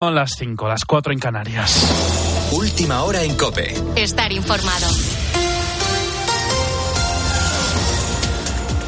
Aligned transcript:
Son 0.00 0.14
las 0.14 0.30
5, 0.38 0.68
las 0.68 0.84
4 0.84 1.12
en 1.12 1.18
Canarias. 1.18 2.52
Última 2.52 3.02
hora 3.02 3.24
en 3.24 3.36
Cope. 3.36 3.74
Estar 3.96 4.30
informado. 4.30 4.86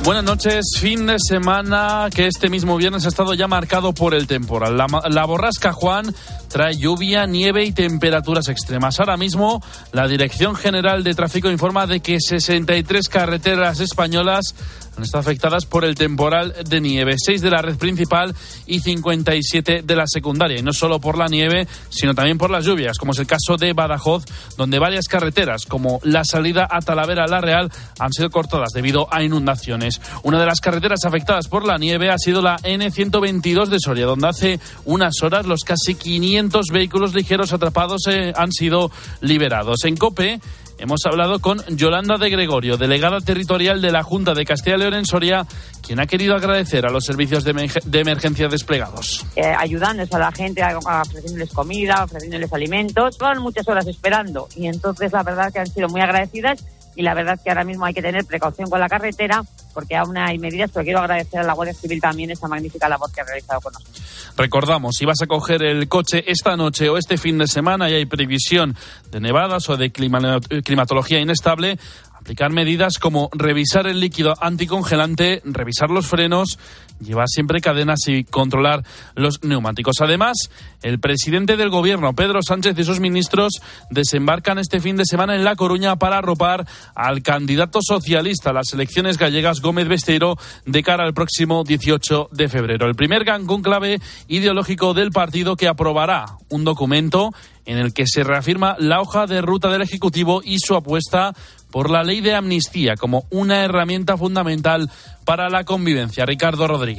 Buenas 0.04 0.22
noches, 0.22 0.64
fin 0.78 1.06
de 1.06 1.16
semana 1.18 2.10
que 2.14 2.28
este 2.28 2.48
mismo 2.48 2.76
viernes 2.76 3.06
ha 3.06 3.08
estado 3.08 3.34
ya 3.34 3.48
marcado 3.48 3.92
por 3.92 4.14
el 4.14 4.28
temporal. 4.28 4.76
La, 4.76 4.86
la, 5.08 5.24
borrasca 5.24 5.72
Juan 5.72 6.14
trae 6.50 6.76
lluvia, 6.76 7.26
nieve 7.26 7.64
y 7.64 7.72
temperaturas 7.72 8.48
extremas. 8.48 9.00
Ahora 9.00 9.16
mismo 9.16 9.62
la 9.92 10.08
Dirección 10.08 10.56
General 10.56 11.02
de 11.02 11.14
Tráfico 11.14 11.50
informa 11.50 11.86
de 11.86 12.00
que 12.00 12.18
63 12.20 13.08
carreteras 13.08 13.80
españolas 13.80 14.54
han 14.96 15.04
estado 15.04 15.20
afectadas 15.20 15.66
por 15.66 15.84
el 15.84 15.94
temporal 15.94 16.54
de 16.68 16.80
nieve, 16.80 17.14
6 17.16 17.40
de 17.40 17.50
la 17.50 17.62
red 17.62 17.76
principal 17.76 18.34
y 18.66 18.80
57 18.80 19.82
de 19.82 19.96
la 19.96 20.04
secundaria. 20.06 20.58
Y 20.58 20.62
no 20.62 20.72
solo 20.72 21.00
por 21.00 21.16
la 21.16 21.28
nieve, 21.28 21.66
sino 21.88 22.14
también 22.14 22.36
por 22.36 22.50
las 22.50 22.64
lluvias, 22.64 22.98
como 22.98 23.12
es 23.12 23.18
el 23.18 23.26
caso 23.26 23.56
de 23.56 23.72
Badajoz, 23.72 24.24
donde 24.58 24.78
varias 24.78 25.06
carreteras, 25.06 25.64
como 25.64 26.00
la 26.02 26.24
salida 26.24 26.68
a 26.70 26.80
Talavera 26.80 27.26
La 27.26 27.40
Real, 27.40 27.70
han 27.98 28.12
sido 28.12 28.30
cortadas 28.30 28.70
debido 28.74 29.12
a 29.14 29.22
inundaciones. 29.22 30.00
Una 30.24 30.40
de 30.40 30.46
las 30.46 30.60
carreteras 30.60 31.04
afectadas 31.04 31.48
por 31.48 31.64
la 31.64 31.78
nieve 31.78 32.10
ha 32.10 32.18
sido 32.18 32.42
la 32.42 32.56
N122 32.58 33.66
de 33.66 33.78
Soria, 33.78 34.06
donde 34.06 34.28
hace 34.28 34.60
unas 34.84 35.22
horas 35.22 35.46
los 35.46 35.60
casi 35.60 35.94
500 35.94 36.39
vehículos 36.72 37.14
ligeros 37.14 37.52
atrapados 37.52 38.06
eh, 38.08 38.32
han 38.34 38.52
sido 38.52 38.90
liberados. 39.20 39.84
En 39.84 39.96
COPE, 39.96 40.40
Hemos 40.80 41.04
hablado 41.04 41.40
con 41.40 41.62
Yolanda 41.76 42.16
de 42.16 42.30
Gregorio, 42.30 42.78
delegada 42.78 43.20
territorial 43.20 43.82
de 43.82 43.92
la 43.92 44.02
Junta 44.02 44.32
de 44.32 44.46
Castilla 44.46 44.76
y 44.76 44.78
León 44.78 44.94
en 44.94 45.04
Soria, 45.04 45.46
quien 45.86 46.00
ha 46.00 46.06
querido 46.06 46.34
agradecer 46.34 46.86
a 46.86 46.90
los 46.90 47.04
servicios 47.04 47.44
de, 47.44 48.00
emergencia 48.00 48.48
desplegados. 48.48 49.26
Eh, 49.36 49.42
ayudándoles 49.44 50.10
a 50.14 50.18
la 50.18 50.32
gente, 50.32 50.62
ofreciéndoles 50.64 51.50
comida, 51.52 52.02
ofreciéndoles 52.02 52.50
alimentos. 52.50 53.18
Llevan 53.18 53.42
muchas 53.42 53.68
horas 53.68 53.86
esperando 53.88 54.48
y 54.56 54.68
entonces 54.68 55.12
la 55.12 55.22
verdad 55.22 55.52
que 55.52 55.58
han 55.58 55.66
sido 55.66 55.86
muy 55.90 56.00
agradecidas 56.00 56.64
y 57.00 57.02
la 57.02 57.14
verdad 57.14 57.36
es 57.36 57.40
que 57.40 57.48
ahora 57.48 57.64
mismo 57.64 57.86
hay 57.86 57.94
que 57.94 58.02
tener 58.02 58.26
precaución 58.26 58.68
con 58.68 58.78
la 58.78 58.86
carretera 58.86 59.42
porque 59.72 59.96
aún 59.96 60.18
hay 60.18 60.38
medidas, 60.38 60.70
pero 60.70 60.84
quiero 60.84 60.98
agradecer 61.00 61.40
a 61.40 61.44
la 61.44 61.54
Guardia 61.54 61.72
Civil 61.72 61.98
también 61.98 62.30
esa 62.30 62.46
magnífica 62.46 62.90
labor 62.90 63.10
que 63.10 63.22
ha 63.22 63.24
realizado 63.24 63.58
con 63.62 63.72
nosotros. 63.72 64.02
Recordamos, 64.36 64.96
si 64.96 65.06
vas 65.06 65.22
a 65.22 65.26
coger 65.26 65.62
el 65.62 65.88
coche 65.88 66.30
esta 66.30 66.56
noche 66.56 66.90
o 66.90 66.98
este 66.98 67.16
fin 67.16 67.38
de 67.38 67.46
semana 67.46 67.88
y 67.88 67.94
hay 67.94 68.04
previsión 68.04 68.76
de 69.10 69.18
nevadas 69.18 69.66
o 69.70 69.78
de 69.78 69.90
climatología 69.90 71.20
inestable, 71.20 71.78
aplicar 72.12 72.50
medidas 72.50 72.98
como 72.98 73.30
revisar 73.32 73.86
el 73.86 73.98
líquido 73.98 74.34
anticongelante, 74.38 75.40
revisar 75.44 75.88
los 75.90 76.06
frenos, 76.06 76.58
llevar 77.00 77.28
siempre 77.28 77.60
cadenas 77.60 78.00
y 78.08 78.24
controlar 78.24 78.84
los 79.14 79.42
neumáticos. 79.42 79.96
Además, 80.00 80.50
el 80.82 80.98
presidente 80.98 81.56
del 81.56 81.70
gobierno, 81.70 82.14
Pedro 82.14 82.42
Sánchez, 82.42 82.78
y 82.78 82.84
sus 82.84 83.00
ministros 83.00 83.60
desembarcan 83.90 84.58
este 84.58 84.80
fin 84.80 84.96
de 84.96 85.04
semana 85.04 85.36
en 85.36 85.44
La 85.44 85.56
Coruña 85.56 85.96
para 85.96 86.18
arropar 86.18 86.66
al 86.94 87.22
candidato 87.22 87.80
socialista 87.82 88.50
a 88.50 88.54
las 88.54 88.72
elecciones 88.72 89.18
gallegas, 89.18 89.60
Gómez 89.60 89.88
Besteiro, 89.88 90.36
de 90.66 90.82
cara 90.82 91.04
al 91.04 91.14
próximo 91.14 91.64
18 91.64 92.28
de 92.32 92.48
febrero. 92.48 92.86
El 92.86 92.94
primer 92.94 93.20
con 93.46 93.62
clave 93.62 94.00
ideológico 94.28 94.94
del 94.94 95.10
partido 95.10 95.56
que 95.56 95.68
aprobará 95.68 96.24
un 96.48 96.64
documento 96.64 97.32
en 97.66 97.78
el 97.78 97.92
que 97.92 98.06
se 98.06 98.24
reafirma 98.24 98.76
la 98.78 99.00
hoja 99.00 99.26
de 99.26 99.42
ruta 99.42 99.70
del 99.70 99.82
Ejecutivo 99.82 100.40
y 100.44 100.58
su 100.58 100.74
apuesta 100.74 101.34
por 101.70 101.90
la 101.90 102.02
ley 102.02 102.20
de 102.20 102.34
amnistía 102.34 102.96
como 102.96 103.24
una 103.30 103.62
herramienta 103.64 104.16
fundamental 104.16 104.90
para 105.24 105.48
la 105.48 105.64
convivencia. 105.64 106.26
Ricardo 106.26 106.66
Rodríguez. 106.66 106.89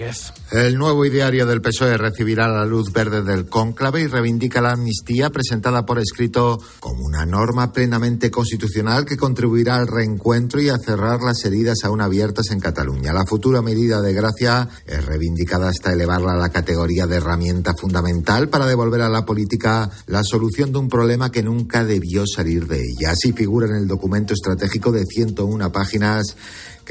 El 0.52 0.78
nuevo 0.78 1.06
ideario 1.06 1.45
del 1.45 1.61
PSOE 1.61 1.97
recibirá 1.97 2.47
la 2.47 2.66
luz 2.66 2.94
verde 2.94 3.23
del 3.23 3.47
cónclave 3.47 4.02
y 4.02 4.08
reivindica 4.08 4.61
la 4.61 4.72
amnistía 4.72 5.30
presentada 5.30 5.86
por 5.86 6.00
escrito 6.00 6.59
como 6.80 7.06
una 7.06 7.25
norma 7.25 7.73
plenamente 7.73 8.31
constitucional 8.31 9.06
que 9.06 9.17
contribuirá 9.17 9.75
al 9.75 9.88
reencuentro 9.88 10.61
y 10.61 10.70
a 10.70 10.78
cerrar 10.78 11.22
las 11.22 11.44
heridas 11.45 11.80
aún 11.83 12.02
abiertas 12.02 12.52
en 12.52 12.60
Cataluña. 12.60 13.14
La 13.14 13.26
futura 13.26 13.61
medida 13.61 14.02
de 14.02 14.14
gracia 14.14 14.70
es 14.86 15.05
reivindicada 15.05 15.70
hasta 15.70 15.92
elevarla 15.92 16.33
a 16.33 16.37
la 16.37 16.49
categoría 16.49 17.08
de 17.08 17.17
herramienta 17.17 17.73
fundamental 17.73 18.49
para 18.49 18.66
devolver 18.66 19.02
a 19.02 19.10
la 19.10 19.26
política 19.26 19.89
la 20.08 20.23
solución 20.23 20.71
de 20.71 20.80
un 20.80 20.89
problema 20.89 21.32
que 21.32 21.43
nunca 21.43 21.83
debió 21.83 22.26
salir 22.26 22.67
de 22.67 22.77
ella. 22.77 23.11
Así 23.11 23.33
figura 23.33 23.67
en 23.67 23.76
el 23.76 23.87
documento 23.87 24.33
estratégico 24.33 24.92
de 24.92 25.05
101 25.05 25.71
páginas 25.71 26.36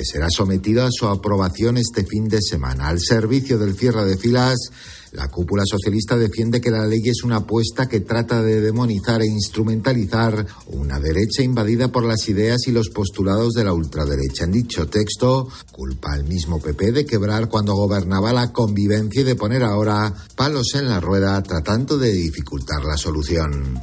que 0.00 0.06
será 0.06 0.28
sometido 0.30 0.82
a 0.82 0.88
su 0.90 1.06
aprobación 1.08 1.76
este 1.76 2.06
fin 2.06 2.26
de 2.26 2.40
semana. 2.40 2.88
Al 2.88 3.00
servicio 3.00 3.58
del 3.58 3.76
cierre 3.76 4.06
de 4.06 4.16
filas, 4.16 4.56
la 5.12 5.28
cúpula 5.28 5.62
socialista 5.66 6.16
defiende 6.16 6.62
que 6.62 6.70
la 6.70 6.86
ley 6.86 7.02
es 7.04 7.22
una 7.22 7.36
apuesta 7.36 7.86
que 7.86 8.00
trata 8.00 8.42
de 8.42 8.62
demonizar 8.62 9.20
e 9.20 9.26
instrumentalizar 9.26 10.46
una 10.68 10.98
derecha 11.00 11.42
invadida 11.42 11.92
por 11.92 12.04
las 12.04 12.26
ideas 12.30 12.60
y 12.66 12.72
los 12.72 12.88
postulados 12.88 13.52
de 13.52 13.64
la 13.64 13.74
ultraderecha. 13.74 14.44
En 14.44 14.52
dicho 14.52 14.88
texto, 14.88 15.48
culpa 15.70 16.14
al 16.14 16.24
mismo 16.24 16.62
PP 16.62 16.92
de 16.92 17.04
quebrar 17.04 17.50
cuando 17.50 17.74
gobernaba 17.74 18.32
la 18.32 18.52
convivencia 18.52 19.20
y 19.20 19.24
de 19.24 19.36
poner 19.36 19.62
ahora 19.62 20.14
palos 20.34 20.76
en 20.76 20.88
la 20.88 21.00
rueda 21.00 21.42
tratando 21.42 21.98
de 21.98 22.10
dificultar 22.10 22.82
la 22.86 22.96
solución. 22.96 23.78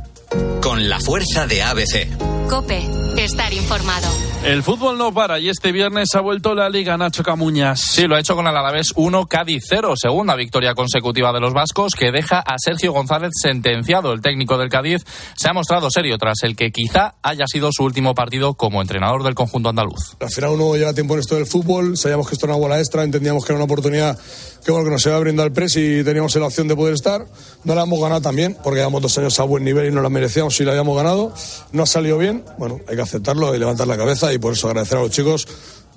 Con 0.63 0.89
la 0.89 0.99
fuerza 0.99 1.45
de 1.45 1.61
ABC. 1.61 2.49
Cope, 2.49 2.81
estar 3.23 3.53
informado. 3.53 4.07
El 4.43 4.63
fútbol 4.63 4.97
no 4.97 5.13
para 5.13 5.39
y 5.39 5.49
este 5.49 5.71
viernes 5.71 6.09
ha 6.13 6.21
vuelto 6.21 6.53
la 6.53 6.69
Liga 6.69 6.95
Nacho 6.95 7.23
Camuñas. 7.23 7.81
Sí, 7.81 8.03
lo 8.03 8.15
ha 8.15 8.19
hecho 8.19 8.35
con 8.35 8.47
el 8.47 8.55
Alavés 8.55 8.93
1, 8.95 9.25
Cádiz 9.25 9.63
0, 9.67 9.95
segunda 9.97 10.35
victoria 10.35 10.73
consecutiva 10.73 11.33
de 11.33 11.39
los 11.39 11.53
vascos 11.53 11.93
que 11.95 12.11
deja 12.11 12.39
a 12.39 12.55
Sergio 12.57 12.93
González 12.93 13.31
sentenciado. 13.41 14.13
El 14.13 14.21
técnico 14.21 14.57
del 14.57 14.69
Cádiz 14.69 15.03
se 15.35 15.49
ha 15.49 15.53
mostrado 15.53 15.89
serio 15.89 16.17
tras 16.17 16.43
el 16.43 16.55
que 16.55 16.71
quizá 16.71 17.15
haya 17.23 17.45
sido 17.47 17.71
su 17.73 17.83
último 17.83 18.13
partido 18.15 18.53
como 18.53 18.81
entrenador 18.81 19.23
del 19.23 19.35
conjunto 19.35 19.69
andaluz. 19.69 20.15
Al 20.19 20.29
final 20.29 20.51
uno 20.51 20.75
lleva 20.75 20.93
tiempo 20.93 21.15
en 21.15 21.21
esto 21.21 21.35
del 21.35 21.47
fútbol, 21.47 21.97
sabíamos 21.97 22.27
que 22.27 22.35
esto 22.35 22.45
era 22.45 22.55
una 22.55 22.61
bola 22.61 22.79
extra, 22.79 23.03
entendíamos 23.03 23.43
que 23.43 23.51
era 23.51 23.57
una 23.57 23.65
oportunidad 23.65 24.17
que, 24.63 24.71
bueno, 24.71 24.85
que 24.85 24.91
nos 24.91 25.05
iba 25.05 25.15
a 25.15 25.19
brindar 25.19 25.47
el 25.47 25.53
press 25.53 25.75
y 25.77 26.03
teníamos 26.03 26.35
la 26.35 26.45
opción 26.45 26.67
de 26.67 26.75
poder 26.75 26.93
estar. 26.93 27.25
No 27.63 27.73
la 27.73 27.83
hemos 27.83 27.99
ganado 27.99 28.21
también 28.21 28.55
porque 28.63 28.79
llevamos 28.79 29.01
dos 29.01 29.17
años 29.17 29.39
a 29.39 29.43
buen 29.43 29.63
nivel 29.63 29.87
y 29.87 29.91
no 29.91 30.01
la 30.01 30.09
merecíamos 30.09 30.55
si 30.55 30.63
la 30.63 30.71
habíamos 30.71 30.95
ganado. 30.95 31.33
No 31.71 31.83
ha 31.83 31.85
salido 31.85 32.17
bien, 32.17 32.45
bueno, 32.57 32.79
hay 32.87 32.95
que 32.95 33.01
aceptarlo 33.01 33.53
y 33.55 33.59
levantar 33.59 33.87
la 33.87 33.97
cabeza 33.97 34.26
y 34.33 34.39
por 34.39 34.53
eso 34.53 34.67
agradecer 34.67 34.97
a 34.97 35.01
los 35.01 35.11
chicos 35.11 35.47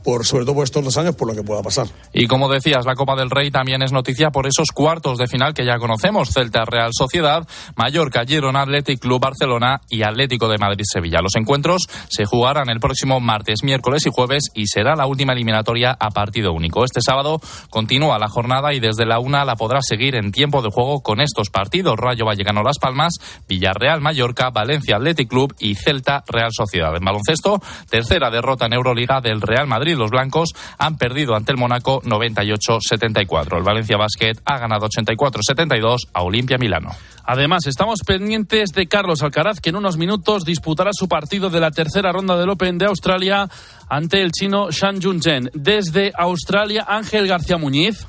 por 0.02 0.24
sobre 0.24 0.44
todo 0.44 0.54
por 0.54 0.64
estos 0.64 0.84
dos 0.84 0.96
años, 0.96 1.14
por 1.14 1.28
lo 1.28 1.34
que 1.34 1.42
pueda 1.42 1.62
pasar. 1.62 1.86
Y 2.12 2.26
como 2.26 2.48
decías, 2.48 2.84
la 2.86 2.94
Copa 2.94 3.16
del 3.16 3.30
Rey 3.30 3.50
también 3.50 3.82
es 3.82 3.92
noticia 3.92 4.30
por 4.30 4.46
esos 4.46 4.68
cuartos 4.72 5.18
de 5.18 5.26
final 5.26 5.54
que 5.54 5.64
ya 5.64 5.78
conocemos: 5.78 6.30
Celta 6.32 6.64
Real 6.64 6.90
Sociedad, 6.92 7.46
Mallorca 7.76 8.24
Girona 8.26 8.62
Athletic 8.62 9.00
Club 9.00 9.20
Barcelona 9.20 9.80
y 9.88 10.02
Atlético 10.02 10.48
de 10.48 10.58
Madrid 10.58 10.84
Sevilla. 10.90 11.20
Los 11.22 11.36
encuentros 11.36 11.88
se 12.08 12.24
jugarán 12.24 12.68
el 12.70 12.80
próximo 12.80 13.20
martes, 13.20 13.62
miércoles 13.62 14.06
y 14.06 14.10
jueves 14.12 14.44
y 14.54 14.66
será 14.66 14.96
la 14.96 15.06
última 15.06 15.32
eliminatoria 15.32 15.96
a 15.98 16.10
partido 16.10 16.52
único. 16.52 16.84
Este 16.84 17.00
sábado 17.00 17.40
continúa 17.70 18.18
la 18.18 18.28
jornada 18.28 18.72
y 18.74 18.80
desde 18.80 19.06
la 19.06 19.18
una 19.18 19.44
la 19.44 19.56
podrá 19.56 19.80
seguir 19.82 20.14
en 20.14 20.32
tiempo 20.32 20.62
de 20.62 20.70
juego 20.70 21.02
con 21.02 21.20
estos 21.20 21.50
partidos: 21.50 21.96
Rayo 21.96 22.24
Vallecano 22.24 22.62
Las 22.62 22.78
Palmas, 22.78 23.14
Villarreal 23.48 24.00
Mallorca, 24.00 24.50
Valencia 24.50 24.96
Athletic 24.96 25.28
Club 25.28 25.54
y 25.58 25.74
Celta 25.74 26.24
Real 26.26 26.50
Sociedad. 26.52 26.94
En 26.96 27.04
baloncesto, 27.04 27.60
tercera 27.88 28.30
derrota 28.30 28.66
en 28.66 28.74
Euroliga 28.74 29.20
del 29.20 29.40
Real 29.40 29.66
Madrid 29.66 29.89
los 29.98 30.10
blancos 30.10 30.50
han 30.78 30.96
perdido 30.96 31.34
ante 31.34 31.52
el 31.52 31.58
Mónaco 31.58 32.02
98-74. 32.02 33.56
El 33.56 33.62
Valencia 33.62 33.96
Basket 33.96 34.34
ha 34.44 34.58
ganado 34.58 34.88
84-72 34.88 36.08
a 36.12 36.22
Olimpia 36.22 36.58
Milano. 36.58 36.90
Además, 37.24 37.66
estamos 37.66 38.00
pendientes 38.06 38.70
de 38.70 38.86
Carlos 38.86 39.22
Alcaraz, 39.22 39.60
que 39.60 39.70
en 39.70 39.76
unos 39.76 39.96
minutos 39.96 40.44
disputará 40.44 40.90
su 40.92 41.08
partido 41.08 41.50
de 41.50 41.60
la 41.60 41.70
tercera 41.70 42.12
ronda 42.12 42.36
del 42.36 42.50
Open 42.50 42.78
de 42.78 42.86
Australia 42.86 43.48
ante 43.88 44.22
el 44.22 44.32
chino 44.32 44.70
Shan 44.70 45.00
Jun-jen. 45.00 45.50
Desde 45.54 46.12
Australia, 46.16 46.86
Ángel 46.88 47.28
García 47.28 47.56
Muñiz. 47.56 48.06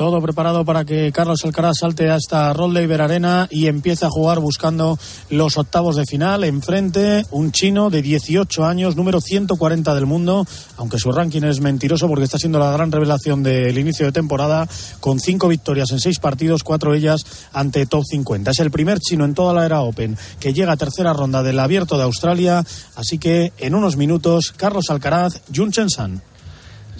Todo 0.00 0.22
preparado 0.22 0.64
para 0.64 0.86
que 0.86 1.12
Carlos 1.12 1.44
Alcaraz 1.44 1.80
salte 1.80 2.08
hasta 2.08 2.50
Roller 2.54 3.02
Arena 3.02 3.46
y 3.50 3.66
empiece 3.66 4.06
a 4.06 4.08
jugar 4.08 4.40
buscando 4.40 4.98
los 5.28 5.58
octavos 5.58 5.96
de 5.96 6.06
final. 6.06 6.42
Enfrente, 6.44 7.26
un 7.32 7.52
chino 7.52 7.90
de 7.90 8.00
18 8.00 8.64
años, 8.64 8.96
número 8.96 9.20
140 9.20 9.94
del 9.94 10.06
mundo, 10.06 10.46
aunque 10.78 10.98
su 10.98 11.12
ranking 11.12 11.42
es 11.42 11.60
mentiroso 11.60 12.08
porque 12.08 12.24
está 12.24 12.38
siendo 12.38 12.58
la 12.58 12.72
gran 12.72 12.90
revelación 12.90 13.42
del 13.42 13.78
inicio 13.78 14.06
de 14.06 14.12
temporada, 14.12 14.66
con 15.00 15.20
cinco 15.20 15.48
victorias 15.48 15.90
en 15.90 16.00
seis 16.00 16.18
partidos, 16.18 16.64
cuatro 16.64 16.94
ellas 16.94 17.26
ante 17.52 17.84
top 17.84 18.04
50. 18.06 18.52
Es 18.52 18.60
el 18.60 18.70
primer 18.70 19.00
chino 19.00 19.26
en 19.26 19.34
toda 19.34 19.52
la 19.52 19.66
era 19.66 19.82
Open 19.82 20.16
que 20.40 20.54
llega 20.54 20.72
a 20.72 20.78
tercera 20.78 21.12
ronda 21.12 21.42
del 21.42 21.58
Abierto 21.58 21.98
de 21.98 22.04
Australia. 22.04 22.64
Así 22.94 23.18
que 23.18 23.52
en 23.58 23.74
unos 23.74 23.98
minutos, 23.98 24.54
Carlos 24.56 24.88
Alcaraz, 24.88 25.42
Jun 25.54 25.72
Chen 25.72 25.90
San. 25.90 26.22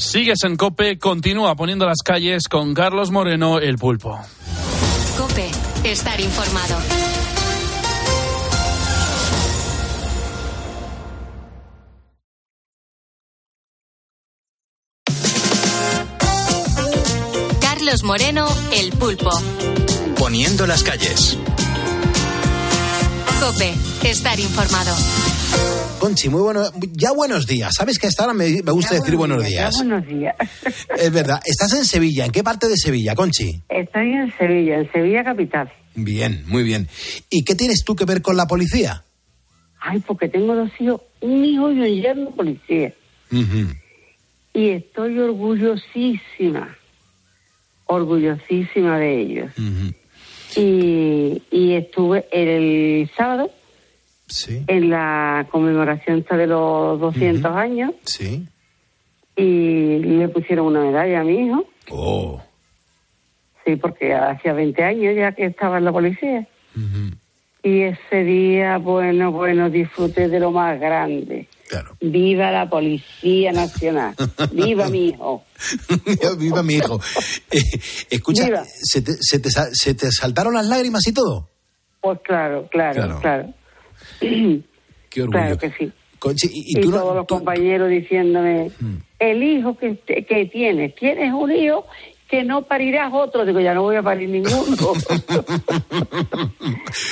Sigues 0.00 0.44
en 0.44 0.56
Cope, 0.56 0.98
continúa 0.98 1.54
poniendo 1.54 1.84
las 1.84 1.98
calles 2.02 2.48
con 2.48 2.72
Carlos 2.72 3.10
Moreno, 3.10 3.58
el 3.58 3.76
pulpo. 3.76 4.18
Cope, 5.18 5.50
estar 5.84 6.18
informado. 6.18 6.78
Carlos 17.60 18.02
Moreno, 18.02 18.48
el 18.72 18.92
pulpo. 18.92 19.30
Poniendo 20.18 20.66
las 20.66 20.82
calles. 20.82 21.36
Cope, 23.38 23.74
estar 24.02 24.40
informado. 24.40 24.96
Conchi, 26.00 26.30
muy 26.30 26.40
bueno, 26.40 26.62
ya 26.92 27.12
buenos 27.12 27.46
días. 27.46 27.74
Sabes 27.76 27.98
que 27.98 28.06
hasta 28.06 28.22
ahora 28.22 28.34
me, 28.34 28.62
me 28.62 28.72
gusta 28.72 28.94
decir 28.94 29.16
buenos 29.16 29.44
días. 29.44 29.74
Ya 29.76 29.84
buenos 29.84 30.06
días. 30.06 30.34
Es 30.98 31.12
verdad. 31.12 31.40
Estás 31.44 31.74
en 31.74 31.84
Sevilla. 31.84 32.24
¿En 32.24 32.32
qué 32.32 32.42
parte 32.42 32.68
de 32.68 32.76
Sevilla, 32.76 33.14
Conchi? 33.14 33.60
Estoy 33.68 34.12
en 34.12 34.32
Sevilla, 34.38 34.78
en 34.78 34.90
Sevilla 34.92 35.24
capital. 35.24 35.70
Bien, 35.94 36.42
muy 36.46 36.62
bien. 36.62 36.88
¿Y 37.28 37.44
qué 37.44 37.54
tienes 37.54 37.84
tú 37.84 37.94
que 37.96 38.06
ver 38.06 38.22
con 38.22 38.36
la 38.36 38.46
policía? 38.46 39.04
Ay, 39.80 39.98
porque 40.00 40.28
tengo 40.28 40.54
dos 40.54 40.70
hijos, 40.78 41.02
un 41.20 41.44
hijo 41.44 41.70
y 41.70 41.80
un 41.80 42.02
yerno 42.02 42.30
policía. 42.30 42.92
Y 44.52 44.68
estoy 44.70 45.18
orgullosísima, 45.18 46.76
orgullosísima 47.86 48.98
de 48.98 49.20
ellos. 49.20 49.52
Y, 50.56 51.42
y 51.50 51.72
estuve 51.74 52.26
el 52.32 53.10
sábado 53.16 53.50
Sí, 54.30 54.62
en 54.68 54.90
la 54.90 55.46
conmemoración 55.50 56.24
de 56.30 56.46
los 56.46 57.00
200 57.00 57.44
años 57.56 57.92
sí. 58.04 58.46
y 59.36 59.98
le 59.98 60.28
pusieron 60.28 60.66
una 60.66 60.80
medalla 60.82 61.20
a 61.20 61.24
mi 61.24 61.46
hijo. 61.46 61.64
Oh. 61.90 62.40
Sí, 63.64 63.74
porque 63.76 64.14
hacía 64.14 64.52
20 64.52 64.82
años 64.84 65.16
ya 65.16 65.32
que 65.32 65.46
estaba 65.46 65.78
en 65.78 65.84
la 65.84 65.92
policía. 65.92 66.46
Y 67.62 67.82
ese 67.82 68.24
día, 68.24 68.78
bueno, 68.78 69.32
bueno, 69.32 69.68
disfruté 69.68 70.28
de 70.28 70.38
lo 70.40 70.50
más 70.52 70.78
grande. 70.80 71.48
Claro. 71.68 71.96
Viva 72.00 72.50
la 72.50 72.68
Policía 72.70 73.52
Nacional. 73.52 74.14
Viva 74.52 74.88
mi 74.88 75.08
hijo. 75.08 75.44
Viva 76.38 76.62
mi 76.62 76.74
hijo. 76.74 77.00
Eh, 77.50 77.60
escucha, 78.10 78.46
Viva. 78.46 78.64
¿se 78.64 79.02
te, 79.02 79.12
se, 79.20 79.38
te, 79.40 79.50
se 79.50 79.94
te 79.94 80.10
saltaron 80.10 80.54
las 80.54 80.66
lágrimas 80.66 81.06
y 81.06 81.12
todo? 81.12 81.48
Pues 82.00 82.18
claro, 82.24 82.66
claro, 82.70 82.94
Claro. 82.94 83.20
claro. 83.20 83.54
Qué 85.10 85.22
orgullo. 85.22 85.38
Claro 85.38 85.58
que 85.58 85.70
sí. 85.78 85.92
Conchi, 86.18 86.48
y, 86.52 86.76
y 86.76 86.78
Y, 86.78 86.80
tú 86.82 86.90
no- 86.90 86.98
todos 87.00 87.16
los 87.16 87.26
tú- 87.26 87.34
compañeros 87.36 87.88
diciéndome, 87.88 88.70
el 89.18 89.42
hijo 89.42 89.76
que, 89.76 89.96
que 89.96 90.46
tienes, 90.52 90.94
tienes 90.94 91.32
un 91.32 91.50
hijo 91.50 91.86
que 92.28 92.44
no 92.44 92.62
parirás 92.62 93.10
otro. 93.12 93.44
Digo, 93.44 93.58
ya 93.60 93.74
no 93.74 93.82
voy 93.82 93.96
a 93.96 94.02
parir 94.02 94.28
ninguno. 94.28 94.64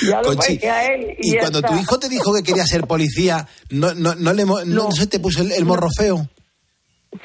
ya 0.09 0.21
lo 0.21 0.27
Conchi, 0.29 0.65
a 0.65 0.93
él 0.93 1.15
y, 1.19 1.29
y 1.29 1.33
ya 1.33 1.39
cuando 1.41 1.59
está. 1.59 1.69
tu 1.71 1.75
hijo 1.79 1.99
te 1.99 2.09
dijo 2.09 2.33
que 2.33 2.43
quería 2.43 2.65
ser 2.65 2.85
policía, 2.87 3.47
¿no, 3.69 3.93
no, 3.93 4.15
no, 4.15 4.33
le, 4.33 4.45
no 4.45 4.63
No. 4.65 4.91
se 4.91 5.07
te 5.07 5.19
puso 5.19 5.41
el, 5.41 5.51
el 5.51 5.65
morro 5.65 5.89
feo? 5.95 6.27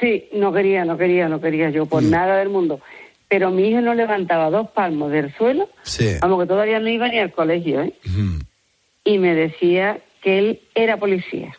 Sí, 0.00 0.24
no 0.32 0.52
quería, 0.52 0.84
no 0.84 0.96
quería, 0.96 1.28
no 1.28 1.40
quería 1.40 1.70
yo 1.70 1.84
Mm. 1.84 1.88
por 1.88 2.02
nada 2.02 2.36
del 2.38 2.48
mundo. 2.48 2.80
Pero 3.28 3.50
mi 3.50 3.68
hijo 3.68 3.80
no 3.80 3.94
levantaba 3.94 4.50
dos 4.50 4.70
palmos 4.70 5.10
del 5.10 5.34
suelo, 5.36 5.68
Sí. 5.82 6.16
vamos 6.20 6.40
que 6.40 6.46
todavía 6.46 6.78
no 6.80 6.88
iba 6.88 7.08
ni 7.08 7.18
al 7.18 7.32
colegio, 7.32 7.82
¿eh? 7.82 7.94
Ujú, 8.06 8.38
y 9.04 9.18
me 9.18 9.34
decía 9.34 10.00
que 10.22 10.38
él 10.38 10.60
era 10.74 10.96
policía, 10.98 11.56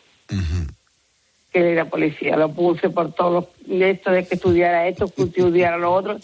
que 1.52 1.58
él 1.60 1.64
era 1.66 1.88
policía. 1.88 2.36
Lo 2.36 2.52
puse 2.52 2.90
por 2.90 3.14
todos 3.14 3.46
los 3.66 3.82
esto 3.82 4.10
de 4.10 4.26
que 4.26 4.34
estudiara 4.34 4.86
esto, 4.88 5.08
que 5.08 5.22
estudiara 5.22 5.76
lo 5.78 5.92
otro. 5.92 6.18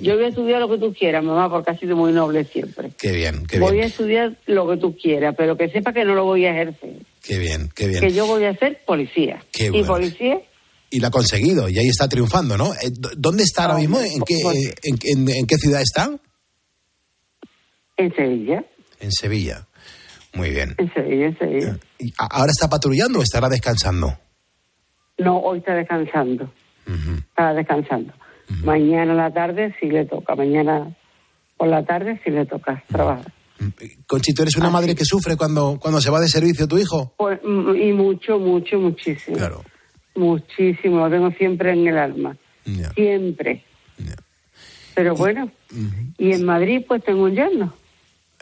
Yo 0.00 0.14
voy 0.14 0.24
a 0.24 0.28
estudiar 0.28 0.60
lo 0.60 0.68
que 0.68 0.78
tú 0.78 0.92
quieras, 0.94 1.24
mamá, 1.24 1.50
porque 1.50 1.70
has 1.72 1.80
sido 1.80 1.96
muy 1.96 2.12
noble 2.12 2.44
siempre. 2.44 2.90
Qué 2.98 3.10
bien, 3.12 3.44
qué 3.46 3.58
voy 3.58 3.70
a 3.70 3.72
bien. 3.72 3.84
estudiar 3.86 4.36
lo 4.46 4.68
que 4.68 4.76
tú 4.76 4.96
quieras, 4.96 5.34
pero 5.36 5.56
que 5.56 5.68
sepa 5.70 5.92
que 5.92 6.04
no 6.04 6.14
lo 6.14 6.24
voy 6.24 6.44
a 6.46 6.50
ejercer. 6.52 6.96
Qué 7.22 7.38
bien, 7.38 7.70
qué 7.74 7.88
bien. 7.88 8.00
Que 8.00 8.12
yo 8.12 8.26
voy 8.26 8.44
a 8.44 8.54
ser 8.56 8.80
policía. 8.86 9.42
Qué 9.52 9.66
y 9.66 9.70
bueno. 9.70 9.86
policía 9.88 10.40
Y 10.90 11.00
lo 11.00 11.08
ha 11.08 11.10
conseguido, 11.10 11.68
y 11.68 11.78
ahí 11.78 11.88
está 11.88 12.08
triunfando, 12.08 12.56
¿no? 12.56 12.72
Eh, 12.74 12.90
¿Dónde 13.16 13.42
está 13.42 13.62
ahora 13.64 13.74
Ah, 13.76 13.80
mismo? 13.80 13.98
¿En 14.00 14.20
qué, 14.24 14.34
en, 14.84 14.98
en- 15.02 15.28
en 15.36 15.46
qué 15.46 15.56
ciudad 15.56 15.80
está? 15.80 16.10
en 17.96 18.14
Sevilla, 18.14 18.64
En 19.00 19.12
Sevilla. 19.12 19.66
Muy 20.34 20.50
bien. 20.50 20.74
¿Y 21.98 22.08
a- 22.18 22.26
¿Ahora 22.30 22.50
está 22.50 22.68
patrullando 22.68 23.20
o 23.20 23.22
estará 23.22 23.48
descansando? 23.48 24.18
No, 25.18 25.38
hoy 25.38 25.58
está 25.58 25.74
descansando. 25.74 26.52
Está 27.28 27.54
descansando. 27.54 28.12
Mañana 28.64 29.12
a 29.12 29.16
la 29.16 29.32
tarde 29.32 29.74
sí 29.80 29.86
le 29.86 30.04
toca. 30.04 30.34
Mañana 30.34 30.94
por 31.56 31.68
la 31.68 31.84
tarde 31.84 32.20
sí 32.24 32.30
le 32.30 32.44
toca 32.46 32.82
trabajar. 32.88 33.32
Conchi, 34.06 34.34
¿tú 34.34 34.42
eres 34.42 34.56
una 34.56 34.68
madre 34.68 34.94
que 34.94 35.04
sufre 35.04 35.36
cuando, 35.36 35.78
cuando 35.80 36.00
se 36.00 36.10
va 36.10 36.20
de 36.20 36.28
servicio 36.28 36.66
tu 36.66 36.76
hijo? 36.76 37.14
Pues, 37.16 37.38
mm, 37.42 37.76
y 37.76 37.92
mucho, 37.92 38.38
mucho, 38.38 38.78
muchísimo. 38.78 39.36
Claro. 39.38 39.62
Muchísimo. 40.16 40.98
Lo 40.98 41.10
tengo 41.10 41.30
siempre 41.32 41.72
en 41.72 41.86
el 41.86 41.96
alma. 41.96 42.36
Siempre. 42.94 43.64
Pero 44.94 45.14
bueno. 45.14 45.50
Y 46.18 46.32
en 46.32 46.44
Madrid 46.44 46.82
pues 46.86 47.02
tengo 47.04 47.24
un 47.24 47.34
yerno. 47.34 47.72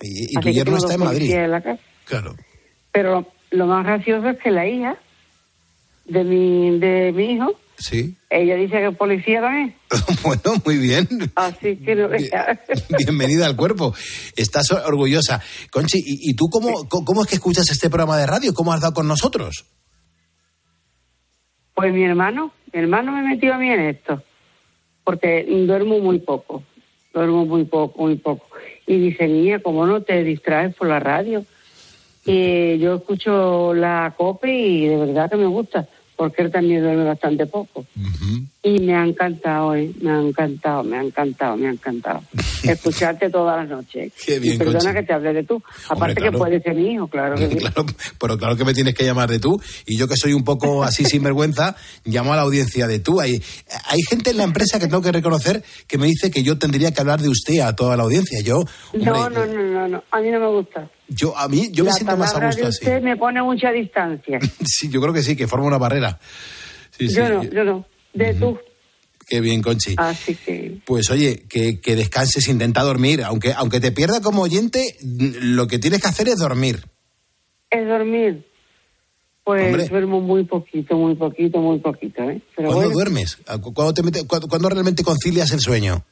Y, 0.01 0.31
y 0.31 0.41
tu 0.41 0.49
yerno 0.51 0.77
está 0.77 0.95
en 0.95 1.01
Madrid. 1.01 1.31
en 1.33 1.51
la 1.51 1.61
casa. 1.61 1.83
Claro. 2.05 2.35
Pero 2.93 3.21
lo, 3.21 3.33
lo 3.51 3.67
más 3.67 3.85
gracioso 3.85 4.29
es 4.31 4.39
que 4.39 4.51
la 4.51 4.67
hija 4.67 4.97
de 6.07 6.25
mi, 6.25 6.79
de 6.79 7.13
mi 7.13 7.33
hijo, 7.35 7.53
Sí. 7.79 8.15
ella 8.31 8.55
dice 8.57 8.77
que 8.79 8.87
es 8.89 8.97
policía 8.97 9.41
también. 9.41 9.75
bueno, 10.23 10.43
muy 10.65 10.77
bien. 10.79 11.09
Así 11.35 11.77
que 11.77 11.95
no. 11.97 12.09
Bienvenida 12.99 13.47
al 13.47 13.57
cuerpo. 13.57 13.95
Estás 14.37 14.71
orgullosa. 14.73 15.41
Conchi, 15.71 15.99
¿y, 15.99 16.31
y 16.31 16.35
tú 16.35 16.49
cómo, 16.49 16.89
cómo 16.89 17.23
es 17.23 17.29
que 17.29 17.37
escuchas 17.37 17.69
este 17.71 17.89
programa 17.91 18.19
de 18.19 18.27
radio? 18.27 18.55
¿Cómo 18.55 18.73
has 18.73 18.81
dado 18.81 18.95
con 18.95 19.09
nosotros? 19.09 19.67
Pues 21.75 21.93
mi 21.93 22.05
hermano, 22.05 22.53
mi 22.73 22.81
hermano 22.81 23.13
me 23.13 23.23
metió 23.23 23.55
a 23.55 23.59
mí 23.59 23.71
en 23.71 23.81
esto, 23.81 24.23
porque 25.05 25.45
duermo 25.67 25.99
muy 26.01 26.19
poco, 26.21 26.63
duermo 27.15 27.47
muy 27.47 27.65
poco, 27.65 28.03
muy 28.03 28.17
poco. 28.17 28.47
Y 28.87 28.99
dice, 28.99 29.29
niña, 29.29 29.61
¿cómo 29.61 29.87
no 29.87 30.03
te 30.03 30.23
distraes 30.25 30.75
por 30.75 30.89
la 30.89 31.01
radio? 31.01 31.45
Y 32.25 32.79
yo 32.79 32.97
escucho 32.97 33.75
la 33.75 34.15
COPE 34.17 34.53
y 34.53 34.87
de 34.87 34.97
verdad 34.97 35.31
que 35.31 35.37
me 35.37 35.47
gusta, 35.47 35.89
porque 36.23 36.43
él 36.43 36.53
también 36.53 36.81
duerme 36.81 37.03
bastante 37.03 37.47
poco. 37.47 37.85
Y 38.63 38.79
me 38.79 38.95
ha 38.95 39.05
encantado, 39.05 39.75
¿eh? 39.75 39.91
me 40.01 40.09
ha 40.13 40.21
encantado, 40.21 40.85
me 40.85 40.97
ha 40.97 41.03
encantado, 41.03 41.57
me 41.57 41.67
ha 41.67 41.71
encantado. 41.73 42.23
Escucharte 42.63 43.29
todas 43.29 43.57
las 43.57 43.69
noches. 43.69 44.13
Qué 44.25 44.39
bien, 44.39 44.55
y 44.55 44.59
perdona 44.59 44.79
Conchi. 44.79 44.95
que 44.95 45.03
te 45.03 45.13
hable 45.13 45.33
de 45.33 45.43
tú. 45.43 45.61
Aparte 45.89 46.15
claro. 46.15 46.31
que 46.31 46.39
puede 46.39 46.63
ser 46.63 46.77
mi 46.77 46.93
hijo, 46.93 47.09
claro 47.09 47.35
que 47.35 47.49
sí. 47.51 47.57
Claro, 47.57 47.87
pero 48.21 48.39
claro 48.39 48.57
que 48.57 48.65
me 48.65 48.73
tienes 48.73 48.95
que 48.95 49.05
llamar 49.05 49.31
de 49.31 49.41
tú. 49.41 49.61
Y 49.85 49.99
yo 49.99 50.07
que 50.07 50.17
soy 50.17 50.33
un 50.33 50.45
poco 50.45 50.85
así 50.85 51.05
sinvergüenza, 51.05 51.75
llamo 52.05 52.35
a 52.35 52.37
la 52.37 52.43
audiencia 52.43 52.87
de 52.87 53.01
tú. 53.01 53.21
Hay, 53.21 53.43
hay 53.87 54.01
gente 54.09 54.31
en 54.31 54.37
la 54.37 54.45
empresa 54.45 54.79
que 54.79 54.87
tengo 54.87 55.03
que 55.03 55.11
reconocer 55.11 55.65
que 55.89 55.99
me 55.99 56.07
dice 56.07 56.31
que 56.31 56.45
yo 56.45 56.57
tendría 56.57 56.93
que 56.93 57.01
hablar 57.01 57.21
de 57.21 57.31
usted 57.31 57.59
a 57.59 57.75
toda 57.75 57.97
la 57.97 58.05
audiencia. 58.05 58.41
Yo, 58.45 58.59
hombre, 58.93 59.11
No, 59.11 59.29
no, 59.29 59.45
no, 59.45 59.63
no, 59.65 59.89
no, 59.89 60.05
a 60.09 60.21
mí 60.21 60.31
no 60.31 60.39
me 60.39 60.47
gusta. 60.47 60.89
Yo 61.15 61.37
a 61.37 61.49
mí 61.49 61.71
yo 61.73 61.85
me 61.85 61.93
siento 61.93 62.17
más 62.17 62.35
a 62.35 62.45
gusto 62.47 62.63
de 62.63 62.69
así. 62.69 62.85
usted 62.85 63.03
me 63.03 63.17
pone 63.17 63.43
mucha 63.43 63.71
distancia. 63.71 64.39
Sí, 64.67 64.89
yo 64.91 65.01
creo 65.01 65.13
que 65.13 65.23
sí, 65.23 65.37
que 65.37 65.47
forma 65.47 65.67
una 65.67 65.79
barrera. 65.79 66.19
Sí, 66.91 67.09
sí. 67.09 67.15
Yo 67.17 67.29
no, 67.29 67.43
yo 67.45 67.65
no. 67.65 67.87
De 68.15 68.35
tú. 68.35 68.59
Qué 69.27 69.41
bien, 69.41 69.63
Conchi. 69.63 69.95
Así 69.97 70.35
que 70.35 70.79
Pues 70.85 71.09
oye, 71.11 71.45
que, 71.49 71.81
que 71.81 71.97
descanses, 71.97 72.49
intenta 72.49 72.83
dormir. 72.83 73.23
Aunque, 73.25 73.53
aunque 73.55 73.81
te 73.81 73.93
pierda 73.93 74.21
como 74.21 74.43
oyente, 74.43 74.97
lo 75.03 75.67
que 75.67 75.79
tienes 75.79 76.03
que 76.03 76.09
hacer 76.09 76.29
es 76.29 76.39
dormir. 76.39 76.85
es 77.71 77.87
dormir. 77.89 78.47
Pues 79.45 79.65
Hombre. 79.65 79.89
duermo 79.89 80.21
muy 80.21 80.45
poquito, 80.45 80.97
muy 80.97 81.15
poquito, 81.17 81.59
muy 81.61 81.79
poquito, 81.81 82.23
¿eh? 82.31 82.41
Pero 82.55 82.69
¿Cuándo 82.69 82.75
bueno, 82.75 82.91
duermes? 82.93 83.39
¿Cuándo, 83.75 83.93
te 83.95 84.03
mete- 84.03 84.27
cuándo- 84.27 84.47
cuándo 84.49 84.69
realmente 84.69 85.03
concilias 85.03 85.51
el 85.53 85.61
sueño? 85.61 86.05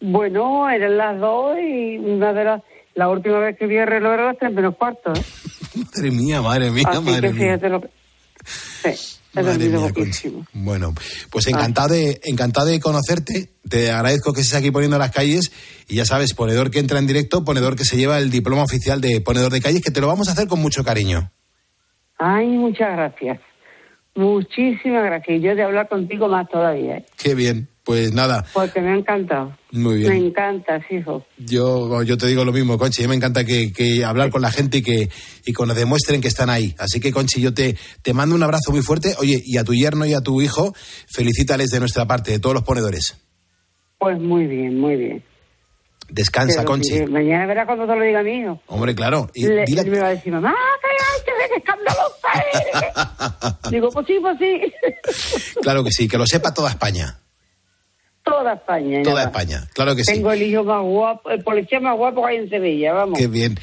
bueno, 0.00 0.68
eran 0.68 0.96
las 0.96 1.20
dos 1.20 1.56
y 1.60 1.96
una 1.98 2.32
de 2.32 2.44
las... 2.44 2.62
La 2.94 3.08
última 3.08 3.38
vez 3.38 3.56
que 3.58 3.66
vi 3.66 3.76
el 3.76 3.86
reloj 3.86 4.12
era 4.14 4.26
las 4.26 4.38
tres 4.38 4.52
menos 4.52 4.76
cuarto, 4.76 5.12
¿eh? 5.12 5.22
Madre 5.74 6.10
mía, 6.10 6.42
madre 6.42 6.70
mía, 6.70 6.84
Así 6.86 7.00
madre 7.00 7.32
que 7.32 7.34
mía. 7.34 7.68
lo 7.68 7.80
que... 7.80 7.88
Sí, 8.44 9.18
Madre 9.34 9.68
mía. 9.68 9.90
Bueno, 10.52 10.94
pues 11.30 11.46
encantado 11.46 11.94
de, 11.94 12.20
encantado 12.24 12.66
de 12.66 12.80
conocerte. 12.80 13.48
Te 13.66 13.90
agradezco 13.90 14.34
que 14.34 14.42
estés 14.42 14.58
aquí 14.58 14.70
poniendo 14.70 14.98
las 14.98 15.10
calles. 15.10 15.50
Y 15.88 15.96
ya 15.96 16.04
sabes, 16.04 16.34
ponedor 16.34 16.70
que 16.70 16.78
entra 16.80 16.98
en 16.98 17.06
directo, 17.06 17.42
ponedor 17.44 17.74
que 17.74 17.84
se 17.84 17.96
lleva 17.96 18.18
el 18.18 18.30
diploma 18.30 18.62
oficial 18.62 19.00
de 19.00 19.22
ponedor 19.22 19.50
de 19.50 19.62
calles, 19.62 19.80
que 19.80 19.90
te 19.90 20.02
lo 20.02 20.06
vamos 20.06 20.28
a 20.28 20.32
hacer 20.32 20.48
con 20.48 20.60
mucho 20.60 20.84
cariño. 20.84 21.30
Ay, 22.18 22.46
muchas 22.48 22.92
gracias. 22.92 23.40
Muchísimas 24.14 25.04
gracias. 25.04 25.38
Y 25.38 25.40
yo 25.40 25.54
de 25.54 25.62
hablar 25.62 25.88
contigo 25.88 26.28
más 26.28 26.46
todavía, 26.50 26.98
¿eh? 26.98 27.06
Qué 27.16 27.34
bien. 27.34 27.68
Pues 27.84 28.12
nada, 28.12 28.44
Porque 28.52 28.80
me 28.80 28.90
ha 28.92 28.94
encantado. 28.96 29.56
muy 29.72 29.94
Me 30.04 30.10
bien. 30.10 30.26
encanta, 30.26 30.80
hijo. 30.88 31.26
Yo, 31.36 32.02
yo 32.04 32.16
te 32.16 32.28
digo 32.28 32.44
lo 32.44 32.52
mismo, 32.52 32.78
Conchi. 32.78 33.02
A 33.02 33.06
mí 33.06 33.08
me 33.10 33.16
encanta 33.16 33.44
que, 33.44 33.72
que 33.72 34.04
hablar 34.04 34.30
con 34.30 34.40
la 34.40 34.52
gente 34.52 34.78
y 34.78 34.82
que, 34.82 35.08
y 35.44 35.52
que 35.52 35.66
nos 35.66 35.74
demuestren 35.76 36.20
que 36.20 36.28
están 36.28 36.48
ahí. 36.48 36.74
Así 36.78 37.00
que, 37.00 37.10
Conchi, 37.12 37.40
yo 37.40 37.52
te, 37.52 37.76
te 38.02 38.14
mando 38.14 38.36
un 38.36 38.42
abrazo 38.44 38.70
muy 38.70 38.82
fuerte. 38.82 39.16
Oye, 39.18 39.42
y 39.44 39.56
a 39.58 39.64
tu 39.64 39.74
yerno 39.74 40.06
y 40.06 40.14
a 40.14 40.20
tu 40.20 40.40
hijo, 40.40 40.72
felicítales 41.12 41.70
de 41.70 41.80
nuestra 41.80 42.06
parte, 42.06 42.30
de 42.30 42.38
todos 42.38 42.54
los 42.54 42.62
ponedores. 42.62 43.16
Pues 43.98 44.16
muy 44.20 44.46
bien, 44.46 44.78
muy 44.78 44.94
bien. 44.94 45.24
Descansa, 46.08 46.58
Te 46.58 46.62
lo 46.62 46.68
Conchi. 46.68 47.04
Mañana 47.06 47.46
verás 47.46 47.66
cuando 47.66 47.86
te 47.86 47.96
lo 47.96 48.04
diga 48.04 48.22
mi 48.22 48.32
hijo. 48.42 48.60
Hombre, 48.66 48.94
claro. 48.94 49.28
Y 49.34 49.46
Le- 49.46 49.64
dile- 49.64 49.84
me 49.86 49.98
va 49.98 50.06
a 50.06 50.10
decir, 50.10 50.32
mamá, 50.32 50.54
escandalosa 51.56 52.28
eres. 52.52 53.60
Digo, 53.72 53.90
pues 53.90 54.06
sí, 54.06 54.18
pues 54.20 54.38
sí. 54.38 55.54
Claro 55.62 55.82
que 55.84 55.90
sí, 55.90 56.06
que 56.08 56.18
lo 56.18 56.26
sepa 56.26 56.52
toda 56.54 56.70
España. 56.70 57.18
Toda 58.24 58.54
España. 58.54 59.02
Toda. 59.02 59.24
España, 59.24 59.68
claro 59.74 59.94
que 59.96 60.04
sí. 60.04 60.12
Tengo 60.14 60.32
el 60.32 60.42
hijo 60.42 60.64
más 60.64 60.82
guapo, 60.82 61.30
el 61.30 61.42
policía 61.42 61.80
más 61.80 61.96
guapo 61.96 62.22
que 62.24 62.28
hay 62.30 62.36
en 62.38 62.48
Sevilla, 62.50 62.92
vamos. 62.92 63.18
Qué 63.18 63.26
bien. 63.26 63.58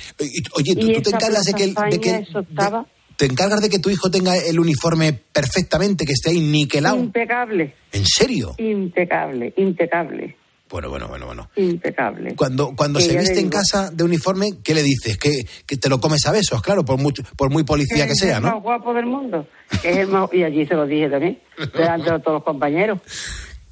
Oye, 0.55 0.75
¿tú, 0.75 0.87
tú 0.93 1.01
te 1.01 1.09
encargas 1.09 1.43
de 1.45 1.53
que, 1.53 1.63
el- 1.63 1.73
de 1.75 1.99
que- 1.99 2.15
eso 2.17 2.39
estaba 2.39 2.85
te 3.15 3.25
encargas 3.25 3.59
de 3.61 3.69
que 3.69 3.79
tu 3.79 3.89
hijo 3.89 4.09
tenga 4.09 4.37
el 4.37 4.57
uniforme 4.61 5.11
perfectamente, 5.11 6.05
que 6.05 6.13
esté 6.13 6.29
ahí 6.29 6.39
niquelado? 6.39 6.95
impecable, 6.97 7.73
¿En 7.91 8.05
serio? 8.05 8.55
impecable, 8.57 9.53
impecable, 9.57 10.37
Bueno, 10.69 10.89
bueno, 10.89 11.07
bueno, 11.09 11.25
bueno. 11.25 11.49
impecable. 11.57 12.35
Cuando, 12.35 12.73
cuando 12.77 12.99
Que 12.99 13.05
se 13.05 13.17
viste 13.17 13.39
en 13.39 13.49
digo, 13.49 13.59
casa 13.61 13.89
de 13.91 14.03
uniforme, 14.05 14.59
¿qué 14.63 14.73
le 14.73 14.83
dices? 14.83 15.17
Que, 15.17 15.31
que 15.65 15.75
te 15.77 15.89
lo 15.89 15.99
comes 15.99 16.25
a 16.27 16.31
besos, 16.31 16.61
claro, 16.61 16.85
por, 16.85 16.97
mucho, 16.97 17.23
por 17.35 17.49
muy 17.49 17.63
policía 17.63 18.05
que 18.05 18.13
es 18.13 18.19
sea, 18.19 18.37
el 18.37 18.43
¿no? 18.43 18.51
más 18.53 18.63
guapo 18.63 18.93
del 18.93 19.05
mundo. 19.07 19.45
que 19.81 19.89
es 19.91 19.97
el 19.97 20.07
más- 20.07 20.29
y 20.31 20.43
allí 20.43 20.65
se 20.65 20.75
lo 20.75 20.85
dije 20.85 21.09
también, 21.09 21.39
delante 21.73 22.11
de 22.11 22.19
todos 22.19 22.35
los 22.35 22.43
compañeros. 22.43 22.99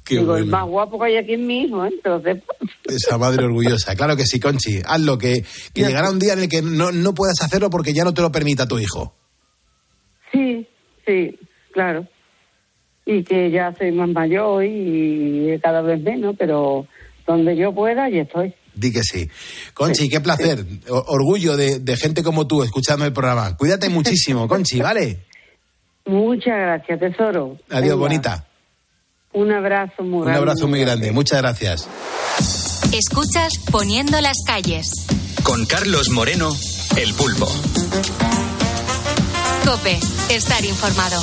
Qué 0.08 0.16
Digo, 0.16 0.38
el 0.38 0.46
más 0.46 0.66
guapo 0.66 0.98
que 0.98 1.04
hay 1.04 1.16
aquí 1.18 1.34
es 1.34 1.38
mi 1.38 1.64
hijo, 1.64 1.84
¿eh? 1.84 1.90
entonces... 1.92 2.42
Esa 2.84 3.18
madre 3.18 3.44
orgullosa. 3.44 3.94
Claro 3.94 4.16
que 4.16 4.24
sí, 4.24 4.40
Conchi. 4.40 4.80
Hazlo, 4.82 5.18
que, 5.18 5.44
que 5.74 5.82
llegará 5.82 6.10
un 6.10 6.18
día 6.18 6.32
en 6.32 6.38
el 6.38 6.48
que 6.48 6.62
no, 6.62 6.90
no 6.92 7.12
puedas 7.12 7.42
hacerlo 7.42 7.68
porque 7.68 7.92
ya 7.92 8.04
no 8.04 8.14
te 8.14 8.22
lo 8.22 8.32
permita 8.32 8.66
tu 8.66 8.78
hijo. 8.78 9.14
Sí, 10.32 10.66
sí, 11.04 11.38
claro. 11.72 12.06
Y 13.04 13.22
que 13.22 13.50
ya 13.50 13.74
soy 13.76 13.92
más 13.92 14.08
mayor 14.08 14.64
y 14.64 15.60
cada 15.62 15.82
vez 15.82 16.00
menos, 16.00 16.36
pero 16.38 16.86
donde 17.26 17.54
yo 17.54 17.74
pueda, 17.74 18.04
allí 18.04 18.20
estoy. 18.20 18.54
Di 18.74 18.90
que 18.90 19.02
sí. 19.02 19.28
Conchi, 19.74 20.08
qué 20.08 20.20
placer. 20.20 20.64
Orgullo 20.88 21.54
de, 21.54 21.80
de 21.80 21.96
gente 21.98 22.22
como 22.22 22.46
tú 22.46 22.62
escuchando 22.62 23.04
el 23.04 23.12
programa. 23.12 23.58
Cuídate 23.58 23.90
muchísimo, 23.90 24.48
Conchi, 24.48 24.80
¿vale? 24.80 25.18
Muchas 26.06 26.56
gracias, 26.56 26.98
tesoro. 26.98 27.58
Adiós, 27.68 27.82
Venga, 27.82 27.94
bonita. 27.94 28.48
Un 29.38 29.52
abrazo 29.52 30.02
muy 30.02 30.18
Un 30.18 30.24
grande. 30.24 30.38
abrazo 30.38 30.66
muy 30.66 30.80
grande. 30.80 31.12
Muchas 31.12 31.38
gracias. 31.40 31.86
Escuchas 32.92 33.52
Poniendo 33.70 34.20
las 34.20 34.36
calles. 34.44 34.90
Con 35.44 35.64
Carlos 35.66 36.08
Moreno, 36.10 36.50
El 36.96 37.14
Pulpo. 37.14 37.46
Cope, 39.64 40.00
estar 40.30 40.64
informado. 40.64 41.22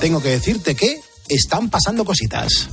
Tengo 0.00 0.20
que 0.20 0.28
decirte 0.28 0.74
que 0.74 1.00
están 1.28 1.70
pasando 1.70 2.04
cositas. 2.04 2.68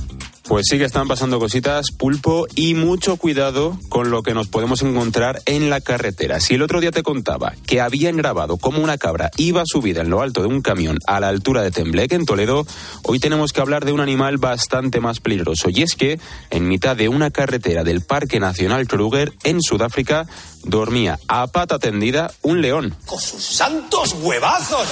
Pues 0.46 0.66
sí 0.68 0.76
que 0.76 0.84
están 0.84 1.08
pasando 1.08 1.38
cositas, 1.38 1.90
pulpo, 1.90 2.46
y 2.54 2.74
mucho 2.74 3.16
cuidado 3.16 3.78
con 3.88 4.10
lo 4.10 4.22
que 4.22 4.34
nos 4.34 4.48
podemos 4.48 4.82
encontrar 4.82 5.40
en 5.46 5.70
la 5.70 5.80
carretera. 5.80 6.38
Si 6.38 6.54
el 6.54 6.62
otro 6.62 6.80
día 6.80 6.90
te 6.90 7.02
contaba 7.02 7.54
que 7.66 7.80
habían 7.80 8.18
grabado 8.18 8.58
cómo 8.58 8.82
una 8.82 8.98
cabra 8.98 9.30
iba 9.38 9.62
subida 9.64 10.02
en 10.02 10.10
lo 10.10 10.20
alto 10.20 10.42
de 10.42 10.48
un 10.48 10.60
camión 10.60 10.98
a 11.06 11.18
la 11.18 11.28
altura 11.28 11.62
de 11.62 11.70
Temblec, 11.70 12.12
en 12.12 12.26
Toledo, 12.26 12.66
hoy 13.04 13.20
tenemos 13.20 13.54
que 13.54 13.62
hablar 13.62 13.86
de 13.86 13.92
un 13.92 14.00
animal 14.00 14.36
bastante 14.36 15.00
más 15.00 15.18
peligroso. 15.18 15.70
Y 15.70 15.82
es 15.82 15.94
que, 15.94 16.20
en 16.50 16.68
mitad 16.68 16.94
de 16.94 17.08
una 17.08 17.30
carretera 17.30 17.82
del 17.82 18.02
Parque 18.02 18.38
Nacional 18.38 18.86
Kruger, 18.86 19.32
en 19.44 19.62
Sudáfrica, 19.62 20.26
dormía 20.64 21.18
a 21.28 21.46
pata 21.46 21.78
tendida 21.78 22.32
un 22.42 22.60
león. 22.60 22.94
¡Con 23.06 23.20
sus 23.20 23.42
santos 23.42 24.14
huevazos! 24.20 24.86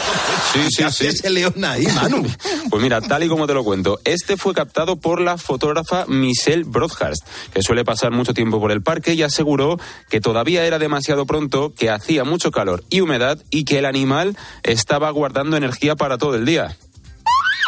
Sí, 0.53 0.61
sí, 0.71 0.77
¿Qué 0.79 0.85
hace 0.85 1.11
sí. 1.11 1.19
ese 1.19 1.31
león 1.31 1.65
ahí, 1.65 1.87
Manu? 1.87 2.27
Pues 2.71 2.83
mira, 2.83 3.01
tal 3.03 3.23
y 3.23 3.29
como 3.29 3.47
te 3.47 3.55
lo 3.55 3.65
cuento, 3.65 4.01
este 4.05 4.37
fue 4.37 4.55
captado 4.55 4.97
por 4.97 5.21
la 5.21 5.37
fotógrafa 5.43 6.07
Michelle 6.07 6.65
Broadhurst, 6.65 7.27
que 7.53 7.63
suele 7.63 7.85
pasar 7.85 8.13
mucho 8.13 8.33
tiempo 8.33 8.61
por 8.61 8.73
el 8.73 8.83
parque 8.83 9.15
y 9.15 9.23
aseguró 9.23 9.79
que 10.09 10.21
todavía 10.21 10.65
era 10.65 10.79
demasiado 10.79 11.27
pronto, 11.27 11.75
que 11.77 11.91
hacía 11.91 12.25
mucho 12.25 12.51
calor 12.51 12.85
y 12.89 13.01
humedad 13.01 13.39
y 13.51 13.65
que 13.65 13.79
el 13.79 13.85
animal 13.85 14.37
estaba 14.63 15.11
guardando 15.11 15.57
energía 15.57 15.97
para 15.97 16.17
todo 16.17 16.37
el 16.37 16.47
día. 16.47 16.77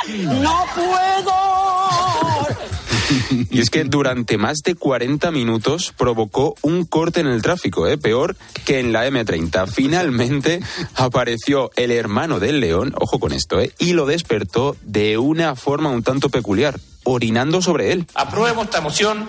¡No 0.09 0.65
puedo! 0.75 2.44
Y 3.51 3.61
es 3.61 3.71
que 3.71 3.85
durante 3.85 4.39
más 4.39 4.59
de 4.65 4.75
40 4.75 5.31
minutos 5.31 5.93
provocó 5.97 6.55
un 6.63 6.85
corte 6.85 7.21
en 7.21 7.27
el 7.27 7.43
tráfico, 7.43 7.87
¿eh? 7.87 7.99
peor 7.99 8.37
que 8.65 8.81
en 8.81 8.93
la 8.93 9.09
M30. 9.09 9.67
Finalmente 9.69 10.61
apareció 10.95 11.71
el 11.77 11.91
hermano 11.91 12.41
del 12.41 12.61
león, 12.61 12.95
ojo 12.97 13.19
con 13.19 13.33
esto, 13.33 13.61
¿eh? 13.61 13.73
y 13.79 13.93
lo 13.93 14.07
despertó 14.07 14.77
de 14.83 15.19
una 15.19 15.55
forma 15.57 15.91
un 15.91 16.03
tanto 16.03 16.29
peculiar, 16.29 16.79
orinando 17.05 17.63
sobre 17.63 17.93
él. 17.93 18.07
Apruebo 18.15 18.63
esta 18.63 18.81
moción. 18.81 19.29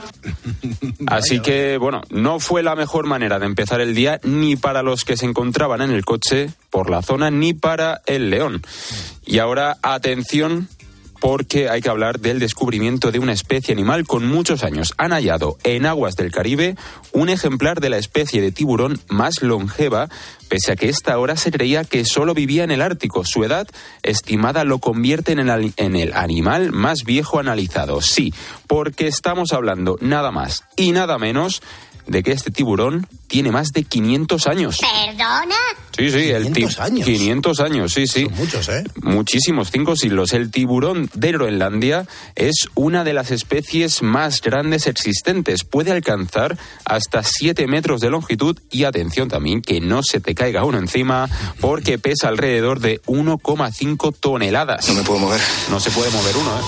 Así 1.08 1.41
que, 1.41 1.77
bueno, 1.77 2.01
no 2.10 2.39
fue 2.39 2.63
la 2.63 2.75
mejor 2.75 3.05
manera 3.05 3.39
de 3.39 3.46
empezar 3.46 3.82
el 3.82 3.94
día 3.94 4.20
ni 4.24 4.55
para 4.55 4.82
los 4.82 5.03
que 5.03 5.17
se 5.17 5.25
encontraban 5.25 5.82
en 5.82 5.91
el 5.91 6.05
coche 6.05 6.50
por 6.70 6.89
la 6.89 7.01
zona 7.01 7.29
ni 7.29 7.53
para 7.53 8.01
el 8.05 8.29
león. 8.29 8.62
Y 9.25 9.39
ahora, 9.39 9.77
atención, 9.82 10.70
porque 11.19 11.69
hay 11.69 11.81
que 11.81 11.89
hablar 11.89 12.19
del 12.19 12.39
descubrimiento 12.39 13.12
de 13.12 13.19
una 13.19 13.34
especie 13.34 13.74
animal 13.74 14.05
con 14.05 14.27
muchos 14.27 14.63
años. 14.63 14.93
Han 14.98 15.12
hallado 15.12 15.57
en 15.63 15.86
aguas 15.86 16.15
del 16.15 16.31
Caribe 16.31 16.75
un 17.12 17.29
ejemplar 17.29 17.79
de 17.79 17.89
la 17.89 17.98
especie 17.98 18.41
de 18.41 18.51
tiburón 18.51 19.00
más 19.07 19.41
longeva, 19.41 20.10
pese 20.48 20.72
a 20.72 20.75
que 20.75 20.89
esta 20.89 21.13
ahora 21.13 21.36
se 21.36 21.51
creía 21.51 21.84
que 21.84 22.05
solo 22.05 22.34
vivía 22.34 22.63
en 22.63 22.72
el 22.72 22.81
Ártico. 22.81 23.24
Su 23.25 23.43
edad 23.43 23.67
estimada 24.03 24.63
lo 24.63 24.79
convierte 24.79 25.31
en 25.31 25.95
el 25.95 26.13
animal 26.13 26.72
más 26.72 27.03
viejo 27.05 27.39
analizado. 27.39 28.01
Sí, 28.01 28.34
porque 28.67 29.07
estamos 29.07 29.53
hablando 29.53 29.98
nada 30.01 30.31
más 30.31 30.63
y 30.75 30.91
nada 30.91 31.17
menos 31.17 31.62
de 32.07 32.24
que 32.24 32.31
este 32.31 32.51
tiburón 32.51 33.07
tiene 33.27 33.51
más 33.51 33.69
de 33.74 33.83
500 33.83 34.47
años. 34.47 34.79
¿Perdona? 34.79 35.55
Sí, 35.97 36.12
sí, 36.12 36.29
el 36.29 36.51
500 36.51 36.79
años. 36.79 37.05
500 37.05 37.59
años, 37.59 37.93
sí, 37.93 38.07
sí. 38.07 38.25
Son 38.25 38.35
muchos, 38.35 38.69
¿eh? 38.69 38.83
Muchísimos, 39.01 39.71
cinco 39.71 39.95
siglos. 39.95 40.33
El 40.33 40.51
tiburón 40.51 41.09
de 41.13 41.31
Groenlandia 41.31 42.05
es 42.35 42.67
una 42.75 43.03
de 43.03 43.13
las 43.13 43.31
especies 43.31 44.01
más 44.01 44.41
grandes 44.41 44.88
existentes. 44.88 45.63
Puede 45.63 45.91
alcanzar 45.91 46.57
hasta 46.83 47.24
7 47.24 47.67
metros 47.67 48.01
de 48.01 48.09
longitud 48.09 48.59
y 48.69 48.83
atención 48.83 49.29
también 49.29 49.62
que 49.62 49.81
no 49.81 50.03
se 50.03 50.19
te 50.19 50.35
caiga 50.35 50.65
uno 50.65 50.77
encima 50.77 51.29
porque 51.59 51.97
pesa 51.97 52.27
alrededor 52.27 52.79
de 52.79 53.01
1,5 53.03 54.15
toneladas. 54.19 54.88
No 54.89 54.95
me 54.95 55.03
puedo 55.03 55.19
mover. 55.19 55.41
No 55.69 55.79
se 55.79 55.91
puede 55.91 56.12
mover 56.12 56.35
uno, 56.38 56.50
¿eh? 56.57 56.62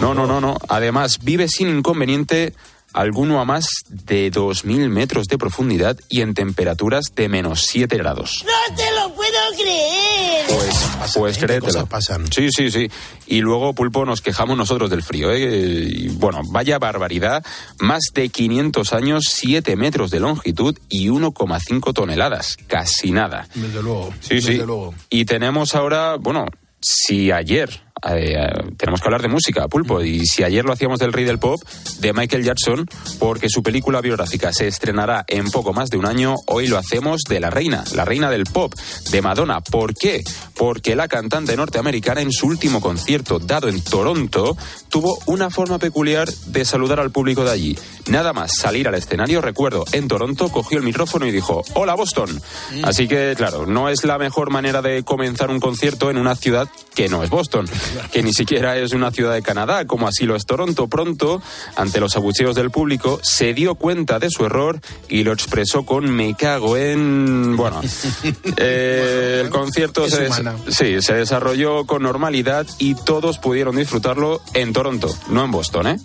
No, 0.00 0.14
no, 0.14 0.26
no, 0.26 0.40
no. 0.40 0.58
Además, 0.68 1.20
vive 1.22 1.48
sin 1.48 1.68
inconveniente 1.68 2.52
alguno 2.96 3.40
a 3.40 3.44
más 3.44 3.66
de 3.88 4.32
2.000 4.32 4.88
metros 4.88 5.26
de 5.26 5.36
profundidad 5.36 5.98
y 6.08 6.22
en 6.22 6.32
temperaturas 6.32 7.12
de 7.14 7.28
menos 7.28 7.66
7 7.66 7.94
grados. 7.98 8.42
¡No 8.44 8.74
te 8.74 8.90
lo 8.92 9.14
puedo 9.14 9.30
creer! 9.54 10.46
Pues, 10.48 11.14
pues 11.14 11.36
¿eh? 11.36 11.40
¿Qué 11.40 11.46
créetelo. 11.46 11.72
cosas 11.72 11.88
pasan? 11.88 12.32
Sí, 12.32 12.48
sí, 12.50 12.70
sí. 12.70 12.90
Y 13.26 13.40
luego, 13.40 13.74
Pulpo, 13.74 14.06
nos 14.06 14.22
quejamos 14.22 14.56
nosotros 14.56 14.88
del 14.88 15.02
frío. 15.02 15.30
¿eh? 15.30 15.40
Y, 15.40 16.08
bueno, 16.08 16.40
vaya 16.50 16.78
barbaridad. 16.78 17.44
Más 17.80 18.00
de 18.14 18.30
500 18.30 18.92
años, 18.94 19.24
7 19.28 19.76
metros 19.76 20.10
de 20.10 20.20
longitud 20.20 20.78
y 20.88 21.08
1,5 21.08 21.92
toneladas. 21.92 22.56
Casi 22.66 23.10
nada. 23.10 23.46
Desde 23.54 23.82
luego. 23.82 24.14
Sí, 24.20 24.40
sí. 24.40 24.52
Desde 24.52 24.66
luego. 24.66 24.94
Y 25.10 25.26
tenemos 25.26 25.74
ahora, 25.74 26.16
bueno, 26.16 26.46
si 26.80 27.30
ayer, 27.30 27.85
eh, 28.04 28.48
tenemos 28.76 29.00
que 29.00 29.06
hablar 29.06 29.22
de 29.22 29.28
música, 29.28 29.68
Pulpo, 29.68 30.02
y 30.02 30.26
si 30.26 30.42
ayer 30.42 30.64
lo 30.64 30.72
hacíamos 30.72 30.98
del 30.98 31.12
rey 31.12 31.24
del 31.24 31.38
pop, 31.38 31.60
de 32.00 32.12
Michael 32.12 32.44
Jackson, 32.44 32.86
porque 33.18 33.48
su 33.48 33.62
película 33.62 34.00
biográfica 34.00 34.52
se 34.52 34.68
estrenará 34.68 35.24
en 35.28 35.50
poco 35.50 35.72
más 35.72 35.88
de 35.90 35.96
un 35.96 36.06
año, 36.06 36.36
hoy 36.46 36.66
lo 36.66 36.78
hacemos 36.78 37.22
de 37.28 37.40
la 37.40 37.50
reina, 37.50 37.84
la 37.94 38.04
reina 38.04 38.30
del 38.30 38.44
pop, 38.44 38.74
de 39.10 39.22
Madonna. 39.22 39.60
¿Por 39.60 39.94
qué? 39.94 40.22
Porque 40.54 40.94
la 40.94 41.08
cantante 41.08 41.56
norteamericana 41.56 42.20
en 42.20 42.32
su 42.32 42.46
último 42.46 42.80
concierto 42.80 43.38
dado 43.38 43.68
en 43.68 43.82
Toronto 43.82 44.56
tuvo 44.88 45.18
una 45.26 45.50
forma 45.50 45.78
peculiar 45.78 46.28
de 46.46 46.64
saludar 46.64 47.00
al 47.00 47.10
público 47.10 47.44
de 47.44 47.50
allí. 47.50 47.78
Nada 48.08 48.32
más 48.32 48.56
salir 48.56 48.88
al 48.88 48.94
escenario, 48.94 49.40
recuerdo, 49.40 49.84
en 49.92 50.06
Toronto 50.06 50.48
cogió 50.50 50.78
el 50.78 50.84
micrófono 50.84 51.26
y 51.26 51.32
dijo, 51.32 51.64
hola 51.74 51.94
Boston. 51.94 52.40
Así 52.82 53.08
que, 53.08 53.34
claro, 53.36 53.66
no 53.66 53.88
es 53.88 54.04
la 54.04 54.18
mejor 54.18 54.50
manera 54.50 54.82
de 54.82 55.02
comenzar 55.02 55.50
un 55.50 55.60
concierto 55.60 56.10
en 56.10 56.18
una 56.18 56.36
ciudad 56.36 56.68
que 56.94 57.08
no 57.08 57.22
es 57.22 57.30
Boston, 57.30 57.68
que 58.12 58.22
ni 58.22 58.32
siquiera 58.32 58.76
es 58.76 58.92
una 58.92 59.10
ciudad 59.10 59.34
de 59.34 59.42
Canadá, 59.42 59.86
como 59.86 60.08
así 60.08 60.24
lo 60.24 60.36
es 60.36 60.46
Toronto. 60.46 60.86
Pronto, 60.88 61.42
ante 61.76 62.00
los 62.00 62.16
abucheos 62.16 62.54
del 62.54 62.70
público, 62.70 63.20
se 63.22 63.54
dio 63.54 63.74
cuenta 63.74 64.18
de 64.18 64.30
su 64.30 64.44
error 64.44 64.80
y 65.08 65.22
lo 65.24 65.32
expresó 65.32 65.84
con 65.84 66.10
me 66.10 66.34
cago 66.34 66.76
en... 66.76 67.56
Bueno, 67.56 67.80
eh, 68.56 69.42
el 69.44 69.50
concierto 69.50 70.08
se, 70.08 70.22
des- 70.22 70.42
sí, 70.68 70.96
se 71.00 71.14
desarrolló 71.14 71.86
con 71.86 72.02
normalidad 72.02 72.66
y 72.78 72.94
todos 72.94 73.38
pudieron 73.38 73.76
disfrutarlo 73.76 74.40
en 74.54 74.72
Toronto, 74.72 75.14
no 75.28 75.44
en 75.44 75.50
Boston, 75.50 75.86
¿eh? 75.88 75.96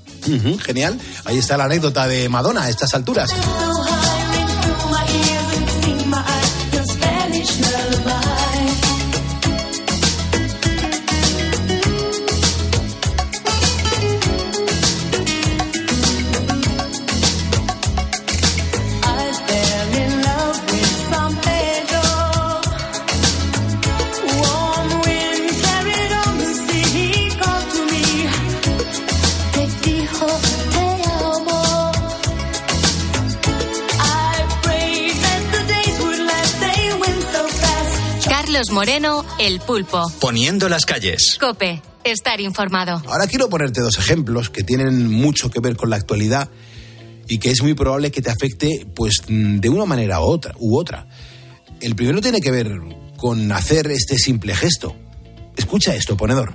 Genial. 0.64 1.00
Ahí 1.26 1.38
está 1.38 1.58
la 1.58 1.66
anécdota 1.66 2.08
de 2.08 2.30
Madonna 2.30 2.64
a 2.64 2.70
estas 2.70 2.94
alturas. 2.94 3.32
Carlos 38.52 38.72
Moreno, 38.72 39.26
El 39.40 39.62
Pulpo. 39.62 40.12
Poniendo 40.20 40.68
las 40.68 40.86
calles. 40.86 41.38
Cope, 41.40 41.82
estar 42.04 42.42
informado. 42.42 43.02
Ahora 43.08 43.26
quiero 43.26 43.48
ponerte 43.48 43.80
dos 43.80 43.98
ejemplos 43.98 44.50
que 44.50 44.62
tienen 44.62 45.10
mucho 45.10 45.50
que 45.50 45.62
ver 45.62 45.78
con 45.78 45.90
la 45.90 45.96
actualidad 45.96 46.50
y 47.30 47.38
que 47.38 47.50
es 47.50 47.62
muy 47.62 47.76
probable 47.76 48.12
que 48.12 48.22
te 48.22 48.30
afecte 48.30 48.86
pues 48.94 49.22
de 49.26 49.70
una 49.70 49.86
manera 49.86 50.20
u 50.20 50.24
otra, 50.24 50.54
u 50.60 50.78
otra. 50.78 51.08
El 51.80 51.96
primero 51.96 52.20
tiene 52.20 52.42
que 52.42 52.52
ver 52.52 52.74
con 53.16 53.50
hacer 53.54 53.90
este 53.90 54.18
simple 54.18 54.54
gesto. 54.54 54.98
Escucha 55.56 55.96
esto, 55.96 56.18
ponedor. 56.18 56.54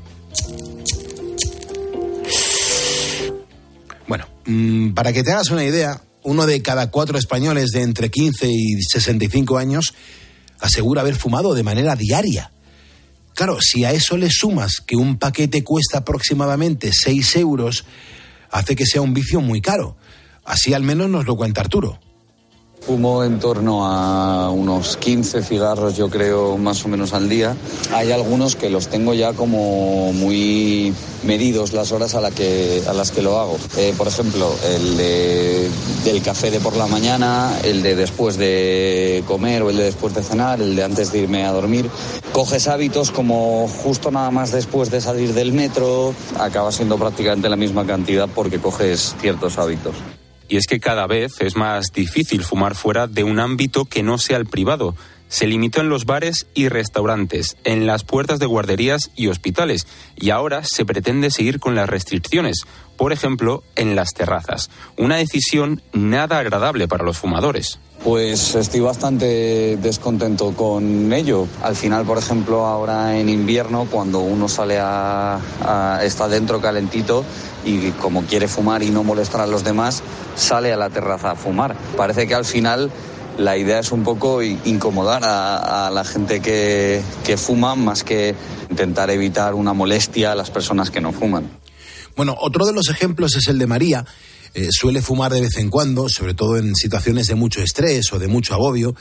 Bueno, 4.06 4.28
mm, 4.44 4.90
para 4.90 5.14
que 5.14 5.22
te 5.22 5.32
hagas 5.32 5.48
una 5.48 5.64
idea, 5.64 6.02
uno 6.24 6.44
de 6.44 6.60
cada 6.60 6.90
cuatro 6.90 7.16
españoles 7.16 7.70
de 7.70 7.80
entre 7.80 8.10
15 8.10 8.50
y 8.50 8.82
65 8.82 9.56
años 9.56 9.94
asegura 10.60 11.02
haber 11.02 11.16
fumado 11.16 11.54
de 11.54 11.62
manera 11.62 11.96
diaria. 11.96 12.50
Claro, 13.34 13.58
si 13.60 13.84
a 13.84 13.92
eso 13.92 14.16
le 14.16 14.30
sumas 14.30 14.76
que 14.84 14.96
un 14.96 15.18
paquete 15.18 15.62
cuesta 15.62 15.98
aproximadamente 15.98 16.90
6 16.92 17.36
euros, 17.36 17.84
hace 18.50 18.74
que 18.74 18.86
sea 18.86 19.02
un 19.02 19.12
vicio 19.12 19.40
muy 19.40 19.60
caro. 19.60 19.96
Así 20.44 20.72
al 20.72 20.82
menos 20.82 21.10
nos 21.10 21.26
lo 21.26 21.36
cuenta 21.36 21.60
Arturo. 21.60 22.00
Fumo 22.86 23.24
en 23.24 23.40
torno 23.40 23.84
a 23.84 24.48
unos 24.50 24.96
15 24.98 25.42
cigarros, 25.42 25.96
yo 25.96 26.08
creo, 26.08 26.56
más 26.56 26.84
o 26.84 26.88
menos 26.88 27.14
al 27.14 27.28
día. 27.28 27.56
Hay 27.92 28.12
algunos 28.12 28.54
que 28.54 28.70
los 28.70 28.86
tengo 28.86 29.12
ya 29.12 29.32
como 29.32 30.12
muy 30.12 30.94
medidos 31.24 31.72
las 31.72 31.90
horas 31.90 32.14
a, 32.14 32.20
la 32.20 32.30
que, 32.30 32.84
a 32.86 32.92
las 32.92 33.10
que 33.10 33.22
lo 33.22 33.40
hago. 33.40 33.58
Eh, 33.76 33.92
por 33.98 34.06
ejemplo, 34.06 34.54
el 34.72 34.96
de, 34.96 35.68
del 36.04 36.22
café 36.22 36.52
de 36.52 36.60
por 36.60 36.76
la 36.76 36.86
mañana, 36.86 37.58
el 37.64 37.82
de 37.82 37.96
después 37.96 38.36
de 38.36 39.24
comer 39.26 39.64
o 39.64 39.70
el 39.70 39.78
de 39.78 39.82
después 39.82 40.14
de 40.14 40.22
cenar, 40.22 40.60
el 40.60 40.76
de 40.76 40.84
antes 40.84 41.10
de 41.10 41.18
irme 41.18 41.44
a 41.44 41.50
dormir. 41.50 41.90
Coges 42.30 42.68
hábitos 42.68 43.10
como 43.10 43.66
justo 43.66 44.12
nada 44.12 44.30
más 44.30 44.52
después 44.52 44.92
de 44.92 45.00
salir 45.00 45.34
del 45.34 45.52
metro, 45.52 46.14
acaba 46.38 46.70
siendo 46.70 46.96
prácticamente 46.98 47.48
la 47.48 47.56
misma 47.56 47.84
cantidad 47.84 48.28
porque 48.32 48.60
coges 48.60 49.16
ciertos 49.20 49.58
hábitos 49.58 49.96
y 50.48 50.56
es 50.56 50.66
que 50.66 50.80
cada 50.80 51.06
vez 51.06 51.40
es 51.40 51.56
más 51.56 51.92
difícil 51.92 52.42
fumar 52.42 52.74
fuera 52.74 53.06
de 53.06 53.24
un 53.24 53.40
ámbito 53.40 53.84
que 53.84 54.02
no 54.02 54.18
sea 54.18 54.36
el 54.36 54.46
privado. 54.46 54.94
Se 55.28 55.46
limitó 55.46 55.80
en 55.80 55.88
los 55.88 56.04
bares 56.04 56.46
y 56.54 56.68
restaurantes, 56.68 57.56
en 57.64 57.86
las 57.86 58.04
puertas 58.04 58.38
de 58.38 58.46
guarderías 58.46 59.10
y 59.16 59.26
hospitales, 59.26 59.86
y 60.14 60.30
ahora 60.30 60.62
se 60.62 60.84
pretende 60.84 61.30
seguir 61.30 61.58
con 61.58 61.74
las 61.74 61.88
restricciones, 61.88 62.62
por 62.96 63.12
ejemplo, 63.12 63.64
en 63.74 63.96
las 63.96 64.10
terrazas. 64.10 64.70
Una 64.96 65.16
decisión 65.16 65.82
nada 65.92 66.38
agradable 66.38 66.86
para 66.86 67.04
los 67.04 67.18
fumadores. 67.18 67.80
Pues 68.02 68.54
estoy 68.54 68.80
bastante 68.80 69.76
descontento 69.78 70.52
con 70.52 71.12
ello. 71.12 71.48
Al 71.62 71.74
final, 71.74 72.04
por 72.04 72.18
ejemplo, 72.18 72.66
ahora 72.66 73.18
en 73.18 73.28
invierno, 73.28 73.88
cuando 73.90 74.20
uno 74.20 74.48
sale 74.48 74.78
a, 74.80 76.00
está 76.02 76.28
dentro 76.28 76.60
calentito 76.60 77.24
y 77.64 77.90
como 77.92 78.22
quiere 78.22 78.46
fumar 78.46 78.82
y 78.82 78.90
no 78.90 79.02
molestar 79.02 79.40
a 79.40 79.46
los 79.46 79.64
demás, 79.64 80.02
sale 80.36 80.72
a 80.72 80.76
la 80.76 80.90
terraza 80.90 81.32
a 81.32 81.36
fumar. 81.36 81.76
Parece 81.96 82.28
que 82.28 82.34
al 82.34 82.44
final 82.44 82.90
la 83.38 83.56
idea 83.56 83.80
es 83.80 83.90
un 83.90 84.04
poco 84.04 84.42
incomodar 84.42 85.22
a, 85.24 85.90
la 85.92 86.04
gente 86.04 86.40
que 86.40 87.36
fuma 87.36 87.74
más 87.74 88.04
que 88.04 88.36
intentar 88.70 89.10
evitar 89.10 89.54
una 89.54 89.72
molestia 89.72 90.32
a 90.32 90.34
las 90.34 90.50
personas 90.50 90.90
que 90.90 91.00
no 91.00 91.12
fuman. 91.12 91.48
Bueno, 92.16 92.34
otro 92.40 92.64
de 92.64 92.72
los 92.72 92.88
ejemplos 92.88 93.36
es 93.36 93.46
el 93.48 93.58
de 93.58 93.66
María. 93.66 94.04
Eh, 94.54 94.68
suele 94.70 95.02
fumar 95.02 95.32
de 95.32 95.40
vez 95.40 95.56
en 95.56 95.70
cuando, 95.70 96.08
sobre 96.08 96.34
todo 96.34 96.56
en 96.56 96.74
situaciones 96.74 97.26
de 97.26 97.34
mucho 97.34 97.60
estrés 97.60 98.12
o 98.12 98.18
de 98.18 98.28
mucho 98.28 98.54
agobio. 98.54 98.94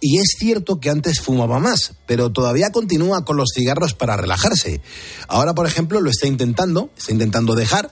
Y 0.00 0.18
es 0.18 0.36
cierto 0.38 0.80
que 0.80 0.90
antes 0.90 1.20
fumaba 1.20 1.58
más, 1.58 1.94
pero 2.06 2.30
todavía 2.30 2.70
continúa 2.70 3.24
con 3.24 3.36
los 3.36 3.50
cigarros 3.54 3.94
para 3.94 4.16
relajarse. 4.16 4.80
Ahora, 5.28 5.54
por 5.54 5.66
ejemplo, 5.66 6.00
lo 6.00 6.10
está 6.10 6.26
intentando, 6.26 6.90
está 6.96 7.12
intentando 7.12 7.54
dejar. 7.54 7.90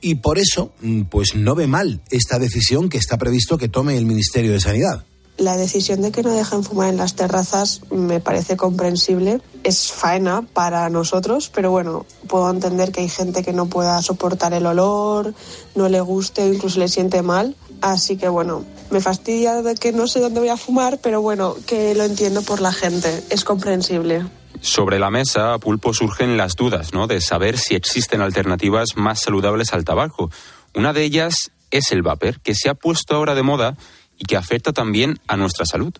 Y 0.00 0.16
por 0.16 0.38
eso, 0.38 0.72
mm, 0.80 1.02
pues 1.02 1.34
no 1.34 1.54
ve 1.54 1.66
mal 1.66 2.02
esta 2.10 2.38
decisión 2.38 2.88
que 2.88 2.98
está 2.98 3.18
previsto 3.18 3.58
que 3.58 3.68
tome 3.68 3.96
el 3.96 4.06
Ministerio 4.06 4.52
de 4.52 4.60
Sanidad. 4.60 5.04
La 5.38 5.56
decisión 5.56 6.02
de 6.02 6.10
que 6.10 6.24
no 6.24 6.32
dejen 6.32 6.64
fumar 6.64 6.88
en 6.88 6.96
las 6.96 7.14
terrazas 7.14 7.80
me 7.92 8.18
parece 8.18 8.56
comprensible. 8.56 9.40
Es 9.62 9.92
faena 9.92 10.42
para 10.42 10.90
nosotros, 10.90 11.48
pero 11.54 11.70
bueno, 11.70 12.06
puedo 12.26 12.50
entender 12.50 12.90
que 12.90 13.02
hay 13.02 13.08
gente 13.08 13.44
que 13.44 13.52
no 13.52 13.66
pueda 13.66 14.02
soportar 14.02 14.52
el 14.52 14.66
olor, 14.66 15.32
no 15.76 15.88
le 15.88 16.00
guste 16.00 16.42
o 16.42 16.52
incluso 16.52 16.80
le 16.80 16.88
siente 16.88 17.22
mal. 17.22 17.54
Así 17.80 18.16
que 18.16 18.28
bueno, 18.28 18.64
me 18.90 19.00
fastidia 19.00 19.62
de 19.62 19.76
que 19.76 19.92
no 19.92 20.08
sé 20.08 20.18
dónde 20.18 20.40
voy 20.40 20.48
a 20.48 20.56
fumar, 20.56 20.98
pero 21.00 21.22
bueno, 21.22 21.54
que 21.66 21.94
lo 21.94 22.02
entiendo 22.02 22.42
por 22.42 22.60
la 22.60 22.72
gente. 22.72 23.22
Es 23.30 23.44
comprensible. 23.44 24.26
Sobre 24.60 24.98
la 24.98 25.10
mesa, 25.10 25.54
a 25.54 25.58
Pulpo, 25.58 25.94
surgen 25.94 26.36
las 26.36 26.56
dudas, 26.56 26.92
¿no? 26.92 27.06
De 27.06 27.20
saber 27.20 27.58
si 27.58 27.76
existen 27.76 28.22
alternativas 28.22 28.88
más 28.96 29.20
saludables 29.20 29.72
al 29.72 29.84
tabaco. 29.84 30.30
Una 30.74 30.92
de 30.92 31.04
ellas 31.04 31.52
es 31.70 31.92
el 31.92 32.02
vapor, 32.02 32.40
que 32.40 32.56
se 32.56 32.68
ha 32.68 32.74
puesto 32.74 33.14
ahora 33.14 33.36
de 33.36 33.42
moda 33.42 33.76
y 34.18 34.24
que 34.24 34.36
afecta 34.36 34.72
también 34.72 35.18
a 35.26 35.36
nuestra 35.36 35.64
salud. 35.64 35.94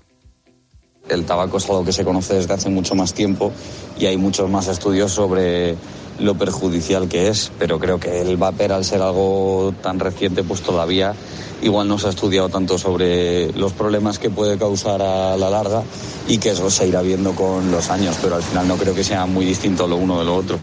El 1.09 1.25
tabaco 1.25 1.57
es 1.57 1.65
algo 1.65 1.85
que 1.85 1.93
se 1.93 2.05
conoce 2.05 2.35
desde 2.35 2.53
hace 2.53 2.69
mucho 2.69 2.95
más 2.95 3.15
tiempo 3.15 3.53
y 3.99 4.07
hay 4.07 4.19
muchos 4.19 4.51
más 4.51 4.69
estudios 4.69 5.13
sobre 5.13 5.77
lo 6.19 6.35
perjudicial 6.35 7.09
que 7.09 7.29
es, 7.29 7.51
pero 7.59 7.79
creo 7.79 7.99
que 7.99 8.21
el 8.21 8.37
vapor 8.37 8.73
al 8.73 8.85
ser 8.85 9.01
algo 9.01 9.73
tan 9.83 10.01
reciente 10.01 10.43
pues 10.43 10.61
todavía 10.63 11.15
igual 11.63 11.89
no 11.89 11.99
se 11.99 12.09
ha 12.09 12.11
estudiado 12.11 12.49
tanto 12.49 12.77
sobre 12.77 13.53
los 13.53 13.73
problemas 13.73 14.19
que 14.19 14.31
puede 14.31 14.59
causar 14.59 15.01
a 15.01 15.37
la 15.37 15.51
larga 15.51 15.83
y 16.27 16.39
que 16.39 16.51
eso 16.51 16.71
se 16.71 16.87
irá 16.87 17.03
viendo 17.03 17.33
con 17.35 17.71
los 17.71 17.89
años, 17.91 18.17
pero 18.21 18.37
al 18.37 18.43
final 18.43 18.69
no 18.69 18.77
creo 18.77 18.95
que 18.95 19.05
sea 19.05 19.27
muy 19.27 19.45
distinto 19.45 19.87
lo 19.87 19.97
uno 19.97 20.19
de 20.19 20.25
lo 20.25 20.37
otro. 20.37 20.59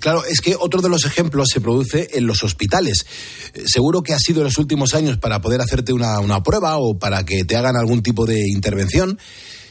Claro, 0.00 0.24
es 0.24 0.40
que 0.40 0.56
otro 0.58 0.80
de 0.80 0.88
los 0.88 1.04
ejemplos 1.04 1.48
se 1.52 1.60
produce 1.60 2.08
en 2.12 2.26
los 2.26 2.42
hospitales. 2.42 3.06
Eh, 3.54 3.62
seguro 3.66 4.02
que 4.02 4.12
ha 4.12 4.18
sido 4.18 4.40
en 4.40 4.44
los 4.44 4.58
últimos 4.58 4.94
años 4.94 5.18
para 5.18 5.40
poder 5.40 5.60
hacerte 5.60 5.92
una, 5.92 6.20
una 6.20 6.42
prueba 6.42 6.76
o 6.78 6.98
para 6.98 7.24
que 7.24 7.44
te 7.44 7.56
hagan 7.56 7.76
algún 7.76 8.02
tipo 8.02 8.26
de 8.26 8.40
intervención. 8.48 9.18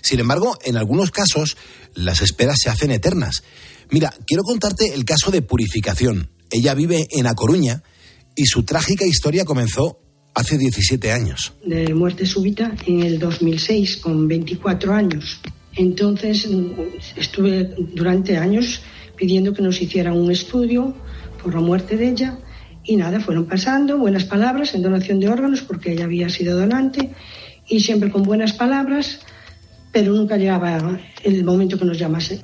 Sin 0.02 0.20
embargo, 0.20 0.58
en 0.64 0.78
algunos 0.78 1.12
casos 1.12 1.58
las 1.94 2.22
esperas 2.22 2.58
se 2.62 2.70
hacen 2.70 2.92
eternas. 2.92 3.44
Mira, 3.90 4.14
quiero 4.26 4.44
contarte 4.44 4.94
el 4.94 5.06
caso 5.06 5.32
de 5.32 5.42
Purificación. 5.42 6.32
Ella 6.50 6.74
vive 6.74 7.08
en 7.12 7.28
A 7.28 7.34
Coruña 7.34 7.84
y 8.36 8.46
su 8.46 8.64
trágica 8.64 9.06
historia 9.06 9.46
comenzó 9.46 10.00
hace 10.34 10.58
17 10.58 11.12
años. 11.12 11.54
De 11.66 11.94
muerte 11.94 12.26
súbita 12.26 12.74
en 12.86 13.02
el 13.02 13.20
2006 13.20 13.98
con 13.98 14.28
24 14.28 14.94
años. 14.94 15.42
Entonces 15.76 16.48
estuve 17.16 17.76
durante 17.94 18.38
años 18.38 18.82
pidiendo 19.22 19.54
que 19.54 19.62
nos 19.62 19.80
hicieran 19.80 20.18
un 20.18 20.32
estudio 20.32 20.96
por 21.44 21.54
la 21.54 21.62
muerte 21.62 21.96
de 21.96 22.10
ella 22.10 22.40
y 22.84 22.96
nada, 22.96 23.20
fueron 23.20 23.46
pasando 23.46 24.00
buenas 24.00 24.26
palabras 24.26 24.74
en 24.74 24.82
donación 24.82 25.20
de 25.20 25.30
órganos 25.30 25.62
porque 25.62 25.92
ella 25.92 26.06
había 26.06 26.28
sido 26.28 26.60
donante 26.60 27.12
y 27.68 27.82
siempre 27.82 28.10
con 28.10 28.24
buenas 28.24 28.54
palabras, 28.54 29.20
pero 29.92 30.12
nunca 30.14 30.38
llegaba 30.38 31.00
el 31.24 31.44
momento 31.44 31.78
que 31.78 31.86
nos 31.86 32.00
llamase. 32.00 32.42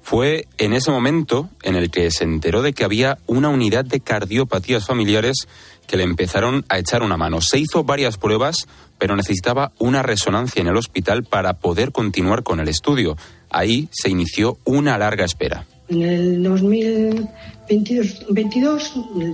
Fue 0.00 0.48
en 0.56 0.72
ese 0.72 0.90
momento 0.90 1.50
en 1.62 1.76
el 1.76 1.90
que 1.90 2.10
se 2.10 2.24
enteró 2.24 2.62
de 2.62 2.72
que 2.72 2.84
había 2.84 3.18
una 3.26 3.50
unidad 3.50 3.84
de 3.84 4.00
cardiopatías 4.00 4.86
familiares 4.86 5.46
que 5.86 5.98
le 5.98 6.04
empezaron 6.04 6.64
a 6.70 6.78
echar 6.78 7.02
una 7.02 7.18
mano. 7.18 7.42
Se 7.42 7.58
hizo 7.58 7.84
varias 7.84 8.16
pruebas, 8.16 8.66
pero 8.96 9.16
necesitaba 9.16 9.72
una 9.78 10.02
resonancia 10.02 10.62
en 10.62 10.68
el 10.68 10.78
hospital 10.78 11.24
para 11.24 11.58
poder 11.58 11.92
continuar 11.92 12.42
con 12.42 12.58
el 12.58 12.68
estudio. 12.68 13.18
Ahí 13.50 13.90
se 13.92 14.08
inició 14.08 14.56
una 14.64 14.96
larga 14.96 15.26
espera. 15.26 15.66
En 15.88 16.02
el 16.02 16.42
2022, 16.42 18.26
22, 18.30 18.92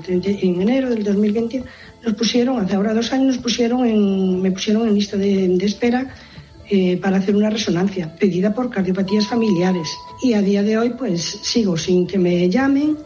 en 0.09 0.61
enero 0.61 0.91
del 0.91 1.03
2020, 1.03 1.65
nos 2.05 2.15
pusieron, 2.15 2.61
hace 2.61 2.75
ahora 2.75 2.93
dos 2.95 3.13
años, 3.13 3.37
nos 3.37 3.39
pusieron 3.39 3.87
en, 3.87 4.43
me 4.43 4.51
pusieron 4.51 4.87
en 4.89 4.95
lista 4.95 5.17
de, 5.17 5.49
de 5.49 5.67
espera 5.67 6.15
eh, 6.69 6.97
para 6.97 7.19
hacer 7.19 7.37
una 7.37 7.51
resonancia, 7.51 8.15
pedida 8.17 8.55
por 8.55 8.71
cardiopatías 8.71 9.27
familiares. 9.27 9.89
Y 10.23 10.33
a 10.33 10.43
día 10.43 10.63
de 10.63 10.79
hoy, 10.79 10.91
pues 10.91 11.23
sigo 11.23 11.77
sin 11.77 12.07
que 12.07 12.19
me 12.19 12.49
llamen. 12.49 12.97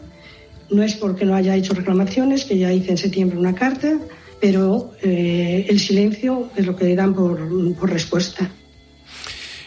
No 0.69 0.83
es 0.83 0.95
porque 0.95 1.25
no 1.25 1.35
haya 1.35 1.55
hecho 1.55 1.73
reclamaciones, 1.73 2.45
que 2.45 2.57
ya 2.57 2.71
hice 2.71 2.91
en 2.91 2.97
septiembre 2.97 3.37
una 3.37 3.55
carta, 3.55 3.97
pero 4.39 4.91
eh, 5.01 5.65
el 5.69 5.79
silencio 5.79 6.49
es 6.55 6.65
lo 6.65 6.75
que 6.75 6.95
dan 6.95 7.13
por, 7.13 7.75
por 7.75 7.89
respuesta. 7.89 8.49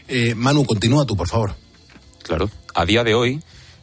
Eh, 0.08 0.34
Manu, 0.34 0.64
continúa 0.64 1.04
tú, 1.04 1.16
por 1.16 1.28
favor. 1.28 1.54
Claro. 2.22 2.50
A 2.74 2.86
día 2.86 3.04
de 3.04 3.14
hoy, 3.14 3.40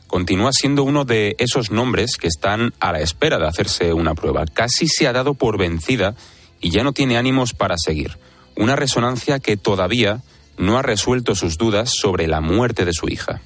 continúa 0.08 0.52
siendo 0.54 0.84
uno 0.84 1.06
de 1.06 1.36
esos 1.38 1.72
nombres 1.72 2.18
que 2.18 2.28
están 2.28 2.74
a 2.80 2.92
la 2.92 3.02
espera 3.02 3.38
de 3.38 3.48
hacerse 3.48 3.94
una 3.94 4.16
prueba. 4.16 4.46
Casi 4.46 4.88
se 4.88 5.08
ha 5.08 5.14
dado 5.14 5.34
por 5.34 5.58
vencida 5.58 6.16
y 6.60 6.72
ya 6.72 6.84
no 6.84 6.94
tiene 6.94 7.18
ánimos 7.18 7.54
para 7.54 7.76
seguir. 7.78 8.18
Una 8.56 8.76
resonancia 8.76 9.40
que 9.40 9.58
todavía 9.58 10.22
no 10.58 10.78
ha 10.78 10.82
resuelto 10.82 11.36
sus 11.36 11.58
dudas 11.58 11.92
sobre 11.94 12.28
la 12.28 12.42
muerte 12.42 12.86
de 12.86 12.94
su 12.94 13.08
hija. 13.08 13.42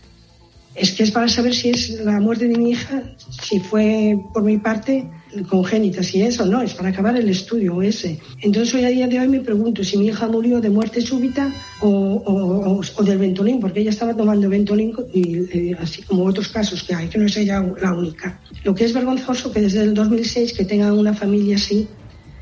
es 0.75 0.91
que 0.93 1.03
es 1.03 1.11
para 1.11 1.27
saber 1.27 1.53
si 1.53 1.69
es 1.69 1.89
la 1.89 2.19
muerte 2.21 2.47
de 2.47 2.57
mi 2.57 2.71
hija, 2.71 3.03
si 3.41 3.59
fue 3.59 4.17
por 4.33 4.43
mi 4.43 4.57
parte 4.57 5.09
congénita, 5.47 6.03
si 6.03 6.21
es 6.21 6.39
o 6.39 6.45
no, 6.45 6.61
es 6.61 6.73
para 6.73 6.89
acabar 6.89 7.15
el 7.15 7.29
estudio 7.29 7.81
ese. 7.81 8.19
Entonces 8.41 8.73
hoy 8.75 8.85
a 8.85 8.89
día 8.89 9.07
de 9.07 9.19
hoy 9.19 9.27
me 9.27 9.39
pregunto 9.39 9.83
si 9.83 9.97
mi 9.97 10.07
hija 10.07 10.27
murió 10.27 10.59
de 10.59 10.69
muerte 10.69 11.01
súbita 11.01 11.51
o, 11.81 12.81
o, 12.97 13.03
del 13.03 13.17
Ventolin, 13.17 13.59
porque 13.59 13.81
ella 13.81 13.91
estaba 13.91 14.15
tomando 14.15 14.49
Ventolin, 14.49 14.93
y, 15.13 15.71
eh, 15.71 15.77
así 15.79 16.01
como 16.03 16.25
otros 16.25 16.49
casos 16.49 16.83
que 16.83 16.93
hay, 16.93 17.07
que 17.07 17.17
no 17.17 17.25
es 17.25 17.37
ella 17.37 17.63
la 17.81 17.93
única. 17.93 18.39
Lo 18.63 18.75
que 18.75 18.85
es 18.85 18.93
vergonzoso 18.93 19.51
que 19.51 19.61
desde 19.61 19.83
el 19.83 19.93
2006 19.93 20.53
que 20.53 20.65
tenga 20.65 20.91
una 20.93 21.13
familia 21.13 21.55
así, 21.55 21.87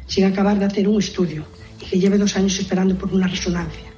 sin 0.07 0.25
acabar 0.25 0.57
de 0.57 0.65
hacer 0.65 0.87
un 0.87 0.99
estudio 0.99 1.45
y 1.81 1.85
que 1.85 1.99
lleve 1.99 2.17
dos 2.17 2.35
años 2.35 2.59
esperando 2.59 2.97
por 2.97 3.13
una 3.13 3.27
resonancia. 3.27 3.88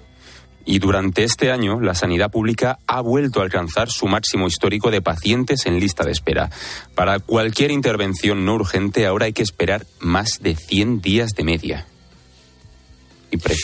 Y 0.66 0.80
durante 0.80 1.24
este 1.24 1.52
año, 1.52 1.80
la 1.80 1.96
sanidad 1.96 2.32
pública 2.32 2.80
ha 2.88 3.02
vuelto 3.02 3.40
a 3.40 3.44
alcanzar 3.44 3.90
su 3.90 4.08
máximo 4.08 4.48
histórico 4.48 4.92
de 4.92 5.02
pacientes 5.02 5.66
en 5.66 5.80
lista 5.80 6.04
de 6.04 6.12
espera. 6.12 6.50
Para 6.96 7.20
cualquier 7.20 7.72
intervención 7.72 8.46
no 8.46 8.56
urgente, 8.56 9.06
ahora 9.06 9.26
hay 9.26 9.34
que 9.34 9.44
esperar 9.44 9.86
más 10.00 10.40
de 10.42 10.56
100 10.56 11.02
días 11.02 11.32
de 11.32 11.44
media. 11.44 11.88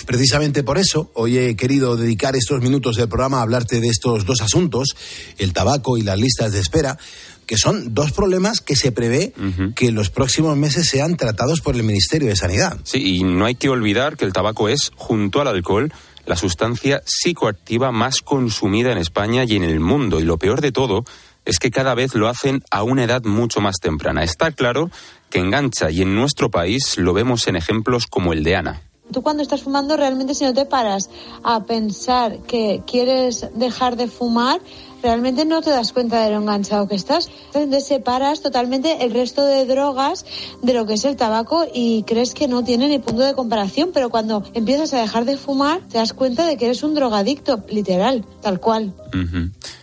Precisamente 0.05 0.63
por 0.63 0.77
eso, 0.77 1.11
hoy 1.13 1.37
he 1.37 1.55
querido 1.57 1.97
dedicar 1.97 2.35
estos 2.37 2.61
minutos 2.61 2.95
del 2.95 3.09
programa 3.09 3.39
a 3.39 3.41
hablarte 3.41 3.81
de 3.81 3.89
estos 3.89 4.25
dos 4.25 4.41
asuntos, 4.41 4.95
el 5.37 5.51
tabaco 5.51 5.97
y 5.97 6.03
las 6.03 6.17
listas 6.17 6.53
de 6.53 6.61
espera, 6.61 6.97
que 7.45 7.57
son 7.57 7.93
dos 7.93 8.11
problemas 8.13 8.61
que 8.61 8.75
se 8.75 8.91
prevé 8.91 9.33
uh 9.37 9.41
-huh. 9.41 9.73
que 9.73 9.87
en 9.87 9.95
los 9.95 10.09
próximos 10.09 10.55
meses 10.57 10.87
sean 10.87 11.17
tratados 11.17 11.61
por 11.61 11.75
el 11.75 11.83
Ministerio 11.83 12.29
de 12.29 12.35
Sanidad. 12.35 12.77
Sí, 12.83 13.17
y 13.17 13.23
no 13.23 13.45
hay 13.45 13.55
que 13.55 13.69
olvidar 13.69 14.15
que 14.15 14.25
el 14.25 14.33
tabaco 14.33 14.69
es, 14.69 14.91
junto 14.95 15.41
al 15.41 15.47
alcohol, 15.47 15.91
la 16.27 16.35
sustancia 16.35 17.01
psicoactiva 17.05 17.91
más 17.91 18.21
consumida 18.21 18.91
en 18.91 18.97
España 18.99 19.45
y 19.45 19.55
en 19.55 19.63
el 19.63 19.79
mundo. 19.79 20.19
Y 20.19 20.23
lo 20.23 20.37
peor 20.37 20.61
de 20.61 20.71
todo 20.71 21.05
es 21.45 21.57
que 21.57 21.71
cada 21.71 21.95
vez 21.95 22.13
lo 22.13 22.27
hacen 22.27 22.63
a 22.69 22.83
una 22.83 23.05
edad 23.05 23.23
mucho 23.23 23.61
más 23.61 23.77
temprana. 23.79 24.23
Está 24.23 24.51
claro 24.51 24.91
que 25.29 25.39
engancha 25.39 25.89
y 25.89 26.01
en 26.01 26.13
nuestro 26.13 26.51
país 26.51 26.97
lo 26.97 27.13
vemos 27.13 27.47
en 27.47 27.55
ejemplos 27.55 28.05
como 28.05 28.33
el 28.33 28.43
de 28.43 28.57
Ana. 28.57 28.81
Tú 29.11 29.21
cuando 29.21 29.41
estás 29.41 29.61
fumando 29.63 29.95
realmente 29.95 30.35
si 30.35 30.43
no 30.43 30.53
te 30.53 30.65
paras 30.65 31.09
a 31.41 31.63
pensar 31.63 32.39
que 32.39 32.83
quieres 32.85 33.47
dejar 33.55 33.95
de 33.95 34.09
fumar, 34.09 34.59
realmente 35.01 35.45
no 35.45 35.61
te 35.61 35.69
das 35.69 35.93
cuenta 35.93 36.23
de 36.23 36.31
lo 36.31 36.37
enganchado 36.37 36.87
que 36.87 36.95
estás. 36.95 37.29
Entonces 37.53 37.87
separas 37.87 38.41
totalmente 38.41 39.03
el 39.03 39.13
resto 39.13 39.45
de 39.45 39.65
drogas 39.65 40.25
de 40.61 40.73
lo 40.73 40.85
que 40.85 40.93
es 40.93 41.05
el 41.05 41.15
tabaco 41.15 41.65
y 41.73 42.03
crees 42.03 42.33
que 42.33 42.47
no 42.47 42.63
tiene 42.63 42.87
ni 42.87 42.99
punto 42.99 43.23
de 43.23 43.33
comparación, 43.33 43.91
pero 43.93 44.09
cuando 44.09 44.43
empiezas 44.53 44.93
a 44.93 45.01
dejar 45.01 45.25
de 45.25 45.37
fumar 45.37 45.81
te 45.81 45.97
das 45.97 46.13
cuenta 46.13 46.45
de 46.45 46.57
que 46.57 46.65
eres 46.65 46.83
un 46.83 46.95
drogadicto, 46.95 47.63
literal, 47.69 48.25
tal 48.41 48.59
cual. 48.59 48.93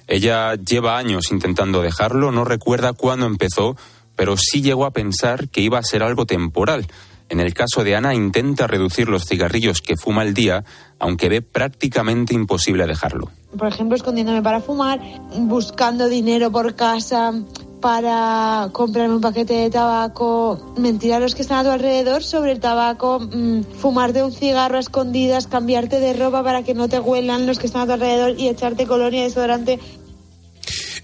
Ella 0.06 0.54
lleva 0.54 0.98
años 0.98 1.30
intentando 1.30 1.80
dejarlo, 1.80 2.32
no 2.32 2.44
recuerda 2.44 2.92
cuándo 2.92 3.26
empezó, 3.26 3.76
pero 4.16 4.36
sí 4.36 4.62
llegó 4.62 4.86
a 4.86 4.92
pensar 4.92 5.48
que 5.48 5.60
iba 5.60 5.78
a 5.78 5.82
ser 5.82 6.02
algo 6.02 6.26
temporal. 6.26 6.86
En 7.34 7.40
el 7.40 7.52
caso 7.52 7.82
de 7.82 7.96
Ana, 7.96 8.14
intenta 8.14 8.68
reducir 8.68 9.08
los 9.08 9.24
cigarrillos 9.24 9.80
que 9.80 9.96
fuma 9.96 10.22
al 10.22 10.34
día, 10.34 10.62
aunque 11.00 11.28
ve 11.28 11.42
prácticamente 11.42 12.32
imposible 12.32 12.86
dejarlo. 12.86 13.28
Por 13.58 13.66
ejemplo, 13.66 13.96
escondiéndome 13.96 14.40
para 14.40 14.60
fumar, 14.60 15.00
buscando 15.36 16.08
dinero 16.08 16.52
por 16.52 16.76
casa 16.76 17.32
para 17.80 18.68
comprarme 18.70 19.16
un 19.16 19.20
paquete 19.20 19.52
de 19.52 19.68
tabaco, 19.68 20.74
mentir 20.78 21.12
a 21.12 21.18
los 21.18 21.34
que 21.34 21.42
están 21.42 21.58
a 21.58 21.64
tu 21.64 21.70
alrededor 21.70 22.22
sobre 22.22 22.52
el 22.52 22.60
tabaco, 22.60 23.18
mmm, 23.18 23.62
fumarte 23.78 24.22
un 24.22 24.30
cigarro 24.30 24.76
a 24.76 24.80
escondidas, 24.80 25.48
cambiarte 25.48 25.98
de 25.98 26.12
ropa 26.12 26.44
para 26.44 26.62
que 26.62 26.72
no 26.72 26.88
te 26.88 27.00
huelan 27.00 27.46
los 27.46 27.58
que 27.58 27.66
están 27.66 27.82
a 27.82 27.86
tu 27.86 27.92
alrededor 27.94 28.38
y 28.38 28.46
echarte 28.46 28.86
colonia 28.86 29.24
desodorante 29.24 29.80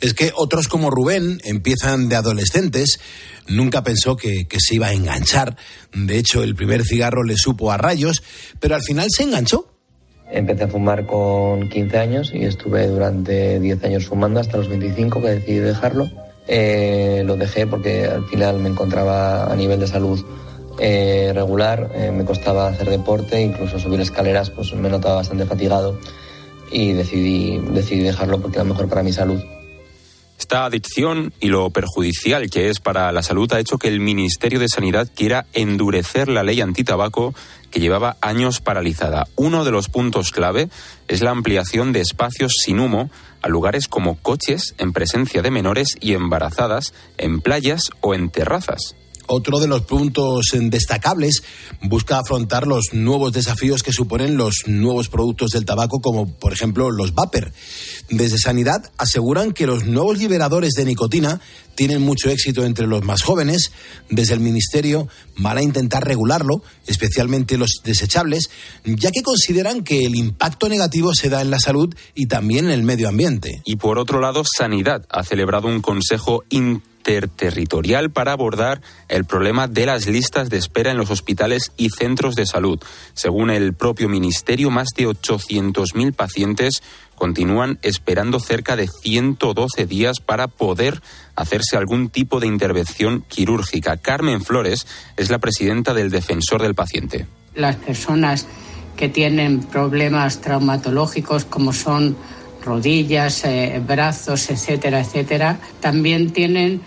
es 0.01 0.15
que 0.15 0.33
otros 0.35 0.69
como 0.69 0.91
Rubén 0.91 1.41
empiezan 1.45 2.09
de 2.09 2.17
adolescentes, 2.17 3.01
nunca 3.49 3.83
pensó 3.83 4.17
que, 4.17 4.47
se 4.59 4.75
iba 4.75 4.89
a 4.89 4.93
enganchar. 4.93 5.57
De 5.93 6.19
hecho, 6.19 6.43
el 6.43 6.55
primer 6.55 6.85
cigarro 6.85 7.23
le 7.23 7.37
supo 7.37 7.71
a 7.71 7.77
rayos, 7.77 8.23
pero 8.59 8.75
al 8.75 8.83
final 8.83 9.09
se 9.11 9.25
enganchó. 9.25 9.67
Empecé 10.33 10.65
a 10.65 10.69
fumar 10.69 11.07
con 11.07 11.69
15 11.69 11.99
años 11.99 12.31
y 12.33 12.45
estuve 12.45 12.87
durante 12.87 13.59
10 13.59 13.85
años 13.85 14.07
fumando 14.07 14.41
hasta 14.41 14.59
los 14.59 14.69
25 14.69 15.21
que 15.21 15.29
decidí 15.29 15.59
dejarlo. 15.59 16.09
Eh, 16.47 17.23
lo 17.27 17.37
dejé 17.37 17.67
porque 17.67 18.07
al 18.07 18.27
final 18.27 18.59
me 18.59 18.69
encontraba 18.69 19.53
a 19.53 19.57
nivel 19.57 19.81
de 19.81 19.87
salud 19.87 20.25
eh, 20.79 21.33
regular, 21.35 21.91
eh, 21.95 22.11
me 22.11 22.25
costaba 22.25 22.69
hacer 22.69 22.89
deporte, 22.89 23.41
incluso 23.41 23.79
subir 23.79 24.01
escaleras, 24.01 24.51
pues 24.51 24.73
me 24.73 24.89
notaba 24.89 25.17
bastante 25.17 25.45
fatigado 25.45 25.99
y 26.71 26.93
decidí, 26.93 27.59
decidí 27.73 28.03
dejarlo 28.03 28.41
porque 28.41 28.57
era 28.57 28.65
mejor 28.65 28.89
para 28.89 29.03
mi 29.03 29.13
salud. 29.13 29.43
Esta 30.41 30.65
adicción 30.65 31.35
y 31.39 31.49
lo 31.49 31.69
perjudicial 31.69 32.49
que 32.49 32.71
es 32.71 32.81
para 32.81 33.13
la 33.13 33.23
salud 33.23 33.53
ha 33.53 33.61
hecho 33.61 33.77
que 33.77 33.89
el 33.89 34.01
Ministerio 34.01 34.59
de 34.59 34.71
Sanidad 34.71 35.07
quiera 35.15 35.45
endurecer 35.53 36.29
la 36.29 36.43
ley 36.43 36.63
antitabaco 36.63 37.35
que 37.71 37.79
llevaba 37.79 38.17
años 38.23 38.63
paralizada. 38.63 39.27
Uno 39.37 39.65
de 39.65 39.71
los 39.71 39.91
puntos 39.91 40.33
clave 40.33 40.71
es 41.09 41.21
la 41.21 41.31
ampliación 41.31 41.93
de 41.93 42.01
espacios 42.01 42.55
sin 42.65 42.81
humo 42.81 43.11
a 43.43 43.49
lugares 43.49 43.87
como 43.87 44.17
coches 44.17 44.75
en 44.79 44.95
presencia 44.95 45.43
de 45.43 45.51
menores 45.51 45.99
y 46.01 46.15
embarazadas, 46.15 46.95
en 47.19 47.43
playas 47.43 47.91
o 48.01 48.15
en 48.15 48.31
terrazas 48.31 48.97
otro 49.31 49.61
de 49.61 49.69
los 49.69 49.83
puntos 49.83 50.47
destacables, 50.53 51.43
busca 51.83 52.19
afrontar 52.19 52.67
los 52.67 52.93
nuevos 52.93 53.33
desafíos 53.33 53.83
que 53.83 53.93
suponen 53.93 54.37
los 54.37 54.65
nuevos 54.67 55.09
productos 55.09 55.51
del 55.51 55.65
tabaco, 55.65 56.01
como 56.01 56.27
por 56.27 56.53
ejemplo 56.53 56.91
los 56.91 57.15
vapor. 57.15 57.53
Desde 58.09 58.39
Sanidad 58.39 58.91
aseguran 58.99 59.53
que 59.53 59.67
los 59.67 59.87
nuevos 59.87 60.19
liberadores 60.19 60.73
de 60.75 60.85
nicotina 60.85 61.41
tienen 61.75 62.03
mucho 62.03 62.29
éxito 62.29 62.65
entre 62.65 62.87
los 62.87 63.05
más 63.05 63.23
jóvenes. 63.23 63.73
Desde 64.11 64.35
el 64.35 64.41
Ministerio 64.41 65.09
van 65.37 65.59
a 65.59 65.63
intentar 65.63 66.05
regularlo, 66.05 66.63
especialmente 66.87 67.57
los 67.57 67.81
desechables, 67.85 68.51
ya 68.85 69.11
que 69.11 69.23
consideran 69.23 69.83
que 69.83 70.05
el 70.05 70.17
impacto 70.17 70.69
negativo 70.69 71.15
se 71.15 71.29
da 71.29 71.41
en 71.41 71.51
la 71.51 71.61
salud 71.61 71.95
y 72.15 72.27
también 72.27 72.67
en 72.67 72.73
el 72.73 72.83
medio 72.83 73.09
ambiente. 73.09 73.63
Y 73.65 73.77
por 73.77 73.99
otro 73.99 74.21
lado, 74.21 74.43
Sanidad 74.45 75.07
ha 75.09 75.23
celebrado 75.23 75.69
un 75.69 75.81
consejo 75.81 76.45
interterritorial 77.11 78.11
para 78.11 78.33
abordar 78.33 78.81
el 79.09 79.25
problema 79.25 79.67
de 79.67 79.87
las 79.87 80.07
listas 80.07 80.49
de 80.49 80.59
espera 80.59 80.93
en 80.93 80.97
los 80.97 81.11
hospitales 81.11 81.73
y 81.77 81.91
centros 81.91 82.37
de 82.37 82.47
salud. 82.47 82.81
Según 83.15 83.51
el 83.51 83.75
propio 83.75 84.09
Ministerio, 84.09 84.71
más 84.71 84.89
de 84.97 85.09
800.000 85.09 86.15
pacientes 86.15 86.83
continúan 87.17 87.79
esperando 87.83 88.39
cerca 88.39 88.77
de 88.77 88.89
112 88.89 89.87
días 89.87 90.21
para 90.25 90.47
poder 90.47 91.03
hacerse 91.35 91.77
algún 91.77 92.09
tipo 92.09 92.41
de 92.41 92.47
intervención 92.47 93.25
quirúrgica. 93.29 93.97
Carmen 93.97 94.43
Flores 94.43 94.87
es 95.17 95.31
la 95.31 95.39
presidenta 95.39 95.93
del 95.93 96.11
Defensor 96.11 96.63
del 96.63 96.75
Paciente. 96.75 97.27
Las 97.55 97.77
personas 97.77 98.47
que 98.97 99.09
tienen 99.09 99.61
problemas 99.61 100.41
traumatológicos 100.41 101.45
como 101.45 101.73
son 101.73 102.17
rodillas, 102.65 103.45
eh, 103.45 103.83
brazos, 103.87 104.51
etcétera, 104.51 105.01
etcétera, 105.01 105.59
también 105.81 106.31
tienen 106.31 106.81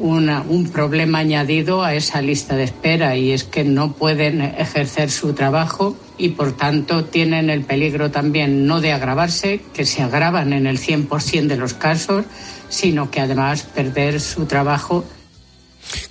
una, 0.00 0.42
un 0.42 0.70
problema 0.70 1.18
añadido 1.18 1.82
a 1.84 1.94
esa 1.94 2.22
lista 2.22 2.56
de 2.56 2.64
espera 2.64 3.16
y 3.16 3.32
es 3.32 3.44
que 3.44 3.64
no 3.64 3.92
pueden 3.92 4.40
ejercer 4.40 5.10
su 5.10 5.34
trabajo 5.34 5.96
y 6.18 6.30
por 6.30 6.56
tanto 6.56 7.04
tienen 7.04 7.50
el 7.50 7.64
peligro 7.64 8.10
también 8.10 8.66
no 8.66 8.80
de 8.80 8.92
agravarse, 8.92 9.60
que 9.72 9.86
se 9.86 10.02
agravan 10.02 10.52
en 10.52 10.66
el 10.66 10.78
100% 10.78 11.46
de 11.46 11.56
los 11.56 11.74
casos, 11.74 12.24
sino 12.68 13.10
que 13.10 13.20
además 13.20 13.62
perder 13.62 14.20
su 14.20 14.46
trabajo. 14.46 15.04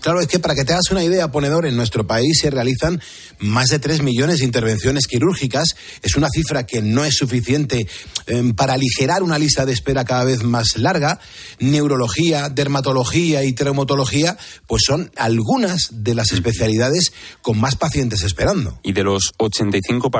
Claro, 0.01 0.21
es 0.21 0.27
que 0.27 0.39
para 0.39 0.55
que 0.55 0.65
te 0.65 0.73
hagas 0.73 0.91
una 0.91 1.03
idea, 1.03 1.31
ponedor, 1.31 1.65
en 1.65 1.75
nuestro 1.75 2.05
país 2.05 2.39
se 2.39 2.49
realizan 2.49 3.01
más 3.39 3.67
de 3.67 3.79
3 3.79 4.01
millones 4.01 4.39
de 4.39 4.45
intervenciones 4.45 5.07
quirúrgicas. 5.07 5.75
Es 6.01 6.15
una 6.15 6.29
cifra 6.29 6.65
que 6.65 6.81
no 6.81 7.03
es 7.03 7.15
suficiente 7.15 7.87
eh, 8.27 8.53
para 8.55 8.73
aligerar 8.73 9.23
una 9.23 9.39
lista 9.39 9.65
de 9.65 9.73
espera 9.73 10.05
cada 10.05 10.23
vez 10.23 10.43
más 10.43 10.77
larga. 10.77 11.19
Neurología, 11.59 12.49
dermatología 12.49 13.43
y 13.43 13.53
traumatología, 13.53 14.37
pues 14.67 14.83
son 14.85 15.11
algunas 15.15 15.89
de 15.91 16.15
las 16.15 16.31
especialidades 16.31 17.13
con 17.41 17.59
más 17.59 17.75
pacientes 17.75 18.23
esperando. 18.23 18.79
Y 18.83 18.93
de 18.93 19.03
los 19.03 19.33
85 19.37 20.11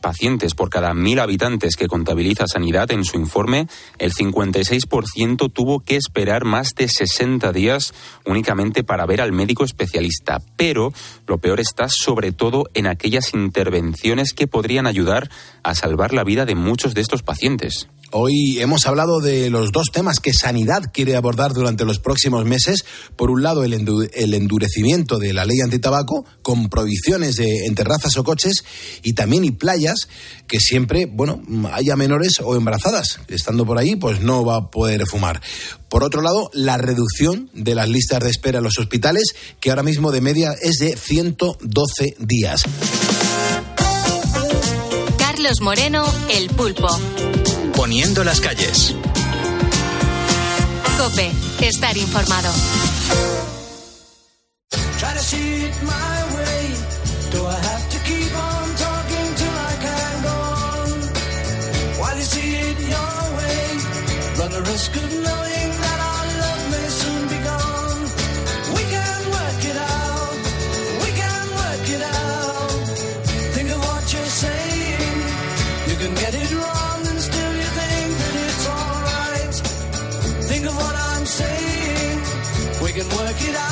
pacientes 0.00 0.54
por 0.54 0.70
cada 0.70 0.94
mil 0.94 1.18
habitantes 1.18 1.76
que 1.76 1.88
contabiliza 1.88 2.46
Sanidad 2.46 2.90
en 2.92 3.04
su 3.04 3.16
informe, 3.16 3.68
el 3.98 4.12
56% 4.12 5.52
tuvo 5.52 5.80
que 5.80 5.96
esperar 5.96 6.44
más 6.44 6.70
de 6.76 6.88
60 6.88 7.52
días 7.52 7.92
únicamente 8.24 8.84
para 8.84 9.06
ver 9.06 9.20
al 9.20 9.32
médico 9.32 9.64
especialista, 9.64 10.40
pero 10.56 10.92
lo 11.26 11.38
peor 11.38 11.60
está 11.60 11.88
sobre 11.88 12.32
todo 12.32 12.67
en 12.74 12.86
aquellas 12.86 13.34
intervenciones 13.34 14.32
que 14.32 14.46
podrían 14.46 14.86
ayudar 14.86 15.30
a 15.62 15.74
salvar 15.74 16.12
la 16.12 16.24
vida 16.24 16.44
de 16.44 16.54
muchos 16.54 16.94
de 16.94 17.00
estos 17.00 17.22
pacientes. 17.22 17.88
Hoy 18.10 18.58
hemos 18.60 18.86
hablado 18.86 19.20
de 19.20 19.50
los 19.50 19.70
dos 19.70 19.88
temas 19.92 20.18
que 20.18 20.32
Sanidad 20.32 20.82
quiere 20.92 21.14
abordar 21.14 21.52
durante 21.52 21.84
los 21.84 21.98
próximos 21.98 22.46
meses. 22.46 22.86
Por 23.16 23.30
un 23.30 23.42
lado, 23.42 23.64
el, 23.64 23.74
endu 23.74 24.08
el 24.14 24.32
endurecimiento 24.32 25.18
de 25.18 25.34
la 25.34 25.44
ley 25.44 25.60
antitabaco 25.60 26.24
con 26.40 26.70
prohibiciones 26.70 27.36
de, 27.36 27.66
en 27.66 27.74
terrazas 27.74 28.16
o 28.16 28.24
coches 28.24 28.64
y 29.02 29.12
también 29.12 29.44
y 29.44 29.50
playas 29.50 30.08
que 30.46 30.58
siempre, 30.58 31.04
bueno, 31.04 31.42
haya 31.72 31.96
menores 31.96 32.40
o 32.42 32.56
embarazadas. 32.56 33.20
Estando 33.28 33.66
por 33.66 33.76
ahí, 33.76 33.94
pues 33.96 34.20
no 34.20 34.42
va 34.42 34.56
a 34.56 34.70
poder 34.70 35.06
fumar. 35.06 35.42
Por 35.90 36.02
otro 36.02 36.22
lado, 36.22 36.50
la 36.54 36.78
reducción 36.78 37.50
de 37.52 37.74
las 37.74 37.90
listas 37.90 38.20
de 38.20 38.30
espera 38.30 38.58
en 38.58 38.64
los 38.64 38.78
hospitales, 38.78 39.34
que 39.60 39.68
ahora 39.68 39.82
mismo 39.82 40.12
de 40.12 40.22
media 40.22 40.54
es 40.62 40.78
de 40.78 40.96
112 40.96 42.16
días. 42.20 42.64
Carlos 45.18 45.60
Moreno, 45.60 46.06
El 46.30 46.48
Pulpo. 46.48 46.88
Poniendo 47.78 48.24
las 48.24 48.40
calles. 48.40 48.92
Cope, 50.98 51.30
estar 51.60 51.96
informado. 51.96 52.52
Try 54.98 55.14
to 55.14 55.20
see 55.20 55.70
work 83.16 83.40
it 83.48 83.56
out 83.56 83.67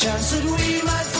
chance 0.00 0.30
that 0.30 0.44
we 0.44 0.80
might 0.82 1.19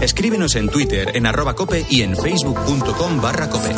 Escríbenos 0.00 0.54
en 0.56 0.68
Twitter, 0.68 1.12
en 1.14 1.26
arroba 1.26 1.54
cope 1.54 1.86
y 1.88 2.02
en 2.02 2.16
facebook.com 2.16 3.20
barra 3.20 3.48
cope. 3.50 3.74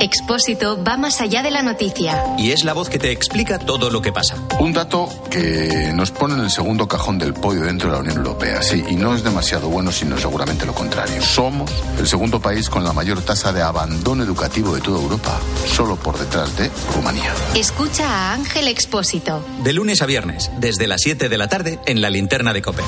Expósito 0.00 0.82
va 0.84 0.96
más 0.96 1.20
allá 1.20 1.42
de 1.42 1.50
la 1.50 1.62
noticia. 1.62 2.22
Y 2.38 2.52
es 2.52 2.62
la 2.62 2.72
voz 2.72 2.88
que 2.88 3.00
te 3.00 3.10
explica 3.10 3.58
todo 3.58 3.90
lo 3.90 4.00
que 4.00 4.12
pasa. 4.12 4.36
Un 4.60 4.72
dato 4.72 5.08
que 5.28 5.90
nos 5.92 6.12
pone 6.12 6.34
en 6.34 6.40
el 6.40 6.50
segundo 6.50 6.86
cajón 6.86 7.18
del 7.18 7.34
podio 7.34 7.62
dentro 7.62 7.88
de 7.88 7.96
la 7.96 8.00
Unión 8.00 8.18
Europea, 8.18 8.62
sí, 8.62 8.84
y 8.88 8.94
no 8.94 9.14
es 9.16 9.24
demasiado 9.24 9.68
bueno, 9.68 9.90
sino 9.90 10.16
seguramente 10.16 10.66
lo 10.66 10.72
contrario. 10.72 11.20
Somos 11.20 11.70
el 11.98 12.06
segundo 12.06 12.40
país 12.40 12.70
con 12.70 12.84
la 12.84 12.92
mayor 12.92 13.22
tasa 13.22 13.52
de 13.52 13.60
abandono 13.60 14.22
educativo 14.22 14.72
de 14.72 14.80
toda 14.80 15.02
Europa, 15.02 15.40
solo 15.66 15.96
por 15.96 16.16
detrás 16.16 16.56
de 16.56 16.70
Rumanía. 16.94 17.34
Escucha 17.56 18.08
a 18.08 18.34
Ángel 18.34 18.68
Expósito. 18.68 19.44
De 19.64 19.72
lunes 19.72 20.00
a 20.00 20.06
viernes, 20.06 20.52
desde 20.60 20.86
las 20.86 21.00
7 21.00 21.28
de 21.28 21.38
la 21.38 21.48
tarde, 21.48 21.80
en 21.86 22.00
la 22.00 22.10
linterna 22.10 22.52
de 22.52 22.62
cope. 22.62 22.84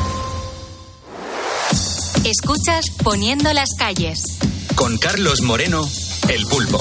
Escuchas 2.25 2.91
Poniendo 3.03 3.53
las 3.55 3.71
calles. 3.79 4.23
Con 4.75 4.99
Carlos 4.99 5.41
Moreno, 5.41 5.89
el 6.29 6.47
pulpo. 6.47 6.79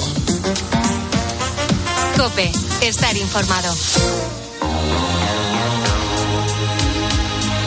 Cope, 2.16 2.52
estar 2.82 3.16
informado. 3.16 3.74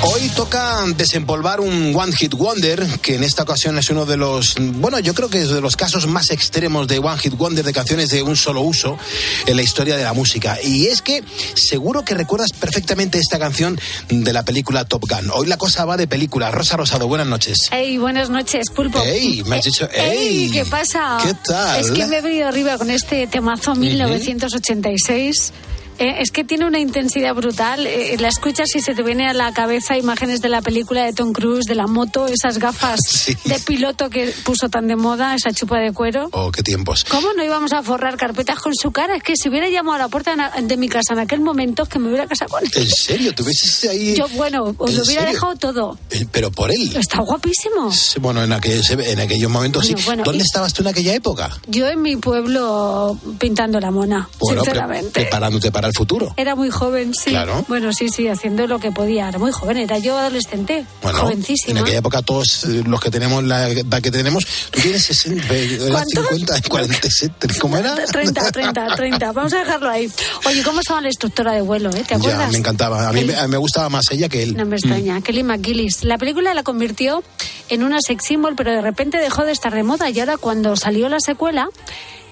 Hoy 0.05 0.27
toca 0.35 0.83
desempolvar 0.97 1.61
un 1.61 1.95
One 1.95 2.11
Hit 2.13 2.33
Wonder, 2.33 2.85
que 3.01 3.15
en 3.15 3.23
esta 3.23 3.43
ocasión 3.43 3.77
es 3.77 3.89
uno 3.89 4.05
de 4.05 4.17
los, 4.17 4.55
bueno, 4.59 4.99
yo 4.99 5.13
creo 5.13 5.29
que 5.29 5.41
es 5.41 5.49
de 5.49 5.61
los 5.61 5.77
casos 5.77 6.07
más 6.07 6.29
extremos 6.29 6.87
de 6.89 6.99
One 6.99 7.17
Hit 7.19 7.35
Wonder, 7.37 7.63
de 7.63 7.71
canciones 7.71 8.09
de 8.09 8.21
un 8.21 8.35
solo 8.35 8.61
uso 8.63 8.97
en 9.45 9.55
la 9.55 9.61
historia 9.61 9.95
de 9.95 10.03
la 10.03 10.11
música. 10.11 10.57
Y 10.61 10.87
es 10.87 11.01
que 11.01 11.23
seguro 11.55 12.03
que 12.03 12.15
recuerdas 12.15 12.51
perfectamente 12.51 13.17
esta 13.17 13.39
canción 13.39 13.79
de 14.09 14.33
la 14.33 14.43
película 14.43 14.83
Top 14.83 15.05
Gun. 15.09 15.31
Hoy 15.33 15.47
la 15.47 15.55
cosa 15.57 15.85
va 15.85 15.95
de 15.95 16.05
película. 16.05 16.51
Rosa 16.51 16.75
Rosado, 16.75 17.07
buenas 17.07 17.27
noches. 17.27 17.69
Hey, 17.71 17.97
buenas 17.97 18.29
noches, 18.29 18.65
Pulpo. 18.75 19.01
Ey, 19.03 19.41
me 19.45 19.55
has 19.55 19.63
dicho, 19.63 19.87
Ey, 19.89 20.45
ey. 20.45 20.51
¿qué 20.51 20.65
pasa? 20.65 21.17
¿Qué 21.23 21.33
tal? 21.47 21.79
Es 21.79 21.91
que 21.91 22.05
me 22.07 22.17
he 22.17 22.21
venido 22.21 22.49
arriba 22.49 22.77
con 22.77 22.91
este 22.91 23.25
temazo 23.27 23.73
1986. 23.73 25.53
Eh, 25.99 26.15
es 26.19 26.31
que 26.31 26.43
tiene 26.43 26.65
una 26.65 26.79
intensidad 26.79 27.33
brutal. 27.35 27.85
Eh, 27.87 28.15
la 28.19 28.27
escuchas 28.29 28.75
y 28.75 28.81
se 28.81 28.93
te 28.95 29.03
viene 29.03 29.27
a 29.27 29.33
la 29.33 29.53
cabeza 29.53 29.97
imágenes 29.97 30.41
de 30.41 30.49
la 30.49 30.61
película 30.61 31.03
de 31.05 31.13
Tom 31.13 31.33
Cruise, 31.33 31.65
de 31.65 31.75
la 31.75 31.87
moto, 31.87 32.27
esas 32.27 32.57
gafas 32.59 32.99
de 33.45 33.59
piloto 33.59 34.09
que 34.09 34.33
puso 34.43 34.69
tan 34.69 34.87
de 34.87 34.95
moda, 34.95 35.35
esa 35.35 35.51
chupa 35.53 35.79
de 35.79 35.91
cuero. 35.93 36.29
Oh, 36.31 36.51
qué 36.51 36.63
tiempos. 36.63 37.03
¿Cómo 37.03 37.33
no 37.33 37.43
íbamos 37.43 37.73
a 37.73 37.83
forrar 37.83 38.17
carpetas 38.17 38.59
con 38.59 38.73
su 38.75 38.91
cara? 38.91 39.15
Es 39.15 39.23
que 39.23 39.35
si 39.35 39.49
hubiera 39.49 39.69
llamado 39.69 39.95
a 39.95 39.99
la 39.99 40.07
puerta 40.09 40.35
de 40.61 40.77
mi 40.77 40.89
casa 40.89 41.13
en 41.13 41.19
aquel 41.19 41.41
momento, 41.41 41.83
es 41.83 41.89
que 41.89 41.99
me 41.99 42.07
hubiera 42.09 42.27
casado 42.27 42.51
con 42.51 42.63
él. 42.63 42.71
¿En 42.75 42.87
serio? 42.89 43.33
¿Tuvieses 43.33 43.89
ahí...? 43.89 44.15
Yo, 44.15 44.27
bueno, 44.29 44.75
os 44.77 44.89
¿En 44.89 44.97
lo 44.97 45.03
hubiera 45.03 45.21
serio? 45.23 45.33
dejado 45.33 45.55
todo. 45.55 45.99
Eh, 46.11 46.25
Pero 46.31 46.51
por 46.51 46.71
él. 46.71 46.95
Está 46.95 47.19
guapísimo. 47.21 47.91
Bueno, 48.21 48.43
en, 48.43 48.51
aquel, 48.53 48.81
en 48.89 49.19
aquellos 49.19 49.49
momentos 49.51 49.83
Bueno, 49.83 49.97
sí. 49.99 50.05
bueno, 50.05 50.23
¿Dónde 50.23 50.39
y- 50.43 50.45
estabas 50.45 50.73
tú 50.73 50.81
en 50.81 50.87
aquella 50.87 51.13
época? 51.13 51.49
Yo 51.67 51.87
en 51.87 52.01
mi 52.01 52.15
pueblo 52.15 53.17
pintando 53.39 53.79
la 53.79 53.91
mona, 53.91 54.29
Bueno, 54.39 54.61
pre- 54.63 54.71
sinceramente. 54.71 55.11
preparándote 55.11 55.71
para 55.71 55.82
el 55.87 55.93
futuro. 55.93 56.33
Era 56.37 56.55
muy 56.55 56.69
joven, 56.69 57.13
sí. 57.13 57.31
Claro. 57.31 57.65
Bueno, 57.67 57.91
sí, 57.93 58.09
sí, 58.09 58.27
haciendo 58.27 58.67
lo 58.67 58.79
que 58.79 58.91
podía. 58.91 59.29
Era 59.29 59.39
muy 59.39 59.51
joven, 59.51 59.77
era 59.77 59.97
yo 59.97 60.17
adolescente, 60.17 60.85
Bueno, 61.01 61.19
jovencísima. 61.19 61.71
en 61.79 61.83
aquella 61.83 61.99
época 61.99 62.21
todos 62.21 62.65
eh, 62.65 62.83
los 62.85 62.99
que 62.99 63.09
tenemos 63.11 63.43
la 63.43 63.69
edad 63.69 64.01
que 64.01 64.11
tenemos, 64.11 64.45
tú 64.71 64.79
tienes 64.81 65.03
60, 65.03 65.53
eh, 65.53 65.75
era 65.81 65.91
¿Cuántos? 65.91 66.27
50, 66.29 66.61
47, 66.69 67.47
¿cómo 67.59 67.77
era? 67.77 67.95
30, 67.95 68.51
30, 68.51 68.95
30. 68.95 69.31
Vamos 69.31 69.53
a 69.53 69.59
dejarlo 69.59 69.89
ahí. 69.89 70.11
Oye, 70.47 70.63
¿cómo 70.63 70.79
estaba 70.81 71.01
la 71.01 71.07
instructora 71.07 71.51
de 71.53 71.61
vuelo, 71.61 71.89
eh? 71.91 72.03
¿Te 72.07 72.15
acuerdas? 72.15 72.45
Ya, 72.47 72.51
me 72.51 72.57
encantaba. 72.57 73.07
A 73.09 73.13
mí, 73.13 73.23
me- 73.23 73.47
me 73.47 73.57
gustaba 73.57 73.89
más 73.89 74.05
ella 74.11 74.29
que 74.29 74.43
él. 74.43 74.55
No 74.55 74.65
me 74.65 74.75
extraña. 74.75 75.21
Kelly 75.21 75.43
McGillis. 75.43 76.03
La 76.03 76.17
película 76.17 76.53
la 76.53 76.63
convirtió 76.63 77.23
en 77.69 77.83
una 77.83 77.99
sex 78.01 78.25
symbol, 78.25 78.55
pero 78.55 78.71
de 78.71 78.81
repente 78.81 79.17
dejó 79.17 79.43
de 79.45 79.51
estar 79.51 79.73
de 79.73 79.83
moda 79.83 80.09
y 80.09 80.19
ahora 80.19 80.37
cuando 80.37 80.75
salió 80.75 81.09
la 81.09 81.19
secuela 81.19 81.69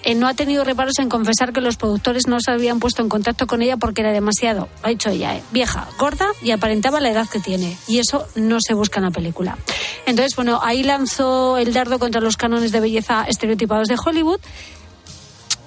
eh, 0.02 0.14
no 0.14 0.26
ha 0.28 0.34
tenido 0.34 0.64
reparos 0.64 0.98
en 0.98 1.08
confesar 1.08 1.52
que 1.52 1.60
los 1.60 1.76
productores 1.76 2.26
no 2.26 2.40
se 2.40 2.50
habían 2.50 2.80
puesto 2.80 3.02
en 3.02 3.08
contacto 3.08 3.46
con 3.46 3.62
ella 3.62 3.76
porque 3.76 4.00
era 4.00 4.12
demasiado, 4.12 4.68
ha 4.82 4.88
dicho 4.88 5.10
ella, 5.10 5.36
eh, 5.36 5.42
vieja, 5.52 5.88
gorda 5.98 6.26
y 6.42 6.50
aparentaba 6.50 7.00
la 7.00 7.10
edad 7.10 7.28
que 7.28 7.40
tiene. 7.40 7.76
Y 7.86 7.98
eso 7.98 8.26
no 8.34 8.58
se 8.60 8.74
busca 8.74 8.98
en 8.98 9.04
la 9.04 9.10
película. 9.10 9.58
Entonces, 10.06 10.34
bueno, 10.36 10.60
ahí 10.62 10.82
lanzó 10.82 11.56
el 11.56 11.72
dardo 11.72 11.98
contra 11.98 12.20
los 12.20 12.36
cánones 12.36 12.72
de 12.72 12.80
belleza 12.80 13.24
estereotipados 13.28 13.88
de 13.88 13.96
Hollywood. 14.02 14.40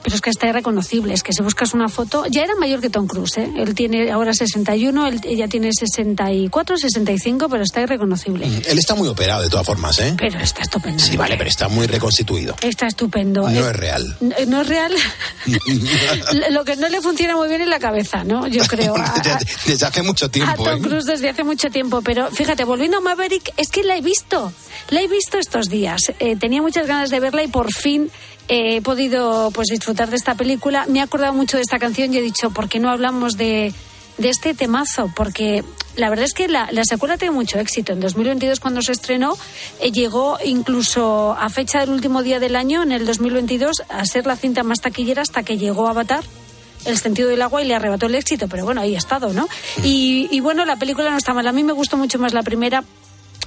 Pero 0.06 0.15
es 0.18 0.22
que 0.22 0.30
está 0.30 0.48
irreconocible, 0.48 1.15
es 1.15 1.24
que 1.24 1.34
si 1.34 1.41
buscas 1.41 1.74
una 1.74 1.89
foto, 1.89 2.26
ya 2.30 2.44
era 2.44 2.54
mayor 2.56 2.80
que 2.80 2.91
Tom 2.91 3.08
Cruise, 3.08 3.38
¿eh? 3.39 3.52
él 3.58 3.74
tiene 3.74 4.12
ahora 4.12 4.36
61, 4.36 5.08
él, 5.08 5.20
ella 5.24 5.48
tiene 5.48 5.72
64, 5.74 6.78
65, 6.78 7.50
pero 7.50 7.63
está 7.63 7.82
irreconocible. 7.82 8.46
Él 8.46 8.78
está 8.78 8.94
muy 8.94 9.08
operado 9.08 9.41
de 9.41 9.50
todas 9.50 9.65
formas, 9.65 9.98
¿eh? 10.00 10.13
Pero 10.15 10.39
está 10.39 10.62
estupendo. 10.62 11.04
Sí, 11.04 11.18
vale, 11.18 11.36
pero 11.38 11.50
está 11.50 11.68
muy 11.70 11.88
reconstituido. 11.88 12.56
Está 12.62 12.86
estupendo. 12.86 13.50
No 13.50 13.68
es 13.70 13.76
real. 13.76 14.15
No, 14.22 14.36
no 14.48 14.62
es 14.62 14.68
real. 14.68 14.94
Lo 16.52 16.63
que 16.63 16.76
no 16.76 16.88
le 16.89 17.02
funciona 17.02 17.36
muy 17.36 17.48
bien 17.48 17.62
es 17.62 17.68
la 17.68 17.80
cabeza, 17.80 18.24
¿no? 18.24 18.48
Yo 18.48 18.63
creo. 18.68 18.96
A- 18.96 19.13
desde, 19.24 19.46
desde 19.65 19.86
hace 19.88 20.02
mucho 20.04 20.26
a 20.28 20.30
tiempo, 20.30 20.63
Tom 20.63 20.78
¿eh? 20.78 20.82
Cruise 20.88 21.06
desde 21.06 21.30
hace 21.30 21.44
mucho 21.44 21.70
tiempo, 21.70 22.02
pero 22.02 22.30
fíjate, 22.32 22.63
volviendo 22.63 22.98
a 22.98 23.02
Maverick, 23.02 23.54
es 23.58 23.70
que 23.70 23.84
la 23.84 23.98
he 23.98 24.02
visto, 24.02 24.52
la 24.89 25.02
he 25.02 25.08
visto 25.08 25.38
estos 25.39 25.70
días. 25.70 26.02
Eh, 26.20 26.36
tenía 26.36 26.62
muchas 26.62 26.88
ganas 26.88 27.10
de 27.10 27.20
verla 27.20 27.44
y 27.44 27.48
por 27.48 27.72
fin 27.74 28.10
he 28.48 28.82
podido 28.82 29.52
pues 29.52 29.68
disfrutar 29.70 30.10
de 30.10 30.16
esta 30.18 30.36
película. 30.36 30.86
Me 30.88 31.00
he 31.00 31.02
acordado 31.02 31.34
mucho 31.34 31.58
de 31.58 31.64
esta 31.64 31.80
canción 31.80 32.14
y 32.14 32.18
he 32.18 32.22
dicho, 32.22 32.50
¿por 32.52 32.70
qué 32.70 32.80
no 32.80 32.90
hablamos 32.90 33.38
de, 33.38 33.74
de 34.18 34.30
este 34.30 34.54
temazo? 34.54 35.12
Porque 35.16 35.64
la 35.96 36.10
verdad 36.10 36.26
es 36.26 36.34
que 36.34 36.48
la, 36.48 36.68
la 36.72 36.84
secuela 36.84 37.18
tiene 37.18 37.34
mucho 37.34 37.58
éxito. 37.60 37.94
En 37.94 38.00
2022, 38.02 38.60
cuando 38.60 38.82
se 38.82 38.92
estrenó, 38.92 39.38
eh, 39.80 39.92
llegó 39.92 40.38
incluso 40.44 41.36
a 41.40 41.50
fecha 41.50 41.80
del 41.80 41.90
último 41.92 42.22
día 42.22 42.40
del 42.40 42.56
año, 42.56 42.84
en 42.84 42.92
el 42.92 43.06
2022, 43.06 43.84
a 43.90 44.06
ser 44.06 44.26
la 44.26 44.36
cinta 44.36 44.64
más 44.64 44.82
taquillera 44.82 45.22
hasta 45.22 45.44
que 45.44 45.58
llegó 45.58 45.88
Avatar 45.88 46.24
el 46.86 47.00
sentido 47.00 47.30
del 47.30 47.42
agua 47.42 47.64
y 47.64 47.66
le 47.66 47.74
arrebató 47.74 48.06
el 48.06 48.14
éxito, 48.14 48.48
pero 48.48 48.64
bueno, 48.64 48.80
ahí 48.82 48.94
ha 48.94 49.00
estado, 49.00 49.34
¿no? 49.34 49.48
Y, 49.84 50.28
y 50.30 50.40
bueno, 50.40 50.66
la 50.66 50.76
película 50.76 51.10
no 51.10 51.18
está 51.18 51.34
mal. 51.34 51.48
A 51.48 51.52
mí 51.52 51.64
me 51.64 51.74
gustó 51.74 51.98
mucho 51.98 52.20
más 52.20 52.32
la 52.32 52.44
primera, 52.44 52.84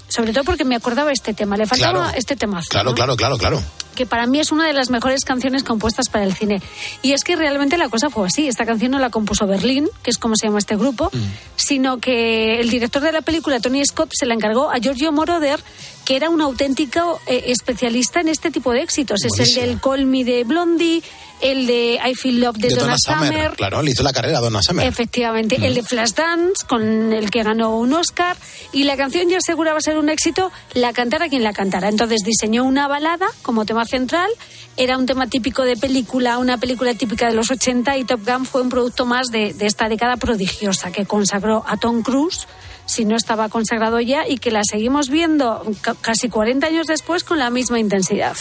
sobre 0.09 0.33
todo 0.33 0.43
porque 0.43 0.65
me 0.65 0.75
acordaba 0.75 1.13
este 1.13 1.35
tema. 1.35 1.57
Le 1.57 1.65
faltaba 1.67 1.93
Claro. 2.07 2.19
este 2.19 2.35
temazo. 2.35 2.67
Claro, 2.71 2.91
¿no? 2.91 2.95
claro, 2.97 3.15
claro, 3.15 3.39
claro. 3.39 3.63
Que 3.95 4.07
para 4.07 4.27
mí 4.27 4.41
es 4.41 4.53
una 4.53 4.67
de 4.67 4.73
las 4.73 4.91
mejores 4.91 5.25
canciones 5.25 5.63
compuestas 5.63 6.09
para 6.09 6.25
el 6.25 6.35
cine. 6.35 6.63
Y 7.03 7.13
es 7.13 7.25
que 7.25 7.37
realmente 7.37 7.77
la 7.77 7.89
cosa 7.89 8.11
fue 8.11 8.27
así. 8.27 8.49
Esta 8.49 8.65
canción 8.65 8.93
no 8.93 8.99
la 8.99 9.11
compuso 9.11 9.47
Berlín, 9.47 9.89
que 10.03 10.11
es 10.11 10.19
como 10.19 10.37
se 10.37 10.47
llama 10.47 10.59
este 10.59 10.77
grupo, 10.77 11.11
sino 11.57 11.99
que 11.99 12.61
el 12.61 12.71
director 12.71 13.03
de 13.03 13.13
la 13.13 13.23
película, 13.23 13.61
Tony 13.61 13.85
Scott, 13.85 14.11
se 14.13 14.27
la 14.27 14.35
encargó 14.35 14.71
a 14.71 14.79
Giorgio 14.79 15.13
Moroder, 15.13 15.61
que 16.05 16.17
era 16.17 16.31
un 16.31 16.41
auténtico 16.41 17.21
eh, 17.27 17.45
especialista 17.49 18.21
en 18.21 18.29
este 18.29 18.51
tipo 18.51 18.73
de 18.73 18.83
éxitos. 18.83 19.25
Es 19.25 19.39
el 19.39 19.55
del 19.55 19.81
Call 19.81 20.07
Me 20.07 20.25
de 20.25 20.45
Blondie, 20.45 21.03
el 21.41 21.67
de 21.67 22.01
I 22.05 22.15
Feel 22.15 22.41
Love 22.41 22.57
de, 22.57 22.69
De 22.69 22.75
Donna, 22.75 22.97
Donna 22.97 22.99
Summer. 22.99 23.33
Summer. 23.33 23.57
Claro, 23.57 23.83
le 23.83 23.91
hizo 23.91 24.03
la 24.03 24.13
carrera 24.13 24.39
a 24.39 24.41
Donna 24.41 24.63
Summer. 24.63 24.87
Efectivamente, 24.87 25.57
el 25.61 25.75
de 25.75 25.83
Flashdance, 25.83 26.65
con 26.67 27.13
el 27.13 27.31
que 27.31 27.43
ganó 27.43 27.77
un 27.79 27.93
Oscar, 27.93 28.37
y 28.73 28.85
la 28.85 28.97
canción 28.97 29.29
ya 29.29 29.39
aseguraba 29.39 29.81
ser 29.81 29.99
un 29.99 30.09
éxito, 30.09 30.51
la 30.75 30.93
cantara 30.93 31.29
quien 31.29 31.43
la 31.43 31.53
cantara. 31.53 31.89
Entonces 31.89 32.23
diseñó 32.25 32.65
una 32.65 32.89
balada 32.89 33.27
como 33.43 33.65
tema 33.65 33.85
central, 33.89 34.31
era 34.77 34.97
un 34.97 35.07
tema 35.07 35.27
típico 35.27 35.65
de 35.65 35.77
película, 35.77 36.39
una 36.39 36.59
película 36.59 36.95
típica 36.95 37.29
de 37.29 37.35
los 37.35 37.51
80, 37.51 37.97
y 37.97 38.05
Top 38.05 38.21
Gun 38.25 38.45
fue 38.47 38.63
un 38.63 38.69
producto 38.69 39.07
más 39.07 39.29
de, 39.29 39.53
de 39.53 39.67
esta 39.67 39.89
década 39.89 40.17
prodigiosa 40.17 40.93
que 40.93 41.07
consagró 41.07 41.65
a 41.67 41.77
Tom 41.77 42.03
Cruise 42.03 42.47
si 42.89 43.05
no 43.05 43.15
estaba 43.17 43.49
consagrado 43.49 44.01
ya 44.01 44.27
y 44.27 44.39
que 44.39 44.51
la 44.51 44.63
seguimos 44.69 45.11
viendo 45.11 45.63
ca- 45.83 45.95
casi 46.01 46.29
40 46.29 46.67
años 46.67 46.87
después 46.89 47.23
con 47.23 47.39
la 47.39 47.51
misma 47.51 47.79
intensidad. 47.79 48.37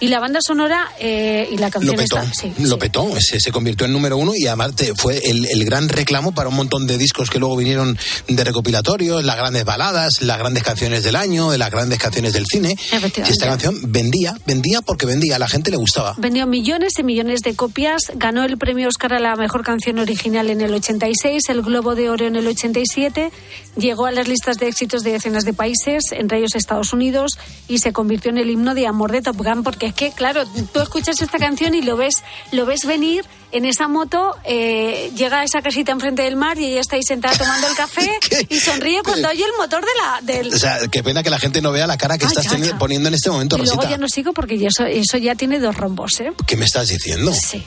Y 0.00 0.08
la 0.08 0.18
banda 0.18 0.40
sonora 0.42 0.88
eh, 0.98 1.48
y 1.50 1.58
la 1.58 1.66
Lo 1.68 1.72
canción 1.72 1.96
petó, 1.96 2.18
está- 2.18 2.34
sí, 2.34 2.52
lo 2.58 2.78
petó, 2.78 3.08
se, 3.20 3.38
se 3.40 3.52
convirtió 3.52 3.86
en 3.86 3.92
número 3.92 4.16
uno 4.16 4.32
y 4.34 4.46
además 4.46 4.72
fue 4.96 5.18
el, 5.18 5.46
el 5.46 5.64
gran 5.64 5.88
reclamo 5.88 6.32
para 6.32 6.48
un 6.48 6.56
montón 6.56 6.86
de 6.86 6.98
discos 6.98 7.30
que 7.30 7.38
luego 7.38 7.56
vinieron 7.56 7.96
de 8.28 8.44
recopilatorios, 8.44 9.24
las 9.24 9.36
grandes 9.36 9.64
baladas, 9.64 10.22
las 10.22 10.38
grandes 10.38 10.62
canciones 10.62 11.02
del 11.02 11.16
año, 11.16 11.50
de 11.50 11.58
las 11.58 11.70
grandes 11.70 11.98
canciones 11.98 12.32
del 12.32 12.46
cine. 12.46 12.74
Y 12.92 13.30
esta 13.30 13.46
canción 13.46 13.78
vendía, 13.92 14.34
vendía 14.46 14.80
porque 14.82 15.06
vendía, 15.06 15.36
a 15.36 15.38
la 15.38 15.48
gente 15.48 15.70
le 15.70 15.76
gustaba. 15.76 16.14
Vendió 16.18 16.46
millones 16.46 16.94
y 16.98 17.02
millones 17.02 17.40
de 17.42 17.54
copias, 17.54 18.02
ganó 18.14 18.44
el 18.44 18.56
premio 18.58 18.88
Oscar 18.88 19.12
a 19.14 19.18
la 19.20 19.36
mejor 19.36 19.62
canción 19.62 19.98
original 19.98 20.50
en 20.50 20.60
el 20.60 20.72
86, 20.74 21.42
el 21.48 21.62
Globo 21.62 21.94
de 21.94 22.08
Oro 22.10 22.26
en 22.26 22.36
el 22.36 22.46
87, 22.46 23.30
llegó 23.76 24.06
a 24.06 24.10
las 24.10 24.28
listas 24.28 24.58
de 24.58 24.68
éxitos 24.68 25.02
de 25.02 25.12
decenas 25.12 25.44
de 25.44 25.52
países, 25.52 26.12
entre 26.12 26.38
ellos 26.38 26.54
Estados 26.54 26.92
Unidos, 26.92 27.38
y 27.68 27.78
se 27.78 27.92
convirtió 27.92 28.30
en 28.30 28.38
el 28.38 28.50
himno 28.50 28.74
de 28.74 28.86
amor 28.86 29.12
de 29.12 29.22
Top 29.22 29.36
Gun, 29.36 29.62
porque 29.62 29.86
es 29.86 29.94
que, 29.94 30.12
claro, 30.12 30.44
tú 30.72 30.80
escuchas 30.80 31.20
esta 31.20 31.38
canción 31.38 31.74
y 31.74 31.82
lo 31.82 31.96
ves, 31.96 32.22
lo 32.52 32.66
ves 32.66 32.84
venir 32.86 33.24
en 33.52 33.64
esa 33.64 33.88
moto, 33.88 34.36
eh, 34.44 35.10
llega 35.16 35.40
a 35.40 35.44
esa 35.44 35.62
casita 35.62 35.92
enfrente 35.92 36.22
del 36.22 36.36
mar 36.36 36.58
y 36.58 36.66
ella 36.66 36.80
está 36.80 36.96
ahí 36.96 37.02
sentada 37.02 37.36
tomando 37.38 37.68
el 37.68 37.76
café 37.76 38.10
y 38.48 38.58
sonríe 38.58 39.02
cuando 39.02 39.28
oye 39.28 39.44
el 39.44 39.52
motor 39.56 39.82
de 39.82 39.90
la, 39.98 40.20
del, 40.20 40.52
O 40.52 40.58
sea, 40.58 40.78
qué 40.88 41.02
pena 41.02 41.22
que 41.22 41.30
la 41.30 41.38
gente 41.38 41.62
no 41.62 41.72
vea 41.72 41.86
la 41.86 41.96
cara 41.96 42.18
que 42.18 42.26
Ay, 42.26 42.32
estás 42.36 42.58
ya, 42.58 42.78
poniendo 42.78 43.08
en 43.08 43.14
este 43.14 43.30
momento, 43.30 43.56
y 43.56 43.62
luego 43.62 43.82
ya 43.82 43.98
no 43.98 44.08
sigo 44.08 44.32
porque 44.32 44.58
ya 44.58 44.68
eso, 44.68 44.84
eso 44.84 45.16
ya 45.18 45.34
tiene 45.34 45.58
dos 45.58 45.76
rombos, 45.76 46.20
¿eh? 46.20 46.32
¿Qué 46.46 46.56
me 46.56 46.64
estás 46.64 46.88
diciendo? 46.88 47.32
Sí. 47.32 47.64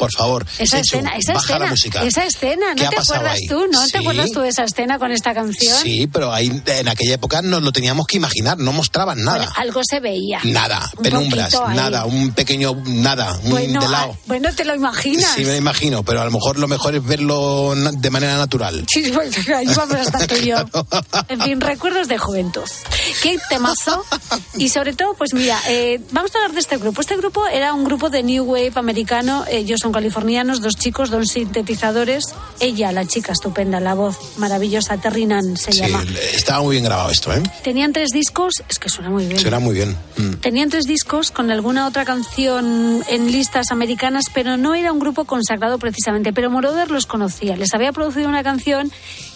Por 0.00 0.10
favor, 0.12 0.46
Esa 0.58 0.78
Chechu, 0.78 0.96
escena, 0.96 1.10
esa 1.16 1.34
baja 1.34 1.44
escena, 1.44 1.64
la 1.66 1.70
música. 1.70 2.02
esa 2.04 2.24
escena, 2.24 2.74
¿Qué 2.74 2.82
¿no 2.84 2.86
ha 2.88 2.90
te 2.90 2.96
pasado 2.96 3.16
acuerdas 3.20 3.38
ahí? 3.38 3.46
tú? 3.48 3.66
¿No 3.70 3.84
Sí. 3.84 3.92
te 3.92 3.98
acuerdas 3.98 4.30
tú 4.32 4.40
de 4.40 4.48
esa 4.48 4.64
escena 4.64 4.98
con 4.98 5.12
esta 5.12 5.34
canción? 5.34 5.76
Sí, 5.82 6.06
pero 6.06 6.32
ahí, 6.32 6.50
en 6.66 6.88
aquella 6.88 7.14
época 7.16 7.42
nos 7.42 7.62
lo 7.62 7.70
teníamos 7.70 8.06
que 8.06 8.16
imaginar, 8.16 8.56
no 8.56 8.72
mostraban 8.72 9.22
nada. 9.22 9.36
Bueno, 9.38 9.52
algo 9.56 9.80
se 9.84 10.00
veía. 10.00 10.40
Nada, 10.44 10.90
Un 10.96 11.02
penumbras, 11.02 11.52
nada, 11.74 12.06
un 12.06 12.32
pequeño 12.32 12.74
nada, 12.86 13.38
un 13.44 13.50
Bueno, 13.50 13.80
de 13.82 13.88
lado. 13.90 14.12
ah, 14.16 14.20
bueno, 14.26 14.54
te 14.54 14.64
lo 14.64 14.74
imaginas. 14.74 15.34
Sí, 15.36 15.44
me 15.44 15.50
lo 15.52 15.56
imagino, 15.56 16.02
pero 16.02 16.22
a 16.22 16.24
lo 16.24 16.30
mejor 16.30 16.58
lo 16.58 16.66
mejor 16.66 16.94
es 16.94 17.04
verlo 17.04 17.74
de 17.76 18.10
manera 18.10 18.38
natural. 18.38 18.86
Sí, 18.90 19.10
pues, 19.14 19.46
ahí 19.50 19.66
vamos 19.76 19.96
a 19.96 20.00
estar 20.02 20.26
tú 20.26 20.34
y 20.36 20.46
yo. 20.46 20.56
En 21.28 21.42
fin, 21.42 21.60
recuerdos 21.60 22.08
de 22.08 22.16
juventud. 22.16 22.62
Qué 23.22 23.38
temazo. 23.50 24.02
Y 24.56 24.70
sobre 24.70 24.94
todo, 24.94 25.12
pues 25.14 25.34
mira, 25.34 25.60
eh, 25.68 26.00
vamos 26.10 26.34
a 26.34 26.38
hablar 26.38 26.52
de 26.54 26.60
este 26.60 26.78
grupo. 26.78 27.02
Este 27.02 27.16
grupo 27.16 27.46
era 27.46 27.74
un 27.74 27.84
grupo 27.84 28.08
de 28.08 28.22
New 28.22 28.44
Wave 28.44 28.72
americano. 28.76 29.44
Ellos 29.50 29.80
son 29.80 29.89
californianos, 29.92 30.60
dos 30.60 30.76
chicos, 30.76 31.10
dos 31.10 31.28
sintetizadores. 31.28 32.26
Ella, 32.60 32.92
la 32.92 33.06
chica 33.06 33.32
estupenda, 33.32 33.80
la 33.80 33.94
voz 33.94 34.16
maravillosa, 34.38 34.96
Terry 34.98 35.26
Nunn 35.26 35.56
se 35.56 35.72
Sí, 35.72 35.78
llama. 35.80 36.04
estaba 36.34 36.62
muy 36.62 36.76
bien 36.76 36.84
grabado 36.84 37.10
esto, 37.10 37.32
¿eh? 37.32 37.42
Tenían 37.62 37.92
tres 37.92 38.10
discos, 38.10 38.54
es 38.68 38.78
que 38.78 38.88
suena 38.88 39.10
muy 39.10 39.26
bien. 39.26 39.38
Suena 39.40 39.58
muy 39.58 39.74
bien. 39.74 39.96
Mm. 40.16 40.34
Tenían 40.40 40.68
tres 40.70 40.84
discos 40.86 41.30
con 41.30 41.50
alguna 41.50 41.86
otra 41.86 42.04
canción 42.04 43.02
en 43.08 43.30
listas 43.32 43.70
americanas, 43.70 44.24
pero 44.32 44.56
no 44.56 44.74
era 44.74 44.92
un 44.92 44.98
grupo 44.98 45.24
consagrado 45.24 45.78
precisamente. 45.78 46.32
Pero 46.32 46.50
Moroder 46.50 46.90
los 46.90 47.06
conocía, 47.06 47.56
les 47.56 47.72
había 47.74 47.92
producido 47.92 48.28
una 48.28 48.42
canción 48.42 48.90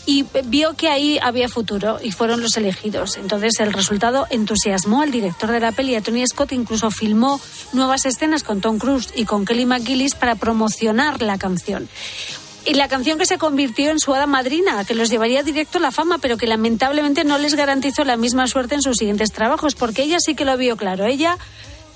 y 0.06 0.24
vio 0.44 0.74
que 0.74 0.88
ahí 0.88 1.18
había 1.22 1.48
futuro 1.48 1.98
y 2.02 2.12
fueron 2.12 2.40
los 2.40 2.56
elegidos. 2.56 3.16
Entonces 3.16 3.52
el 3.60 3.72
resultado 3.72 4.26
entusiasmó 4.30 5.02
al 5.02 5.10
director 5.10 5.50
de 5.50 5.60
la 5.60 5.72
peli, 5.72 5.94
a 5.94 6.02
Tony 6.02 6.26
Scott, 6.26 6.52
incluso 6.52 6.90
filmó 6.90 7.40
nuevas 7.72 8.04
escenas 8.04 8.42
con 8.42 8.60
Tom 8.60 8.78
Cruise 8.78 9.10
y 9.14 9.24
con 9.24 9.44
Kelly 9.44 9.66
McGillis 9.66 10.14
para 10.14 10.34
promocionar 10.34 11.22
la 11.22 11.38
canción. 11.38 11.88
Y 12.66 12.74
la 12.74 12.88
canción 12.88 13.18
que 13.18 13.26
se 13.26 13.36
convirtió 13.36 13.90
en 13.90 13.98
su 13.98 14.14
hada 14.14 14.26
madrina, 14.26 14.84
que 14.84 14.94
los 14.94 15.10
llevaría 15.10 15.42
directo 15.42 15.76
a 15.76 15.82
la 15.82 15.90
fama, 15.90 16.16
pero 16.16 16.38
que 16.38 16.46
lamentablemente 16.46 17.22
no 17.22 17.36
les 17.36 17.54
garantizó 17.54 18.04
la 18.04 18.16
misma 18.16 18.46
suerte 18.46 18.74
en 18.74 18.80
sus 18.80 18.96
siguientes 18.96 19.32
trabajos, 19.32 19.74
porque 19.74 20.02
ella 20.02 20.16
sí 20.18 20.34
que 20.34 20.46
lo 20.46 20.56
vio 20.56 20.78
claro. 20.78 21.04
Ella 21.04 21.36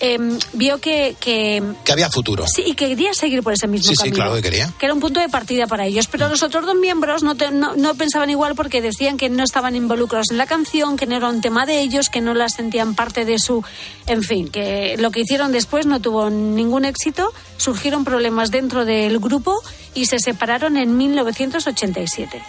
em, 0.00 0.38
vio 0.52 0.78
que, 0.78 1.16
que 1.20 1.62
Que 1.84 1.92
había 1.92 2.08
futuro. 2.10 2.44
sí, 2.46 2.62
y 2.66 2.74
que 2.74 2.88
quería 2.88 3.12
seguir 3.14 3.42
por 3.42 3.52
ese 3.52 3.66
mismo 3.66 3.88
Sí, 3.88 3.94
sí, 3.96 3.98
camino. 3.98 4.16
claro 4.16 4.34
que 4.34 4.42
quería. 4.42 4.72
Que 4.78 4.86
era 4.86 4.94
un 4.94 5.00
punto 5.00 5.20
de 5.20 5.28
partida 5.28 5.66
para 5.66 5.86
ellos. 5.86 6.06
Pero 6.06 6.28
los 6.28 6.42
otros 6.42 6.64
dos 6.66 6.74
miembros 6.76 7.22
no, 7.22 7.34
te- 7.36 7.50
no, 7.50 7.74
no 7.76 7.94
pensaban 7.94 8.30
igual 8.30 8.54
porque 8.54 8.80
decían 8.80 9.16
que 9.16 9.28
no 9.28 9.42
estaban 9.44 9.76
involucrados 9.76 10.30
en 10.30 10.38
la 10.38 10.46
canción, 10.46 10.96
que 10.96 11.06
no 11.06 11.16
era 11.16 11.28
un 11.28 11.40
tema 11.40 11.66
de 11.66 11.80
ellos, 11.80 12.08
que 12.08 12.20
no 12.20 12.34
la 12.34 12.48
sentían 12.48 12.94
parte 12.94 13.24
de 13.24 13.38
su. 13.38 13.62
En 14.06 14.22
fin, 14.22 14.48
que 14.48 14.96
lo 14.98 15.10
que 15.10 15.20
hicieron 15.20 15.52
después 15.52 15.86
no 15.86 16.00
tuvo 16.00 16.30
ningún 16.30 16.84
éxito. 16.84 17.32
Surgieron 17.56 18.04
problemas 18.04 18.50
dentro 18.50 18.84
del 18.84 19.18
grupo 19.18 19.60
y 19.94 20.06
se 20.06 20.18
separaron 20.20 20.76
en 20.76 20.96
1987. 20.96 22.40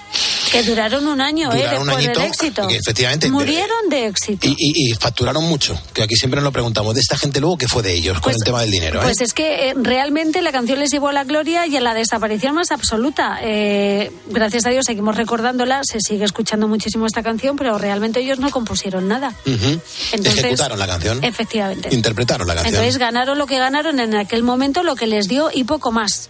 Que 0.51 0.63
duraron 0.63 1.07
un 1.07 1.21
año, 1.21 1.51
¿eh? 1.53 1.57
Duraron 1.57 1.81
un 1.81 1.88
Después 1.88 2.05
añito, 2.05 2.19
del 2.21 2.29
éxito. 2.29 2.67
que 2.67 2.75
efectivamente, 2.77 3.29
Murieron 3.29 3.89
de 3.89 4.07
éxito. 4.07 4.47
Y, 4.47 4.55
y- 4.57 4.89
y 4.89 4.93
facturaron 4.93 5.43
mucho, 5.43 5.79
que 5.93 6.01
aquí 6.03 6.15
siempre 6.15 6.38
nos 6.38 6.45
lo 6.45 6.51
preguntamos. 6.51 6.95
De 6.95 7.01
esta 7.01 7.17
gente 7.17 7.39
luego, 7.39 7.57
¿qué 7.57 7.67
fue 7.67 7.83
de 7.83 7.93
ellos 7.93 8.19
con 8.19 8.33
el 8.33 8.39
tema 8.43 8.62
del 8.62 8.71
dinero? 8.71 8.99
¿eh? 8.99 9.03
Pues 9.03 9.21
es 9.21 9.33
que 9.33 9.69
eh, 9.69 9.73
realmente 9.75 10.41
la 10.41 10.51
canción 10.51 10.79
les 10.79 10.89
llevó 10.91 11.09
a 11.09 11.13
la 11.13 11.23
gloria 11.23 11.67
y 11.67 11.77
a 11.77 11.81
la 11.81 11.93
desaparición 11.93 12.55
más 12.55 12.71
absoluta. 12.71 13.39
Eh, 13.43 14.12
gracias 14.27 14.65
a 14.65 14.69
Dios 14.69 14.85
seguimos 14.85 15.15
recordándola, 15.15 15.81
se 15.83 15.99
sigue 16.01 16.25
escuchando 16.25 16.67
muchísimo 16.67 17.05
esta 17.05 17.21
canción, 17.23 17.55
pero 17.55 17.77
realmente 17.77 18.19
ellos 18.21 18.39
no 18.39 18.49
compusieron 18.49 19.07
nada. 19.07 19.33
Entonces, 19.45 20.39
Ejecutaron 20.43 20.79
la 20.79 20.88
canción. 20.88 21.23
Efectivamente. 21.23 21.89
Interpretaron 21.93 22.47
la 22.47 22.56
canción. 22.56 22.75
Entonces 22.75 22.97
ganaron 22.97 23.37
lo 23.37 23.45
que 23.45 23.58
ganaron 23.60 24.00
en 24.00 24.15
aquel 24.15 24.43
momento, 24.43 24.83
lo 24.83 24.95
que 24.95 25.08
les 25.08 25.27
dio 25.27 25.50
y 25.54 25.63
poco 25.63 25.91
más. 25.91 26.29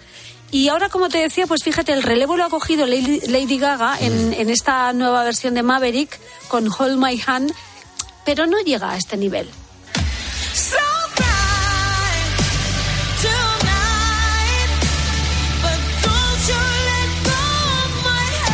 Y 0.51 0.67
ahora, 0.69 0.89
como 0.89 1.09
te 1.09 1.19
decía, 1.19 1.45
pues 1.47 1.63
fíjate, 1.63 1.93
el 1.93 2.01
relevo 2.03 2.35
lo 2.35 2.43
ha 2.45 2.49
cogido 2.49 2.85
Lady, 2.87 3.57
Gaga 3.57 3.95
Mm. 3.99 4.03
en, 4.03 4.33
en 4.33 4.49
esta 4.49 4.91
nueva 4.93 5.23
versión 5.23 5.53
de 5.53 5.63
Maverick 5.63 6.19
con 6.47 6.67
Hold 6.67 6.97
My 6.97 7.21
Hand, 7.25 7.53
pero 8.25 8.47
no 8.47 8.59
llega 8.59 8.91
a 8.91 8.97
este 8.97 9.15
nivel. 9.17 9.47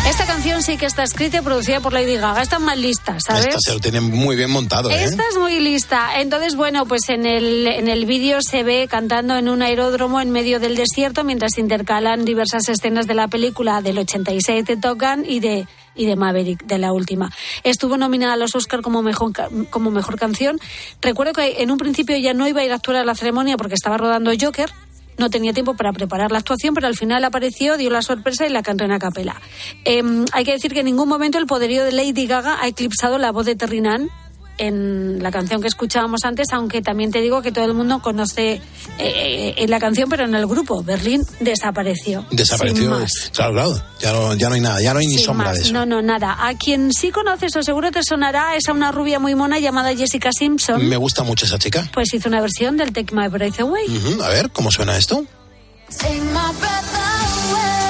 Esta 0.08 0.28
canción 0.28 0.62
sí 0.62 0.78
que 0.78 0.86
está 0.86 1.04
escrita 1.04 1.38
y 1.38 1.42
producida 1.42 1.80
por 1.80 1.92
Lady 1.92 2.16
Gaga. 2.16 2.42
Está 2.42 2.60
más 2.60 2.78
lista, 2.78 3.20
¿sabes? 3.20 3.48
Esta 3.48 3.60
se 3.60 3.74
lo 3.74 3.80
tiene 3.80 4.02
muy 4.02 4.36
bien 4.36 4.52
montado, 4.52 4.92
¿eh? 4.92 5.04
Esta 5.04 5.24
es 5.30 5.38
muy 5.38 5.60
lista. 5.60 6.20
Entonces, 6.20 6.56
bueno, 6.56 6.86
pues 6.86 7.10
en 7.10 7.26
el, 7.26 7.66
en 7.66 7.88
el 7.88 8.06
vídeo 8.06 8.42
se 8.42 8.64
ve 8.64 8.88
cantando 8.88 9.36
en 9.36 9.50
un 9.50 9.64
aeródromo 9.64 10.22
en 10.22 10.30
medio 10.30 10.60
del 10.60 10.76
desierto 10.76 11.24
mientras 11.24 11.54
se 11.56 11.62
intercalan 11.62 12.24
diversas 12.24 12.70
escenas 12.70 13.08
de 13.08 13.16
la 13.16 13.28
película 13.28 13.82
del 13.82 13.98
86 13.98 14.66
de 14.66 14.78
Top 14.78 15.00
Gun 15.02 15.26
y 15.28 15.40
de 15.40 15.68
y 15.96 16.06
de 16.06 16.16
Maverick, 16.16 16.66
de 16.66 16.78
la 16.78 16.92
última. 16.92 17.32
Estuvo 17.64 17.98
nominada 17.98 18.34
a 18.34 18.38
los 18.38 18.54
Oscar 18.54 18.82
como 18.82 19.02
mejor, 19.02 19.32
como 19.70 19.92
mejor 19.92 20.20
canción. 20.20 20.60
Recuerdo 21.02 21.34
que 21.34 21.64
en 21.64 21.72
un 21.72 21.78
principio 21.78 22.16
ella 22.16 22.34
no 22.34 22.48
iba 22.48 22.62
a 22.62 22.66
ir 22.66 22.72
a 22.72 22.76
actuar 22.76 22.98
a 22.98 23.06
la 23.06 23.16
ceremonia 23.16 23.58
porque 23.58 23.76
estaba 23.76 23.98
rodando 23.98 24.32
Joker. 24.40 24.70
No 25.18 25.30
tenía 25.30 25.54
tiempo 25.54 25.76
para 25.76 25.94
preparar 25.94 26.32
la 26.32 26.40
actuación, 26.40 26.74
pero 26.74 26.88
al 26.88 26.96
final 26.96 27.24
apareció, 27.24 27.78
dio 27.78 27.90
la 27.90 28.02
sorpresa 28.02 28.46
y 28.46 28.50
la 28.50 28.64
cantó 28.64 28.84
en 28.84 28.92
a 28.92 29.00
capela. 29.00 29.42
Em, 29.86 30.26
hay 30.34 30.44
que 30.44 30.52
decir 30.52 30.74
que 30.74 30.80
en 30.80 30.86
ningún 30.86 31.08
momento 31.08 31.38
el 31.38 31.46
poderío 31.46 31.86
de 31.86 31.92
Lady 31.92 32.28
Gaga 32.28 32.58
ha 32.62 32.68
eclipsado 32.68 33.18
la 33.18 33.32
voz 33.32 33.46
de 33.46 33.56
Terrinan 33.56 34.10
en 34.58 35.22
la 35.22 35.32
canción 35.32 35.62
que 35.62 35.68
escuchábamos 35.68 36.22
antes, 36.24 36.48
aunque 36.54 36.82
también 36.82 37.12
te 37.12 37.22
digo 37.22 37.42
que 37.42 37.52
todo 37.52 37.66
el 37.66 37.74
mundo 37.74 38.02
conoce 38.02 38.54
eh, 38.54 38.62
eh, 39.00 39.56
eh, 39.58 39.68
la 39.68 39.80
canción, 39.80 40.10
pero 40.10 40.26
en 40.26 40.36
el 40.36 40.48
grupo. 40.48 40.84
Berlín 40.84 41.24
desapareció. 41.40 42.26
Desapareció. 42.32 42.98
Claro, 43.34 43.54
claro. 43.54 43.82
Ya 44.00 44.12
no, 44.12 44.34
ya 44.36 44.50
no 44.50 44.56
hay 44.56 44.62
nada, 44.62 44.82
ya 44.82 44.94
no 44.94 45.00
hay 45.00 45.08
ni 45.08 45.16
Sin 45.18 45.26
sombra 45.26 45.48
más. 45.48 45.58
de 45.58 45.64
eso. 45.64 45.74
No, 45.74 45.86
no, 45.86 46.02
nada. 46.02 46.38
A 46.48 46.56
quien 46.58 46.94
sí 46.94 47.12
conoces 47.12 47.56
o 47.56 47.64
seguro 47.64 47.92
te 47.92 48.04
sonará 48.04 48.56
es 48.56 48.68
a 48.70 48.74
una 48.74 48.92
rubia 48.92 49.20
muy 49.20 49.36
mona 49.36 49.60
llamada 49.60 49.96
Jessica 49.96 50.32
Simpson. 50.32 50.88
Me 50.88 50.98
gusta 50.98 51.24
mucho 51.24 51.46
esa 51.46 51.58
chica. 51.60 51.90
Pues 51.94 52.14
hizo 52.14 52.30
una 52.30 52.42
versión 52.42 52.78
del 52.78 52.94
Take 52.94 53.16
My 53.16 53.28
Breath 53.28 53.60
Away. 53.60 53.86
A 54.24 54.30
ver, 54.30 54.52
¿cómo 54.52 54.72
suena 54.72 54.98
esto? 54.98 55.26
Take 55.98 56.20
my 56.22 56.60
breath 56.60 57.85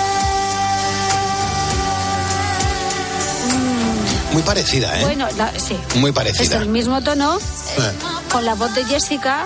Muy 4.36 4.44
parecida, 4.44 5.00
¿eh? 5.00 5.04
Bueno, 5.06 5.28
la- 5.38 5.58
sí. 5.58 5.78
Muy 5.96 6.10
Es 6.10 6.14
parecida. 6.16 6.58
el 6.58 6.68
mismo 6.68 7.02
tono, 7.02 7.38
Eh. 7.38 7.82
con 8.30 8.44
la 8.44 8.54
voz 8.54 8.76
de 8.76 8.84
Jessica, 8.84 9.46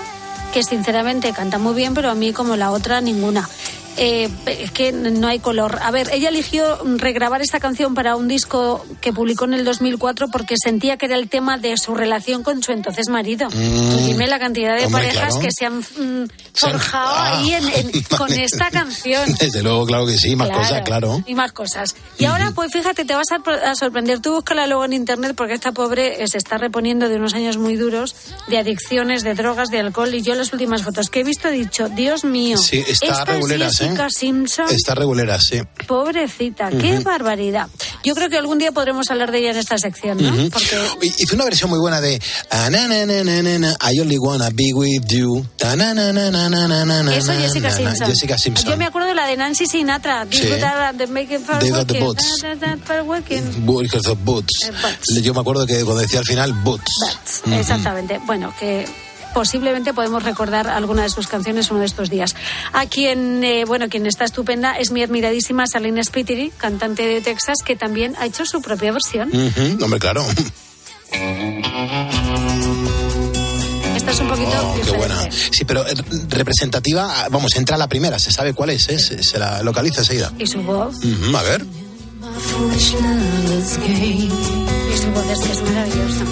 que 0.52 0.64
sinceramente 0.64 1.32
canta 1.32 1.58
muy 1.58 1.74
bien, 1.74 1.94
pero 1.94 2.10
a 2.10 2.16
mí 2.16 2.32
como 2.32 2.56
la 2.56 2.72
otra 2.72 3.00
ninguna. 3.00 3.48
Eh, 3.96 4.28
es 4.46 4.70
que 4.70 4.92
no 4.92 5.26
hay 5.28 5.40
color. 5.40 5.78
A 5.82 5.90
ver, 5.90 6.08
ella 6.12 6.28
eligió 6.28 6.78
regrabar 6.96 7.42
esta 7.42 7.60
canción 7.60 7.94
para 7.94 8.16
un 8.16 8.28
disco 8.28 8.84
que 9.00 9.12
publicó 9.12 9.44
en 9.44 9.54
el 9.54 9.64
2004 9.64 10.28
porque 10.28 10.54
sentía 10.62 10.96
que 10.96 11.06
era 11.06 11.16
el 11.16 11.28
tema 11.28 11.58
de 11.58 11.76
su 11.76 11.94
relación 11.94 12.42
con 12.42 12.62
su 12.62 12.72
entonces 12.72 13.08
marido. 13.08 13.48
Mm, 13.50 14.06
dime 14.06 14.26
la 14.26 14.38
cantidad 14.38 14.76
de 14.76 14.86
hombre, 14.86 15.02
parejas 15.08 15.34
claro. 15.34 15.40
que 15.40 15.48
se 15.52 15.66
han 15.66 15.78
mm, 15.80 16.28
forjado 16.54 17.14
Ah, 17.14 17.38
ahí 17.40 17.52
en- 17.52 17.68
en- 17.68 18.02
con 18.16 18.32
esta 18.32 18.70
canción. 18.70 19.34
Desde 19.40 19.62
luego, 19.62 19.84
claro 19.86 20.06
que 20.06 20.16
sí, 20.16 20.36
más 20.36 20.50
cosas, 20.50 20.82
claro. 20.82 21.22
Y 21.26 21.34
más 21.34 21.52
cosas. 21.52 21.94
Y 22.18 22.24
ahora, 22.26 22.52
pues 22.54 22.72
fíjate, 22.72 23.04
te 23.04 23.14
vas 23.14 23.26
a, 23.32 23.70
a 23.70 23.74
sorprender. 23.74 24.20
Tú 24.20 24.34
búscala 24.34 24.66
luego 24.66 24.84
en 24.84 24.92
internet 24.92 25.34
porque 25.36 25.54
esta 25.54 25.72
pobre 25.72 26.22
eh, 26.22 26.28
se 26.28 26.38
está 26.38 26.58
reponiendo 26.58 27.08
de 27.08 27.16
unos 27.16 27.34
años 27.34 27.56
muy 27.58 27.76
duros, 27.76 28.14
de 28.48 28.58
adicciones, 28.58 29.22
de 29.24 29.34
drogas, 29.34 29.68
de 29.70 29.80
alcohol. 29.80 30.14
Y 30.14 30.22
yo 30.22 30.34
las 30.36 30.52
últimas 30.52 30.82
fotos 30.82 31.10
que 31.10 31.20
he 31.20 31.24
visto 31.24 31.48
he 31.48 31.52
dicho, 31.52 31.88
Dios 31.88 32.24
mío, 32.24 32.56
Sí, 32.56 32.84
está 32.86 33.06
esta 33.06 33.24
reguleras, 33.24 33.74
es 33.74 33.79
Jessica 33.80 34.06
¿eh? 34.06 34.10
Simpson. 34.10 34.66
Está 34.70 34.94
regulera, 34.94 35.38
sí. 35.40 35.60
Pobrecita, 35.86 36.70
qué 36.70 36.98
barbaridad. 37.00 37.68
Yo 38.04 38.14
creo 38.14 38.28
que 38.28 38.38
algún 38.38 38.58
día 38.58 38.72
podremos 38.72 39.10
hablar 39.10 39.30
de 39.30 39.38
ella 39.38 39.50
en 39.50 39.58
esta 39.58 39.78
sección, 39.78 40.22
¿no? 40.22 40.32
Ujú. 40.32 40.50
Porque 40.50 40.76
Y- 41.02 41.22
Hizo 41.22 41.34
una 41.34 41.44
versión 41.44 41.70
muy 41.70 41.78
buena 41.78 42.00
de 42.00 42.20
ah, 42.50 42.68
I 42.70 44.00
only 44.00 44.18
wanna 44.18 44.50
be 44.50 44.72
with 44.72 45.04
you. 45.08 45.44
Eso 45.60 47.32
Jessica. 47.32 47.70
Simpson. 47.70 48.06
Jessica 48.06 48.38
Simpson. 48.38 48.70
Yo 48.70 48.76
me 48.76 48.86
acuerdo 48.86 49.08
de 49.08 49.14
la 49.14 49.26
de 49.26 49.36
Nancy 49.36 49.66
Sinatra. 49.66 50.26
Sí. 50.30 50.42
De 50.42 51.06
Making 51.06 51.44
for 51.44 51.58
They 51.58 51.70
got 51.70 51.86
the 51.86 52.00
boots. 52.00 52.42
Eh. 52.42 52.56
Yo 55.22 55.34
me 55.34 55.40
acuerdo 55.40 55.66
que 55.66 55.84
cuando 55.84 56.02
decía 56.02 56.20
al 56.20 56.24
final 56.24 56.52
boots. 56.52 56.90
Exactamente. 57.52 58.20
Bueno, 58.26 58.52
que 58.58 58.86
posiblemente 59.34 59.92
podemos 59.94 60.22
recordar 60.22 60.68
alguna 60.68 61.02
de 61.02 61.10
sus 61.10 61.26
canciones 61.26 61.70
uno 61.70 61.80
de 61.80 61.86
estos 61.86 62.10
días. 62.10 62.34
A 62.72 62.86
quien, 62.86 63.42
eh, 63.44 63.64
bueno, 63.66 63.88
quien 63.88 64.06
está 64.06 64.24
estupenda 64.24 64.72
es 64.78 64.90
mi 64.90 65.02
admiradísima 65.02 65.66
Salina 65.66 66.02
Spiteri, 66.02 66.52
cantante 66.56 67.06
de 67.06 67.20
Texas, 67.20 67.58
que 67.64 67.76
también 67.76 68.14
ha 68.18 68.26
hecho 68.26 68.44
su 68.46 68.60
propia 68.62 68.92
versión. 68.92 69.28
Ujú, 69.28 69.84
Hombre, 69.84 69.98
claro. 70.00 70.24
Esta 73.96 74.10
es 74.12 74.20
un 74.20 74.28
poquito 74.28 74.50
Oh, 74.52 74.74
qué 74.84 74.90
buena. 74.96 75.28
Sí, 75.30 75.64
pero 75.64 75.86
eh, 75.86 75.94
representativa, 76.28 77.26
vamos, 77.30 77.54
entra 77.56 77.76
la 77.76 77.88
primera, 77.88 78.18
se 78.18 78.30
sabe 78.30 78.54
cuál 78.54 78.70
es, 78.70 78.88
¿eh? 78.88 78.98
se, 78.98 79.22
se 79.22 79.38
la 79.38 79.62
localiza 79.62 80.00
enseguida. 80.00 80.32
Y 80.38 80.46
su 80.46 80.62
voz, 80.62 80.94
Ujú, 81.04 81.36
a 81.36 81.42
ver. 81.42 81.64
y 81.66 82.80
su 84.98 85.10
voz 85.10 85.26
es 85.30 85.38
que 85.40 85.52
es 85.52 85.62
maravillosa. 85.62 86.24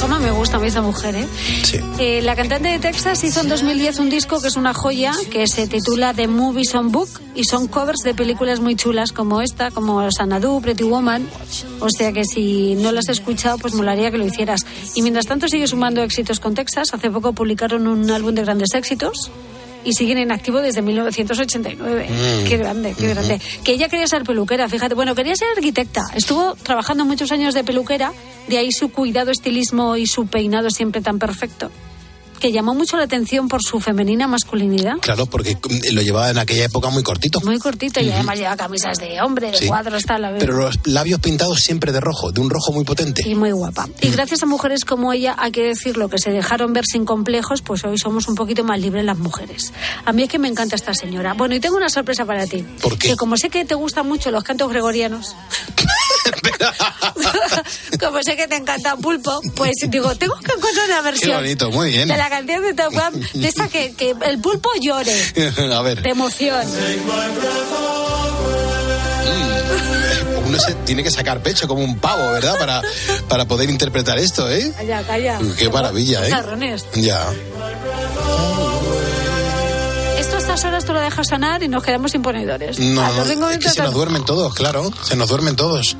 Cómo 0.00 0.18
me 0.18 0.30
gusta 0.30 0.56
a 0.56 0.60
mí 0.60 0.66
esta 0.66 0.82
mujer, 0.82 1.14
¿eh? 1.16 1.26
Sí. 1.62 1.78
Eh, 1.98 2.22
la 2.22 2.34
cantante 2.34 2.68
de 2.68 2.78
Texas 2.78 3.22
hizo 3.24 3.40
en 3.40 3.48
2010 3.48 3.98
un 3.98 4.10
disco 4.10 4.40
que 4.40 4.48
es 4.48 4.56
una 4.56 4.74
joya, 4.74 5.12
que 5.30 5.46
se 5.46 5.66
titula 5.66 6.14
The 6.14 6.28
Movies 6.28 6.74
on 6.74 6.92
Book, 6.92 7.08
y 7.34 7.44
son 7.44 7.68
covers 7.68 8.00
de 8.04 8.14
películas 8.14 8.60
muy 8.60 8.76
chulas 8.76 9.12
como 9.12 9.42
esta, 9.42 9.70
como 9.70 10.10
Sanadu, 10.10 10.60
Pretty 10.60 10.84
Woman. 10.84 11.28
O 11.80 11.90
sea 11.90 12.12
que 12.12 12.24
si 12.24 12.74
no 12.76 12.92
las 12.92 13.08
has 13.08 13.18
escuchado, 13.18 13.58
pues 13.58 13.74
molaría 13.74 14.10
que 14.10 14.18
lo 14.18 14.26
hicieras. 14.26 14.60
Y 14.94 15.02
mientras 15.02 15.26
tanto 15.26 15.48
sigue 15.48 15.66
sumando 15.66 16.02
éxitos 16.02 16.40
con 16.40 16.54
Texas. 16.54 16.88
Hace 16.92 17.10
poco 17.10 17.32
publicaron 17.32 17.86
un 17.86 18.10
álbum 18.10 18.34
de 18.34 18.42
grandes 18.42 18.74
éxitos. 18.74 19.30
Y 19.86 19.92
siguen 19.92 20.18
en 20.18 20.32
activo 20.32 20.60
desde 20.60 20.82
1989. 20.82 22.08
Mm. 22.10 22.48
Qué 22.48 22.56
grande, 22.56 22.94
qué 22.98 23.08
grande. 23.08 23.40
Que 23.64 23.72
ella 23.72 23.88
quería 23.88 24.06
ser 24.06 24.24
peluquera, 24.24 24.68
fíjate. 24.68 24.94
Bueno, 24.94 25.14
quería 25.14 25.36
ser 25.36 25.48
arquitecta. 25.56 26.02
Estuvo 26.14 26.56
trabajando 26.56 27.04
muchos 27.04 27.30
años 27.30 27.54
de 27.54 27.62
peluquera, 27.62 28.12
de 28.48 28.58
ahí 28.58 28.72
su 28.72 28.90
cuidado, 28.90 29.30
estilismo 29.30 29.96
y 29.96 30.06
su 30.06 30.26
peinado 30.26 30.70
siempre 30.70 31.00
tan 31.00 31.18
perfecto. 31.18 31.70
Que 32.40 32.52
llamó 32.52 32.74
mucho 32.74 32.96
la 32.96 33.04
atención 33.04 33.48
por 33.48 33.62
su 33.62 33.80
femenina 33.80 34.26
masculinidad. 34.26 34.98
Claro, 35.00 35.26
porque 35.26 35.54
mm, 35.56 35.94
lo 35.94 36.02
llevaba 36.02 36.30
en 36.30 36.38
aquella 36.38 36.64
época 36.66 36.90
muy 36.90 37.02
cortito. 37.02 37.40
Muy 37.40 37.58
cortito 37.58 38.00
y 38.00 38.04
Ujú. 38.08 38.14
además 38.14 38.38
lleva 38.38 38.56
camisas 38.56 38.98
de 38.98 39.20
hombre, 39.22 39.50
de 39.52 39.58
Sí. 39.58 39.66
cuadros, 39.66 40.04
tal. 40.04 40.24
a 40.24 40.30
ver. 40.30 40.40
Pero 40.40 40.54
los 40.56 40.78
labios 40.84 41.20
pintados 41.20 41.60
siempre 41.60 41.92
de 41.92 42.00
rojo, 42.00 42.32
de 42.32 42.40
un 42.40 42.50
rojo 42.50 42.72
muy 42.72 42.84
potente. 42.84 43.22
Y 43.26 43.34
muy 43.34 43.52
guapa. 43.52 43.88
Y 44.00 44.10
gracias 44.10 44.42
a 44.42 44.46
mujeres 44.46 44.84
como 44.84 45.12
ella, 45.12 45.34
hay 45.38 45.50
que 45.52 45.62
decirlo, 45.62 46.08
que 46.08 46.18
se 46.18 46.30
dejaron 46.30 46.72
ver 46.72 46.84
sin 46.86 47.04
complejos, 47.04 47.62
pues 47.62 47.84
hoy 47.84 47.98
somos 47.98 48.28
un 48.28 48.34
poquito 48.34 48.64
más 48.64 48.78
libres 48.80 49.04
las 49.04 49.18
mujeres. 49.18 49.72
A 50.04 50.12
mí 50.12 50.22
es 50.24 50.28
que 50.28 50.38
me 50.38 50.48
encanta 50.48 50.76
esta 50.76 50.94
señora. 50.94 51.34
Bueno, 51.34 51.54
y 51.54 51.60
tengo 51.60 51.76
una 51.76 51.88
sorpresa 51.88 52.24
para 52.24 52.46
ti. 52.46 52.64
¿Por 52.82 52.98
qué? 52.98 53.08
Que 53.08 53.16
como 53.16 53.36
sé 53.36 53.48
que 53.50 53.64
te 53.64 53.74
gustan 53.74 54.06
mucho 54.08 54.30
los 54.30 54.44
cantos 54.44 54.68
gregorianos, 54.70 55.34
como 58.00 58.22
sé 58.22 58.36
que 58.36 58.46
te 58.48 58.56
encanta 58.56 58.96
Pulpo, 58.96 59.40
pues 59.54 59.72
digo, 59.88 60.14
tengo 60.16 60.36
que 60.40 60.52
encontrar 60.52 60.86
una 60.86 60.96
Qué 60.96 61.02
versión 61.02 61.36
bonito, 61.36 61.70
muy 61.70 61.90
bien. 61.90 62.08
de 62.08 62.16
la 62.16 62.28
canción 62.28 62.62
de 62.62 62.74
Top 62.74 62.92
Gun, 62.92 63.20
de 63.40 63.48
esa 63.48 63.68
que, 63.68 63.94
que 63.94 64.14
el 64.24 64.38
pulpo 64.40 64.70
llore 64.80 65.14
a 65.74 65.82
ver, 65.82 66.02
de 66.02 66.10
emoción. 66.10 66.66
uno 70.46 70.58
se 70.60 70.74
tiene 70.74 71.02
que 71.02 71.10
sacar 71.10 71.42
pecho 71.42 71.66
como 71.66 71.82
un 71.82 71.98
pavo, 71.98 72.30
¿verdad? 72.30 72.58
Para, 72.58 72.82
para 73.28 73.46
poder 73.46 73.68
interpretar 73.70 74.18
esto, 74.18 74.50
¿eh? 74.50 74.72
Calla, 74.76 75.02
calla. 75.02 75.38
Qué 75.58 75.68
maravilla, 75.68 76.26
¿eh? 76.26 76.30
Jarrones. 76.30 76.86
Ya. 76.94 77.26
Esto 80.18 80.36
a 80.36 80.38
estas 80.38 80.64
horas 80.64 80.84
tú 80.84 80.92
lo 80.92 81.00
dejas 81.00 81.28
sonar 81.28 81.62
y 81.62 81.68
nos 81.68 81.82
quedamos 81.82 82.12
sin 82.12 82.22
ponedores. 82.22 82.78
No, 82.78 83.50
es 83.50 83.58
que 83.58 83.70
se 83.70 83.82
nos 83.82 83.92
duermen 83.92 84.24
todos, 84.24 84.54
claro. 84.54 84.90
Se 85.02 85.16
nos 85.16 85.28
duermen 85.28 85.56
todos. 85.56 85.96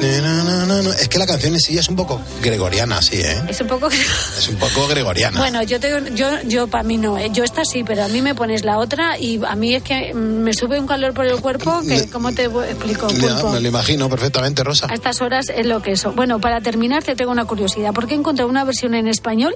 Na, 0.00 0.44
na, 0.44 0.82
na. 0.82 0.90
Es 0.98 1.08
que 1.08 1.18
la 1.18 1.26
canción 1.26 1.52
en 1.52 1.60
sí 1.60 1.76
es 1.76 1.88
un 1.88 1.96
poco 1.96 2.20
gregoriana, 2.42 3.02
sí, 3.02 3.16
¿eh? 3.16 3.42
Es 3.48 3.60
un 3.60 3.66
poco... 3.66 3.88
Es 3.88 4.48
un 4.48 4.56
poco 4.56 4.88
gregoriana. 4.88 5.38
Bueno, 5.38 5.62
yo 5.62 5.78
tengo, 5.78 6.08
yo, 6.14 6.40
yo 6.46 6.68
para 6.68 6.82
mí 6.84 6.96
no, 6.96 7.18
¿eh? 7.18 7.30
yo 7.32 7.44
esta 7.44 7.62
sí, 7.64 7.84
pero 7.84 8.04
a 8.04 8.08
mí 8.08 8.22
me 8.22 8.34
pones 8.34 8.64
la 8.64 8.78
otra 8.78 9.18
y 9.18 9.40
a 9.44 9.54
mí 9.56 9.74
es 9.74 9.82
que 9.82 10.14
mm, 10.14 10.16
me 10.16 10.54
sube 10.54 10.80
un 10.80 10.86
calor 10.86 11.12
por 11.12 11.26
el 11.26 11.38
cuerpo 11.40 11.82
que, 11.86 12.08
¿cómo 12.08 12.32
te 12.32 12.44
explico? 12.44 13.08
ya, 13.10 13.42
me 13.44 13.60
lo 13.60 13.68
imagino 13.68 14.08
perfectamente, 14.08 14.64
Rosa. 14.64 14.86
A 14.88 14.94
estas 14.94 15.20
horas 15.20 15.46
es 15.54 15.66
lo 15.66 15.82
que 15.82 15.92
eso. 15.92 16.12
Bueno, 16.12 16.40
para 16.40 16.60
terminar 16.62 17.02
te 17.02 17.14
tengo 17.14 17.30
una 17.32 17.44
curiosidad. 17.44 17.92
¿Por 17.92 18.06
qué 18.06 18.14
encontré 18.14 18.44
una 18.46 18.64
versión 18.64 18.94
en 18.94 19.06
español 19.06 19.54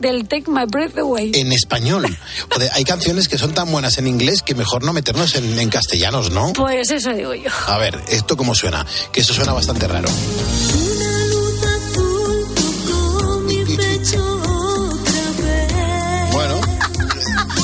del 0.00 0.26
Take 0.28 0.50
My 0.50 0.64
Breath 0.66 0.96
Away? 0.98 1.32
En 1.34 1.52
español. 1.52 2.06
Joder, 2.50 2.70
hay 2.72 2.84
canciones 2.84 3.28
que 3.28 3.36
son 3.36 3.52
tan 3.52 3.70
buenas 3.70 3.98
en 3.98 4.06
inglés 4.06 4.42
que 4.42 4.54
mejor 4.54 4.82
no 4.82 4.92
meternos 4.92 5.34
en, 5.34 5.58
en 5.58 5.68
castellanos, 5.68 6.30
¿no? 6.30 6.52
Pues 6.54 6.90
eso 6.90 7.12
digo 7.12 7.34
yo. 7.34 7.50
A 7.66 7.76
ver, 7.78 8.00
¿esto 8.08 8.36
cómo 8.36 8.54
suena? 8.54 8.86
Que 9.12 9.20
eso 9.20 9.34
suena 9.34 9.52
bastante 9.52 9.73
raro. 9.80 10.08
Otra 15.30 15.52
vez. 15.52 16.32
Bueno, 16.32 16.60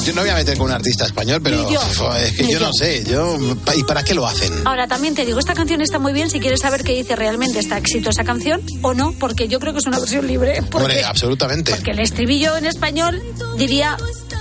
yo 0.05 0.13
no 0.15 0.21
voy 0.23 0.31
a 0.31 0.35
meter 0.35 0.57
con 0.59 0.67
un 0.67 0.73
artista 0.73 1.05
español, 1.07 1.41
pero 1.43 1.71
yo. 1.71 1.81
es 2.17 2.33
que 2.37 2.45
yo 2.45 2.59
yo. 2.59 2.61
no 2.61 2.73
sé. 2.73 3.05
Yo, 3.05 3.37
¿Y 3.77 3.83
para 3.85 4.03
qué 4.03 4.15
lo 4.15 4.27
hacen? 4.27 4.53
Ahora 4.65 4.87
también 4.87 5.15
te 5.15 5.25
digo, 5.25 5.39
esta 5.39 5.55
canción 5.55 5.81
está 5.81 5.99
muy 5.99 6.13
bien 6.13 6.31
si 6.31 6.41
quieres 6.41 6.61
saber 6.61 6.83
qué 6.85 6.95
dice 6.95 7.17
realmente 7.17 7.59
esta 7.59 7.79
exitosa 7.79 8.25
canción 8.25 8.61
o 8.83 8.95
no, 8.95 9.13
porque 9.13 9.49
yo 9.49 9.59
creo 9.61 9.73
que 9.73 9.79
es 9.81 9.87
una 9.87 9.99
versión 9.99 10.27
libre. 10.27 10.63
Porque, 10.71 10.77
Hombre, 10.87 11.05
absolutamente. 11.05 11.73
porque 11.73 11.91
el 11.93 12.01
estribillo 12.01 12.57
en 12.57 12.67
español 12.67 13.21
diría 13.57 13.97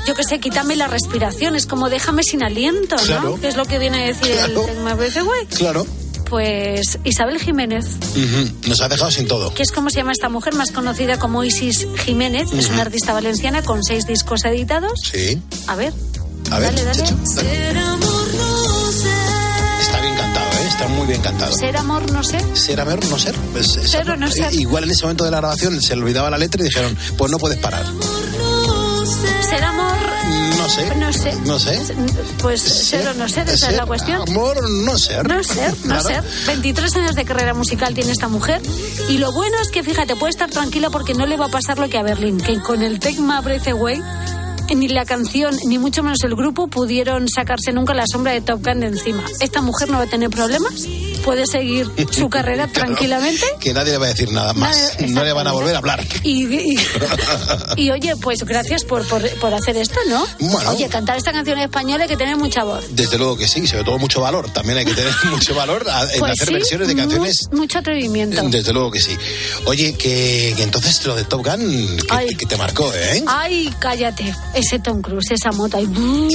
yo 0.07 0.15
qué 0.15 0.23
sé, 0.23 0.39
quítame 0.39 0.75
la 0.75 0.87
respiración, 0.87 1.55
es 1.55 1.65
como 1.67 1.89
déjame 1.89 2.23
sin 2.23 2.41
aliento, 2.43 2.95
¿no? 2.95 3.03
Claro. 3.03 3.39
Que 3.39 3.47
es 3.49 3.57
lo 3.57 3.65
que 3.65 3.77
viene 3.79 4.03
a 4.03 4.07
decir 4.07 4.31
Claro. 4.31 4.61
el 4.61 4.65
Tecma 4.67 4.93
Breathaway. 4.95 5.45
Claro. 5.55 5.85
Pues 6.29 6.99
Isabel 7.03 7.39
Jiménez. 7.39 7.85
Nos 8.67 8.81
ha 8.81 8.87
dejado 8.89 9.11
sin 9.11 9.27
todo. 9.27 9.53
que 9.53 9.63
es 9.63 9.71
como 9.71 9.89
se 9.89 9.97
llama 9.97 10.11
esta 10.11 10.29
mujer, 10.29 10.53
más 10.55 10.71
conocida 10.71 11.17
como 11.17 11.43
Isis 11.43 11.87
Jiménez, 12.05 12.51
es 12.53 12.69
una 12.69 12.81
artista 12.83 13.13
valenciana 13.13 13.61
con 13.63 13.83
seis 13.83 14.05
discos 14.05 14.45
editados. 14.45 14.91
Sí. 15.11 15.41
A 15.67 15.75
ver, 15.75 15.93
A 16.51 16.59
ver, 16.59 16.73
dale, 16.75 16.83
dale. 16.85 17.03
Checho, 17.03 17.15
Está 19.81 20.01
bien 20.01 20.15
cantado, 20.15 20.51
¿eh? 20.51 20.67
Está 20.67 20.87
muy 20.87 21.07
bien 21.07 21.21
cantado. 21.21 21.55
Ser 21.55 21.77
amor, 21.77 22.11
no 22.11 22.23
sé. 22.23 22.39
Ser 22.55 22.79
amor, 22.81 23.03
no 23.09 23.17
ser. 23.17 23.35
Pues, 23.53 23.75
es- 23.77 23.89
Ser 23.91 24.09
o 24.11 24.15
no 24.17 24.29
ser. 24.29 24.53
Igual 24.53 24.83
en 24.85 24.91
ese 24.91 25.03
momento 25.03 25.23
de 25.25 25.31
la 25.31 25.37
grabación 25.37 25.81
se 25.81 25.95
le 25.95 26.01
olvidaba 26.03 26.29
la 26.29 26.37
letra 26.37 26.61
y 26.61 26.65
dijeron, 26.65 26.95
pues 27.17 27.31
no 27.31 27.37
puedes 27.39 27.57
parar. 27.59 27.85
Ser 29.49 29.63
amor, 29.63 29.97
No 29.97 30.18
sé. 30.69 30.95
no 30.95 31.13
sé. 31.13 31.35
No 31.45 31.59
sé. 31.59 31.79
Pues 32.41 32.61
ser 32.61 33.07
o 33.07 33.13
no 33.13 33.27
ser, 33.27 33.49
esa 33.49 33.69
es 33.71 33.77
la 33.77 33.85
cuestión. 33.85 34.21
Amor, 34.29 34.57
no 34.69 34.97
ser. 34.97 35.27
No 35.27 35.43
ser, 35.43 35.73
no 35.85 35.99
Claro. 35.99 36.03
ser. 36.03 36.23
23 36.47 36.95
años 36.97 37.15
de 37.15 37.25
carrera 37.25 37.53
musical 37.53 37.93
tiene 37.93 38.11
esta 38.11 38.27
mujer. 38.27 38.61
Y 39.09 39.17
lo 39.17 39.31
bueno 39.31 39.57
es 39.61 39.69
que, 39.69 39.83
fíjate, 39.83 40.15
puede 40.15 40.31
estar 40.31 40.49
tranquila 40.49 40.89
porque 40.89 41.13
no 41.13 41.25
le 41.25 41.37
va 41.37 41.47
a 41.47 41.49
pasar 41.49 41.79
lo 41.79 41.89
que 41.89 41.97
a 41.97 42.03
Berlín, 42.03 42.39
que 42.39 42.59
con 42.61 42.81
el 42.83 42.99
Tecma 42.99 43.41
Breathaway 43.41 44.01
ni 44.75 44.87
la 44.87 45.05
canción, 45.05 45.57
ni 45.65 45.77
mucho 45.77 46.03
menos 46.03 46.19
el 46.23 46.35
grupo 46.35 46.67
pudieron 46.67 47.27
sacarse 47.27 47.71
nunca 47.71 47.93
la 47.93 48.05
sombra 48.11 48.33
de 48.33 48.41
Top 48.41 48.63
Gun 48.63 48.81
de 48.81 48.87
encima. 48.87 49.23
Esta 49.39 49.61
mujer 49.61 49.89
no 49.89 49.97
va 49.97 50.03
a 50.03 50.07
tener 50.07 50.29
problemas, 50.29 50.85
puede 51.19 51.45
seguir 51.45 51.89
su 52.11 52.29
carrera 52.29 52.67
Claro. 52.67 52.87
tranquilamente. 52.87 53.45
Que 53.59 53.73
nadie 53.73 53.91
le 53.91 53.97
va 53.97 54.05
a 54.05 54.09
decir 54.09 54.31
nada 54.31 54.53
más. 54.53 54.75
Nadie- 54.99 55.07
no 55.13 55.23
le 55.23 55.33
van 55.33 55.47
a 55.47 55.51
volver 55.51 55.75
a 55.75 55.79
hablar. 55.79 56.05
Y, 56.23 56.45
y- 56.55 56.77
y, 57.77 57.89
oye, 57.91 58.15
pues 58.17 58.43
gracias 58.43 58.83
por, 58.83 59.05
por, 59.07 59.27
por 59.39 59.53
hacer 59.53 59.77
esto, 59.77 59.99
¿no? 60.09 60.25
Bueno. 60.39 60.71
Oye, 60.71 60.87
cantar 60.89 61.17
esta 61.17 61.31
canción 61.31 61.57
en 61.57 61.65
español 61.65 62.01
hay 62.01 62.07
que 62.07 62.17
tener 62.17 62.35
mucha 62.37 62.63
voz. 62.63 62.85
Desde 62.91 63.17
luego 63.17 63.37
que 63.37 63.47
sí, 63.47 63.65
sobre 63.67 63.83
todo 63.83 63.97
mucho 63.99 64.21
valor. 64.21 64.49
También 64.51 64.77
hay 64.79 64.85
que 64.85 64.93
tener 64.93 65.13
mucho 65.31 65.53
valor 65.55 65.85
en 66.13 66.19
Pues 66.19 66.31
hacer 66.33 66.47
sí, 66.47 66.53
versiones 66.53 66.87
de 66.87 66.95
mu- 66.95 67.01
canciones. 67.01 67.37
mucho 67.51 67.79
atrevimiento. 67.79 68.41
Desde 68.49 68.73
luego 68.73 68.91
que 68.91 68.99
sí. 69.01 69.17
Oye, 69.65 69.93
que, 69.93 70.53
que 70.55 70.63
entonces 70.63 71.05
lo 71.05 71.15
de 71.15 71.23
Top 71.23 71.45
Gun, 71.45 71.97
que, 71.97 72.05
Ay. 72.09 72.27
que 72.35 72.45
te 72.45 72.57
marcó, 72.57 72.91
¿eh? 72.93 73.23
Ay, 73.27 73.73
cállate. 73.79 74.33
Ese 74.53 74.79
Tom 74.79 75.01
Cruise, 75.01 75.31
esa 75.31 75.51
moto 75.51 75.77
ahí. 75.77 75.85
¡bum! 75.85 76.29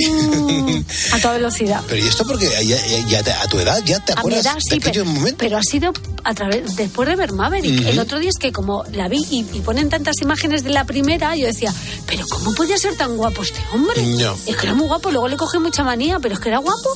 a 1.13 1.19
toda 1.19 1.35
velocidad. 1.35 1.81
Pero 1.89 2.05
¿y 2.05 2.09
esto 2.09 2.25
porque 2.27 2.49
ya, 2.49 2.63
ya- 2.63 3.09
ya 3.09 3.23
te- 3.23 3.33
a 3.33 3.47
tu 3.47 3.59
edad 3.59 3.81
ya 3.85 4.01
te 4.01 4.13
A 4.13 4.17
mi 4.17 4.21
acuerdas 4.21 4.47
edad 4.47 4.55
de 4.55 4.61
sí, 4.83 5.35
pero, 5.39 5.57
ha 5.57 5.63
sido 5.63 5.93
a 6.25 6.35
través 6.35 6.77
después 6.77 7.09
de 7.09 7.17
ver 7.17 7.33
Maverick. 7.33 7.87
El 7.87 7.99
otro 7.99 8.19
día 8.19 8.31
es 8.31 8.39
que 8.39 8.53
como 8.53 8.85
la 8.93 9.09
vi 9.09 9.19
y, 9.31 9.47
y 9.53 9.61
ponen 9.61 9.89
tantas 9.89 10.21
imágenes 10.23 10.65
de 10.65 10.71
la 10.71 10.85
primera, 10.85 11.37
yo 11.37 11.47
decía, 11.47 11.73
pero 12.07 12.25
¿cómo 12.29 12.55
podía 12.55 12.79
ser 12.79 12.97
tan 12.97 13.17
guapo 13.17 13.43
este 13.43 13.61
hombre? 13.73 14.03
No. 14.03 14.37
Es 14.47 14.57
que 14.57 14.67
era 14.67 14.75
muy 14.75 14.87
guapo, 14.87 15.11
luego 15.11 15.29
le 15.29 15.37
cogí 15.37 15.59
mucha 15.59 15.85
manía, 15.85 16.19
pero 16.21 16.35
es 16.35 16.41
que 16.41 16.49
era 16.49 16.59
guapo. 16.59 16.91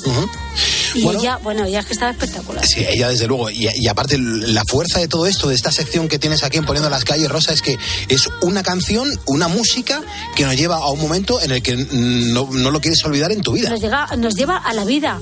Y 0.94 1.02
Bueno. 1.02 1.20
ella, 1.20 1.38
bueno, 1.42 1.64
ella 1.64 1.80
es 1.80 1.86
que 1.86 1.92
estaba 1.92 2.10
espectacular. 2.10 2.64
Sí, 2.66 2.84
ella 2.88 3.08
desde 3.08 3.26
luego. 3.26 3.50
Y, 3.50 3.68
y 3.74 3.88
aparte 3.88 4.16
la 4.18 4.62
fuerza 4.66 4.98
de 5.00 5.08
todo 5.08 5.26
esto, 5.26 5.48
de 5.48 5.54
esta 5.54 5.70
sección 5.72 6.08
que 6.08 6.18
tienes 6.18 6.42
aquí 6.44 6.58
en 6.58 6.64
Poniendo 6.64 6.90
las 6.90 7.04
calles, 7.04 7.28
Rosa, 7.28 7.52
es 7.52 7.62
que 7.62 7.78
es 8.08 8.28
una 8.42 8.62
canción, 8.62 9.08
una 9.26 9.48
música 9.48 10.02
que 10.36 10.44
nos 10.44 10.56
lleva 10.56 10.76
a 10.76 10.90
un 10.90 11.00
momento 11.00 11.40
en 11.40 11.50
el 11.50 11.62
que 11.62 11.76
no, 11.76 12.48
no 12.50 12.70
lo 12.70 12.80
quieres 12.80 13.04
olvidar 13.04 13.32
en 13.32 13.40
tu 13.40 13.52
vida. 13.52 13.70
Nos, 13.70 13.80
llega, 13.80 14.06
nos 14.16 14.34
lleva 14.34 14.56
a 14.58 14.74
la 14.74 14.84
vida. 14.84 15.18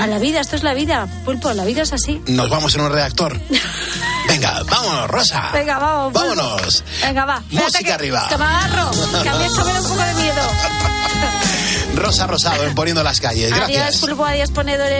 A 0.00 0.06
la 0.06 0.18
vida, 0.18 0.40
esto 0.40 0.56
es 0.56 0.62
la 0.62 0.74
vida. 0.74 1.06
Pulpo, 1.24 1.52
la 1.52 1.64
vida 1.64 1.82
es 1.82 1.92
así. 1.92 2.20
Nos 2.26 2.50
vamos 2.50 2.74
en 2.74 2.80
un 2.82 2.92
reactor. 2.92 3.40
Venga, 4.28 4.62
vámonos, 4.68 5.08
Rosa. 5.08 5.50
Venga, 5.52 5.78
vamos. 5.78 6.12
Vámonos. 6.12 6.84
Venga, 7.02 7.24
va. 7.24 7.42
Música 7.50 7.78
que- 7.80 7.92
arriba. 7.92 8.26
Que 8.28 8.36
me 8.38 8.44
agarro. 8.44 8.90
Que 9.22 9.28
a 9.28 9.34
mí 9.34 9.44
esto 9.44 9.64
me 9.64 9.72
da 9.72 9.80
un 9.80 9.88
poco 9.88 10.02
de 10.02 10.14
miedo. 10.14 10.42
Rosa 11.96 12.26
Rosado 12.26 12.64
en 12.64 12.74
Poniendo 12.74 13.02
las 13.02 13.20
calles. 13.20 13.52
Adiós, 13.52 13.68
Gracias. 13.68 14.00
Pulpo, 14.00 14.24
adiós, 14.24 14.50
ponedores. 14.50 14.99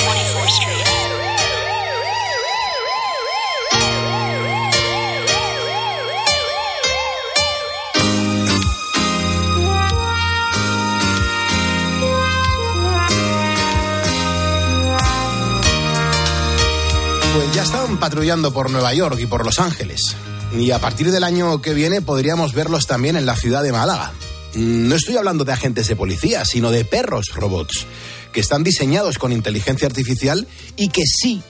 Ya 17.53 17.63
están 17.63 17.99
patrullando 17.99 18.53
por 18.53 18.69
Nueva 18.69 18.93
York 18.93 19.19
y 19.19 19.25
por 19.25 19.45
Los 19.45 19.59
Ángeles. 19.59 20.15
Y 20.57 20.71
a 20.71 20.79
partir 20.79 21.11
del 21.11 21.23
año 21.23 21.61
que 21.61 21.73
viene 21.73 22.01
podríamos 22.01 22.53
verlos 22.53 22.87
también 22.87 23.17
en 23.17 23.25
la 23.25 23.35
ciudad 23.35 23.63
de 23.63 23.71
Málaga. 23.73 24.13
Mm, 24.53 24.87
No 24.87 24.95
estoy 24.95 25.17
hablando 25.17 25.43
de 25.43 25.51
agentes 25.51 25.87
de 25.87 25.95
policía, 25.95 26.45
sino 26.45 26.71
de 26.71 26.85
perros 26.85 27.27
robots, 27.33 27.85
que 28.31 28.39
están 28.39 28.63
diseñados 28.63 29.17
con 29.17 29.33
inteligencia 29.33 29.87
artificial 29.87 30.47
y 30.77 30.89
que 30.89 31.03
sí, 31.05 31.41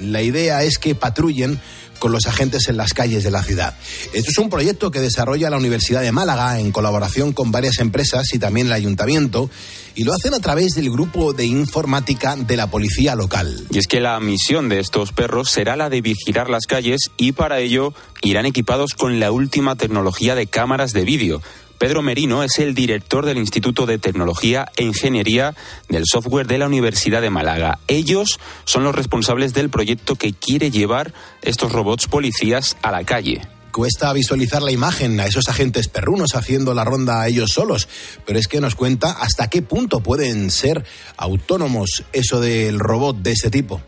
la 0.00 0.22
idea 0.22 0.64
es 0.64 0.78
que 0.78 0.94
patrullen 0.94 1.60
con 2.00 2.10
los 2.10 2.26
agentes 2.26 2.68
en 2.68 2.76
las 2.76 2.92
calles 2.92 3.22
de 3.22 3.30
la 3.30 3.42
ciudad. 3.42 3.76
Esto 4.12 4.30
es 4.30 4.38
un 4.38 4.50
proyecto 4.50 4.90
que 4.90 5.00
desarrolla 5.00 5.50
la 5.50 5.56
Universidad 5.56 6.02
de 6.02 6.12
Málaga 6.12 6.58
en 6.58 6.72
colaboración 6.72 7.32
con 7.32 7.52
varias 7.52 7.78
empresas 7.78 8.26
y 8.34 8.38
también 8.38 8.66
el 8.66 8.72
ayuntamiento, 8.72 9.48
y 9.94 10.04
lo 10.04 10.12
hacen 10.12 10.34
a 10.34 10.40
través 10.40 10.72
del 10.72 10.90
grupo 10.90 11.32
de 11.32 11.46
informática 11.46 12.36
de 12.36 12.56
la 12.56 12.68
policía 12.68 13.14
local. 13.14 13.66
Y 13.70 13.78
es 13.78 13.86
que 13.86 14.00
la 14.00 14.18
misión 14.20 14.68
de 14.68 14.80
estos 14.80 15.12
perros 15.12 15.50
será 15.50 15.76
la 15.76 15.90
de 15.90 16.00
vigilar 16.00 16.50
las 16.50 16.66
calles 16.66 17.10
y 17.16 17.32
para 17.32 17.60
ello 17.60 17.94
irán 18.22 18.46
equipados 18.46 18.94
con 18.94 19.20
la 19.20 19.32
última 19.32 19.76
tecnología 19.76 20.34
de 20.34 20.46
cámaras 20.46 20.92
de 20.92 21.04
vídeo. 21.04 21.42
Pedro 21.78 22.02
Merino 22.02 22.42
es 22.42 22.58
el 22.60 22.74
director 22.74 23.26
del 23.26 23.36
Instituto 23.36 23.84
de 23.84 23.98
Tecnología 23.98 24.66
e 24.76 24.84
Ingeniería 24.84 25.54
del 25.88 26.04
Software 26.06 26.46
de 26.46 26.58
la 26.58 26.66
Universidad 26.66 27.20
de 27.20 27.30
Málaga. 27.30 27.78
Ellos 27.88 28.38
son 28.64 28.84
los 28.84 28.94
responsables 28.94 29.54
del 29.54 29.70
proyecto 29.70 30.14
que 30.14 30.32
quiere 30.32 30.70
llevar 30.70 31.12
estos 31.42 31.72
robots 31.72 32.06
policías 32.06 32.76
a 32.82 32.90
la 32.90 33.04
calle. 33.04 33.42
Cuesta 33.74 34.12
visualizar 34.12 34.62
la 34.62 34.70
imagen 34.70 35.18
a 35.18 35.26
esos 35.26 35.48
agentes 35.48 35.88
perrunos 35.88 36.36
haciendo 36.36 36.74
la 36.74 36.84
ronda 36.84 37.20
a 37.20 37.26
ellos 37.26 37.50
solos, 37.50 37.88
pero 38.24 38.38
es 38.38 38.46
que 38.46 38.60
nos 38.60 38.76
cuenta 38.76 39.10
hasta 39.20 39.48
qué 39.50 39.62
punto 39.62 39.98
pueden 39.98 40.52
ser 40.52 40.84
autónomos 41.16 42.04
eso 42.12 42.40
del 42.40 42.78
robot 42.78 43.16
de 43.16 43.32
este 43.32 43.50
tipo. 43.50 43.80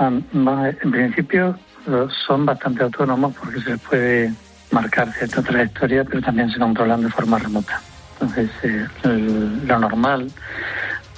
En 0.00 0.90
principio 0.92 1.58
son 2.24 2.46
bastante 2.46 2.84
autónomos 2.84 3.34
porque 3.34 3.60
se 3.62 3.76
puede 3.78 4.32
marcar 4.70 5.12
cierta 5.12 5.42
trayectoria, 5.42 6.04
pero 6.04 6.20
también 6.22 6.48
se 6.48 6.60
controlan 6.60 7.02
de 7.02 7.10
forma 7.10 7.36
remota. 7.38 7.82
Entonces, 8.20 8.48
eh, 8.62 8.86
lo 9.66 9.78
normal 9.80 10.30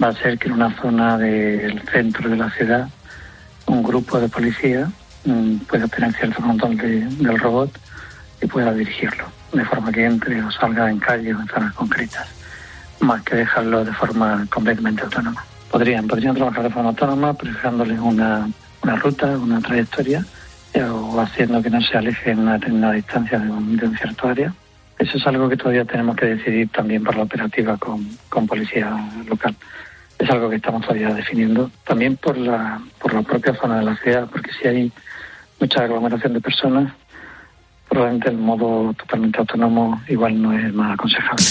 va 0.02 0.08
a 0.08 0.12
ser 0.14 0.38
que 0.38 0.48
en 0.48 0.54
una 0.54 0.74
zona 0.80 1.18
del 1.18 1.78
centro 1.92 2.30
de 2.30 2.36
la 2.36 2.50
ciudad 2.52 2.88
un 3.66 3.82
grupo 3.82 4.18
de 4.18 4.30
policía 4.30 4.90
mm, 5.26 5.56
pueda 5.68 5.86
tener 5.88 6.14
cierto 6.14 6.40
control 6.42 6.78
de- 6.78 7.04
del 7.22 7.38
robot 7.38 7.70
y 8.40 8.46
pueda 8.46 8.72
dirigirlo, 8.72 9.24
de 9.52 9.64
forma 9.64 9.92
que 9.92 10.04
entre 10.04 10.42
o 10.42 10.50
salga 10.50 10.90
en 10.90 10.98
calles 10.98 11.34
o 11.36 11.40
en 11.40 11.48
zonas 11.48 11.74
concretas, 11.74 12.28
más 13.00 13.22
que 13.22 13.36
dejarlo 13.36 13.84
de 13.84 13.92
forma 13.92 14.46
completamente 14.50 15.02
autónoma. 15.02 15.44
Podrían, 15.70 16.06
podrían 16.06 16.34
trabajar 16.34 16.62
de 16.62 16.70
forma 16.70 16.90
autónoma, 16.90 17.36
dejándoles 17.42 17.98
una, 17.98 18.48
una 18.82 18.96
ruta, 18.96 19.26
una 19.26 19.60
trayectoria, 19.60 20.24
eh, 20.72 20.82
o 20.82 21.20
haciendo 21.20 21.62
que 21.62 21.70
no 21.70 21.80
se 21.80 21.96
aleje 21.96 22.32
en 22.32 22.40
una 22.40 22.54
determinada 22.54 22.94
distancia 22.94 23.38
de 23.38 23.50
un, 23.50 23.76
de 23.76 23.86
un 23.86 23.96
cierto 23.96 24.28
área. 24.28 24.52
Eso 24.98 25.18
es 25.18 25.26
algo 25.26 25.48
que 25.48 25.56
todavía 25.56 25.84
tenemos 25.84 26.16
que 26.16 26.26
decidir 26.26 26.68
también 26.68 27.02
por 27.02 27.16
la 27.16 27.24
operativa 27.24 27.76
con, 27.76 28.08
con 28.28 28.46
policía 28.46 28.90
local. 29.28 29.54
Es 30.18 30.30
algo 30.30 30.48
que 30.48 30.56
estamos 30.56 30.82
todavía 30.82 31.12
definiendo, 31.12 31.70
también 31.84 32.16
por 32.16 32.36
la, 32.36 32.80
por 33.00 33.12
la 33.12 33.22
propia 33.22 33.54
zona 33.54 33.78
de 33.78 33.84
la 33.84 33.96
ciudad, 33.96 34.28
porque 34.30 34.52
si 34.52 34.68
hay 34.68 34.92
mucha 35.58 35.82
aglomeración 35.82 36.32
de 36.34 36.40
personas, 36.40 36.92
probablemente 37.94 38.28
el 38.28 38.38
modo 38.38 38.92
totalmente 38.94 39.38
autónomo 39.38 40.02
igual 40.08 40.42
no 40.42 40.52
es 40.52 40.74
más 40.74 40.94
aconsejable. 40.94 41.44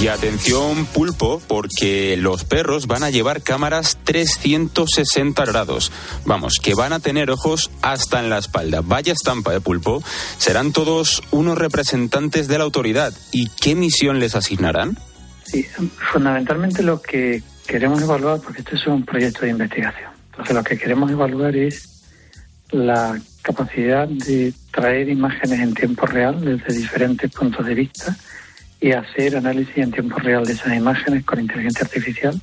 Y 0.00 0.08
atención 0.08 0.86
pulpo, 0.86 1.40
porque 1.46 2.16
los 2.16 2.44
perros 2.44 2.86
van 2.86 3.04
a 3.04 3.10
llevar 3.10 3.42
cámaras 3.42 3.98
360 4.04 5.44
grados. 5.44 5.92
Vamos, 6.26 6.58
que 6.62 6.74
van 6.74 6.92
a 6.92 7.00
tener 7.00 7.30
ojos 7.30 7.70
hasta 7.80 8.20
en 8.20 8.28
la 8.28 8.38
espalda. 8.38 8.80
Vaya 8.82 9.12
estampa 9.12 9.52
de 9.52 9.60
pulpo. 9.60 10.02
Serán 10.38 10.72
todos 10.72 11.22
unos 11.30 11.56
representantes 11.56 12.48
de 12.48 12.58
la 12.58 12.64
autoridad. 12.64 13.14
¿Y 13.30 13.48
qué 13.60 13.74
misión 13.74 14.20
les 14.20 14.34
asignarán? 14.34 14.98
Sí, 15.44 15.66
fundamentalmente 16.12 16.82
lo 16.82 17.00
que 17.00 17.42
queremos 17.66 18.02
evaluar, 18.02 18.40
porque 18.40 18.60
este 18.60 18.76
es 18.76 18.86
un 18.86 19.04
proyecto 19.04 19.42
de 19.42 19.50
investigación, 19.50 20.10
entonces 20.30 20.54
lo 20.54 20.64
que 20.64 20.78
queremos 20.78 21.10
evaluar 21.10 21.54
es 21.56 21.93
la 22.74 23.16
capacidad 23.42 24.08
de 24.08 24.52
traer 24.72 25.08
imágenes 25.08 25.60
en 25.60 25.74
tiempo 25.74 26.06
real 26.06 26.40
desde 26.40 26.74
diferentes 26.74 27.30
puntos 27.30 27.64
de 27.64 27.74
vista 27.74 28.16
y 28.80 28.90
hacer 28.90 29.36
análisis 29.36 29.78
en 29.78 29.92
tiempo 29.92 30.16
real 30.18 30.44
de 30.44 30.54
esas 30.54 30.76
imágenes 30.76 31.24
con 31.24 31.38
inteligencia 31.38 31.84
artificial 31.84 32.40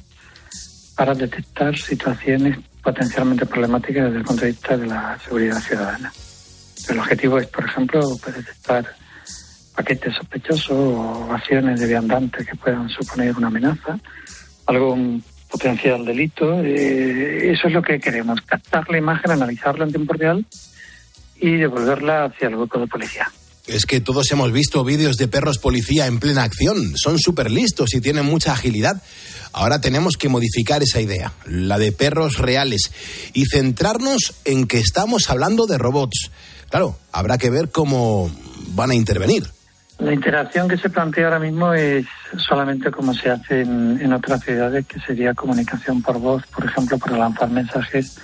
para 0.95 1.13
detectar 1.13 1.77
situaciones 1.77 2.57
potencialmente 2.81 3.45
problemáticas 3.45 4.05
desde 4.05 4.17
el 4.19 4.23
punto 4.23 4.41
de 4.43 4.51
vista 4.51 4.77
de 4.77 4.87
la 4.87 5.19
seguridad 5.19 5.59
ciudadana. 5.59 6.13
El 6.89 6.99
objetivo 6.99 7.37
es, 7.37 7.47
por 7.47 7.65
ejemplo, 7.65 8.17
pues, 8.23 8.35
detectar 8.37 8.85
paquetes 9.75 10.15
sospechosos 10.15 10.71
o 10.71 11.33
acciones 11.33 11.79
de 11.79 11.87
viandantes 11.87 12.47
que 12.47 12.55
puedan 12.55 12.87
suponer 12.89 13.35
una 13.35 13.47
amenaza, 13.47 13.99
algún 14.65 15.23
potencial 15.51 16.05
delito. 16.05 16.61
Eh, 16.63 17.51
eso 17.51 17.67
es 17.67 17.73
lo 17.73 17.81
que 17.81 17.99
queremos, 17.99 18.41
captar 18.41 18.89
la 18.89 18.97
imagen, 18.97 19.31
analizarla 19.31 19.85
en 19.85 19.91
tiempo 19.91 20.13
real 20.13 20.45
y 21.39 21.57
devolverla 21.57 22.25
hacia 22.25 22.47
el 22.47 22.55
grupo 22.55 22.79
de 22.79 22.87
policía. 22.87 23.31
Es 23.67 23.85
que 23.85 24.01
todos 24.01 24.31
hemos 24.31 24.51
visto 24.51 24.83
vídeos 24.83 25.17
de 25.17 25.27
perros 25.27 25.59
policía 25.59 26.07
en 26.07 26.19
plena 26.19 26.43
acción. 26.43 26.97
Son 26.97 27.19
súper 27.19 27.51
listos 27.51 27.93
y 27.93 28.01
tienen 28.01 28.25
mucha 28.25 28.53
agilidad. 28.53 29.01
Ahora 29.53 29.79
tenemos 29.81 30.17
que 30.17 30.29
modificar 30.29 30.81
esa 30.81 30.99
idea, 30.99 31.33
la 31.45 31.77
de 31.77 31.91
perros 31.91 32.37
reales, 32.37 32.91
y 33.33 33.45
centrarnos 33.45 34.33
en 34.45 34.65
que 34.65 34.79
estamos 34.79 35.29
hablando 35.29 35.67
de 35.67 35.77
robots. 35.77 36.31
Claro, 36.69 36.97
habrá 37.11 37.37
que 37.37 37.49
ver 37.49 37.69
cómo 37.69 38.31
van 38.69 38.91
a 38.91 38.95
intervenir. 38.95 39.43
La 40.01 40.13
interacción 40.13 40.67
que 40.67 40.77
se 40.77 40.89
plantea 40.89 41.25
ahora 41.25 41.37
mismo 41.37 41.75
es 41.75 42.07
solamente 42.37 42.89
como 42.89 43.13
se 43.13 43.29
hace 43.29 43.61
en, 43.61 44.11
otras 44.11 44.41
ciudades, 44.43 44.87
que 44.87 44.99
sería 44.99 45.35
comunicación 45.35 46.01
por 46.01 46.19
voz, 46.19 46.43
por 46.47 46.65
ejemplo, 46.65 46.97
para 46.97 47.19
lanzar 47.19 47.51
mensajes 47.51 48.19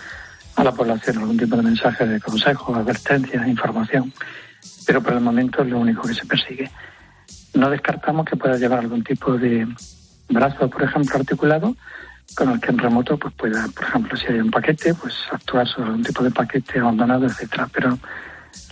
a 0.56 0.64
la 0.64 0.72
población, 0.72 1.20
algún 1.20 1.38
tipo 1.38 1.56
de 1.56 1.62
mensaje 1.62 2.08
de 2.08 2.20
consejo, 2.20 2.74
advertencias, 2.74 3.48
información. 3.48 4.12
Pero 4.88 5.04
por 5.04 5.14
el 5.14 5.20
momento 5.20 5.62
es 5.62 5.70
lo 5.70 5.78
único 5.78 6.02
que 6.02 6.16
se 6.16 6.26
persigue. 6.26 6.72
No 7.54 7.70
descartamos 7.70 8.26
que 8.26 8.38
pueda 8.38 8.58
llevar 8.58 8.80
algún 8.80 9.04
tipo 9.04 9.38
de 9.38 9.68
brazo, 10.30 10.72
por 10.72 10.82
ejemplo, 10.82 11.16
articulado, 11.16 11.76
con 12.36 12.50
el 12.50 12.60
que 12.60 12.72
en 12.72 12.80
remoto 12.80 13.20
pues 13.20 13.36
pueda, 13.36 13.68
por 13.68 13.84
ejemplo, 13.84 14.18
si 14.18 14.26
hay 14.26 14.40
un 14.40 14.50
paquete, 14.50 14.96
pues 14.96 15.14
actuar 15.32 15.68
sobre 15.68 15.90
algún 15.90 16.04
tipo 16.04 16.24
de 16.24 16.32
paquete 16.32 16.80
abandonado, 16.80 17.28
etcétera. 17.28 17.70
Pero 17.72 18.00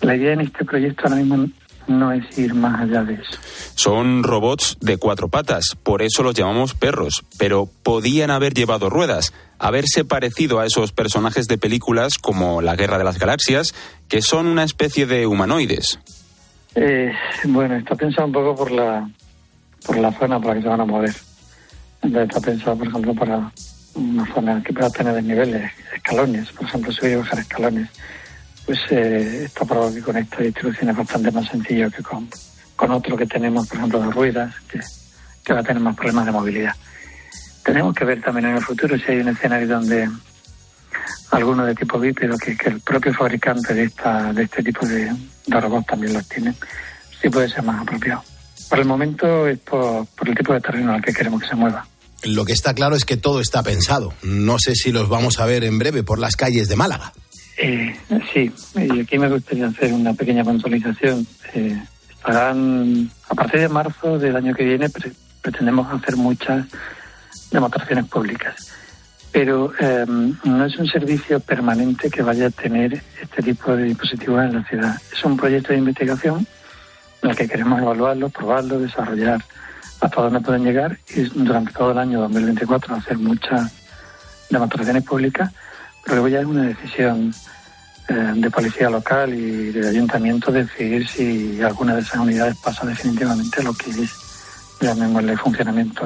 la 0.01 0.15
idea 0.15 0.33
en 0.33 0.41
este 0.41 0.65
proyecto 0.65 1.03
ahora 1.03 1.17
mismo 1.17 1.47
no 1.87 2.11
es 2.11 2.37
ir 2.37 2.53
más 2.53 2.81
allá 2.81 3.03
de 3.03 3.15
eso. 3.15 3.39
Son 3.75 4.23
robots 4.23 4.77
de 4.81 4.97
cuatro 4.97 5.27
patas, 5.27 5.75
por 5.83 6.01
eso 6.01 6.23
los 6.23 6.33
llamamos 6.33 6.73
perros, 6.73 7.23
pero 7.37 7.69
podían 7.83 8.31
haber 8.31 8.53
llevado 8.53 8.89
ruedas, 8.89 9.33
haberse 9.59 10.05
parecido 10.05 10.59
a 10.59 10.65
esos 10.65 10.91
personajes 10.91 11.47
de 11.47 11.57
películas 11.57 12.17
como 12.17 12.61
La 12.61 12.75
Guerra 12.75 12.97
de 12.97 13.03
las 13.03 13.19
Galaxias, 13.19 13.73
que 14.07 14.21
son 14.21 14.47
una 14.47 14.63
especie 14.63 15.05
de 15.05 15.27
humanoides. 15.27 15.99
Eh, 16.75 17.11
bueno, 17.45 17.75
está 17.75 17.95
pensado 17.95 18.27
un 18.27 18.33
poco 18.33 18.55
por 18.55 18.71
la 18.71 19.09
por 19.85 19.97
la 19.97 20.11
zona 20.11 20.39
por 20.39 20.49
la 20.49 20.55
que 20.55 20.61
se 20.61 20.67
van 20.67 20.81
a 20.81 20.85
mover. 20.85 21.15
Está 22.01 22.39
pensado, 22.39 22.77
por 22.77 22.87
ejemplo, 22.87 23.13
para 23.13 23.51
una 23.95 24.33
zona 24.33 24.61
que 24.63 24.73
pueda 24.73 24.89
tener 24.89 25.13
desniveles, 25.13 25.71
escalones, 25.93 26.51
por 26.51 26.65
ejemplo, 26.67 26.91
subir 26.91 27.13
y 27.13 27.15
bajar 27.15 27.39
escalones. 27.39 27.89
Pues 28.65 28.79
eh, 28.89 29.43
está 29.45 29.65
probado 29.65 29.93
que 29.93 30.01
con 30.01 30.17
esta 30.17 30.37
distribución 30.37 30.89
es 30.89 30.97
bastante 30.97 31.31
más 31.31 31.47
sencillo 31.47 31.91
que 31.91 32.01
con, 32.01 32.27
con 32.75 32.91
otro 32.91 33.15
que 33.15 33.27
tenemos, 33.27 33.67
por 33.67 33.77
ejemplo, 33.77 34.01
de 34.01 34.11
ruedas, 34.11 34.55
que, 34.67 34.79
que 35.43 35.53
va 35.53 35.59
a 35.59 35.63
tener 35.63 35.81
más 35.81 35.95
problemas 35.95 36.25
de 36.25 36.31
movilidad. 36.31 36.73
Tenemos 37.63 37.95
que 37.95 38.05
ver 38.05 38.21
también 38.21 38.47
en 38.47 38.55
el 38.57 38.63
futuro 38.63 38.97
si 38.97 39.11
hay 39.11 39.19
un 39.19 39.29
escenario 39.29 39.67
donde 39.67 40.09
alguno 41.31 41.65
de 41.65 41.75
tipo 41.75 41.99
bípedo, 41.99 42.37
que, 42.37 42.55
que 42.57 42.69
el 42.69 42.79
propio 42.81 43.13
fabricante 43.13 43.73
de 43.73 43.83
esta 43.83 44.31
de 44.33 44.43
este 44.43 44.63
tipo 44.63 44.85
de, 44.85 45.11
de 45.47 45.61
robots 45.61 45.87
también 45.87 46.13
los 46.13 46.27
tiene, 46.27 46.53
sí 47.21 47.29
puede 47.29 47.49
ser 47.49 47.63
más 47.63 47.81
apropiado. 47.81 48.23
Por 48.69 48.79
el 48.79 48.85
momento 48.85 49.47
es 49.47 49.59
por, 49.59 50.05
por 50.07 50.29
el 50.29 50.35
tipo 50.35 50.53
de 50.53 50.61
terreno 50.61 50.93
al 50.93 51.01
que 51.01 51.13
queremos 51.13 51.41
que 51.41 51.47
se 51.47 51.55
mueva. 51.55 51.85
Lo 52.23 52.45
que 52.45 52.53
está 52.53 52.73
claro 52.73 52.95
es 52.95 53.05
que 53.05 53.17
todo 53.17 53.39
está 53.39 53.61
pensado. 53.61 54.13
No 54.23 54.57
sé 54.57 54.73
si 54.73 54.91
los 54.91 55.09
vamos 55.09 55.39
a 55.39 55.45
ver 55.45 55.63
en 55.63 55.77
breve 55.77 56.03
por 56.03 56.17
las 56.17 56.35
calles 56.35 56.67
de 56.67 56.75
Málaga. 56.75 57.13
Eh, 57.57 57.95
sí, 58.33 58.51
y 58.75 58.99
aquí 58.99 59.17
me 59.17 59.29
gustaría 59.29 59.67
hacer 59.67 59.93
una 59.93 60.13
pequeña 60.13 60.43
puntualización. 60.43 61.25
Eh, 61.53 61.81
estarán, 62.09 63.09
a 63.29 63.35
partir 63.35 63.61
de 63.61 63.69
marzo 63.69 64.19
del 64.19 64.35
año 64.35 64.53
que 64.53 64.63
viene, 64.65 64.89
pre- 64.89 65.13
pretendemos 65.41 65.91
hacer 65.93 66.15
muchas 66.17 66.65
demostraciones 67.51 68.05
públicas. 68.05 68.55
Pero 69.31 69.73
eh, 69.79 70.05
no 70.07 70.65
es 70.65 70.77
un 70.77 70.87
servicio 70.87 71.39
permanente 71.39 72.09
que 72.09 72.21
vaya 72.21 72.47
a 72.47 72.51
tener 72.51 73.01
este 73.21 73.41
tipo 73.41 73.75
de 73.75 73.83
dispositivos 73.83 74.43
en 74.43 74.53
la 74.55 74.63
ciudad. 74.63 74.95
Es 75.11 75.23
un 75.23 75.35
proyecto 75.37 75.73
de 75.73 75.79
investigación 75.79 76.47
en 77.21 77.29
el 77.29 77.35
que 77.35 77.47
queremos 77.47 77.81
evaluarlo, 77.81 78.29
probarlo, 78.29 78.79
desarrollar 78.79 79.43
hasta 80.01 80.21
dónde 80.21 80.39
pueden 80.41 80.63
llegar 80.63 80.97
y 81.15 81.21
durante 81.23 81.71
todo 81.73 81.91
el 81.91 81.97
año 81.97 82.19
2024 82.21 82.95
hacer 82.95 83.17
muchas 83.17 83.71
demostraciones 84.49 85.03
públicas, 85.03 85.51
luego 86.05 86.27
ya 86.27 86.39
es 86.39 86.45
una 86.45 86.63
decisión 86.63 87.33
eh, 88.07 88.13
de 88.35 88.51
policía 88.51 88.89
local 88.89 89.33
y 89.33 89.71
del 89.71 89.87
ayuntamiento 89.87 90.51
decidir 90.51 91.07
si 91.07 91.61
alguna 91.61 91.95
de 91.95 92.01
esas 92.01 92.19
unidades 92.19 92.55
pasa 92.63 92.85
definitivamente 92.85 93.63
lo 93.63 93.73
que 93.73 93.89
es, 93.89 94.11
llamémosle, 94.79 95.35
funcionamiento 95.37 96.05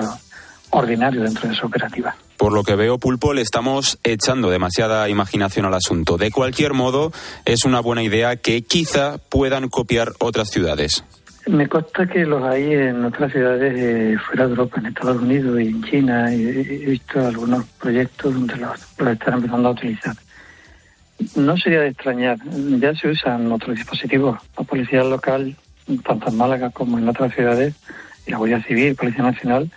ordinario 0.72 1.24
dentro 1.24 1.50
de 1.50 1.56
su 1.56 1.66
operativa. 1.66 2.16
Por 2.38 2.54
lo 2.54 2.64
que 2.64 2.76
veo, 2.76 3.00
Pulpo, 3.00 3.34
le 3.34 3.42
estamos 3.42 4.00
echando 4.04 4.50
demasiada 4.50 5.10
imaginación 5.10 5.66
al 5.66 5.74
asunto. 5.74 6.16
De 6.16 6.32
cualquier 6.32 6.74
modo, 6.74 7.12
es 7.44 7.66
una 7.66 7.82
buena 7.82 8.02
idea 8.02 8.38
que 8.38 8.62
quizá 8.62 9.18
puedan 9.18 9.68
copiar 9.68 10.14
otras 10.20 10.50
ciudades. 10.50 11.04
Me 11.58 11.68
consta 11.68 12.06
que 12.06 12.26
los 12.26 12.44
hay 12.44 12.74
en 12.74 13.04
otras 13.06 13.32
ciudades 13.32 13.74
eh, 13.76 14.18
fuera 14.28 14.46
de 14.46 14.52
Europa, 14.52 14.80
en 14.80 14.86
Estados 14.86 15.20
Unidos 15.22 15.60
y 15.60 15.68
en 15.70 15.84
China. 15.84 16.32
He 16.32 16.38
visto 16.86 17.26
algunos 17.26 17.66
proyectos 17.82 18.34
donde 18.36 18.56
los, 18.58 18.80
los 19.00 19.08
están 19.14 19.34
empezando 19.36 19.70
a 19.70 19.72
utilizar. 19.72 20.16
No 21.36 21.58
sería 21.58 21.82
de 21.82 21.88
extrañar, 21.90 22.38
ya 22.80 22.94
se 22.94 23.10
usan 23.10 23.52
otros 23.52 23.76
dispositivos. 23.78 24.38
La 24.58 24.64
policía 24.64 25.04
local, 25.04 25.56
tanto 26.06 26.30
en 26.30 26.38
Málaga 26.38 26.70
como 26.70 27.00
en 27.00 27.10
otras 27.10 27.34
ciudades, 27.34 27.74
y 28.28 28.32
la 28.32 28.38
Guardia 28.38 28.62
Civil, 28.64 28.96
Policía 28.96 29.24
Nacional, 29.24 29.72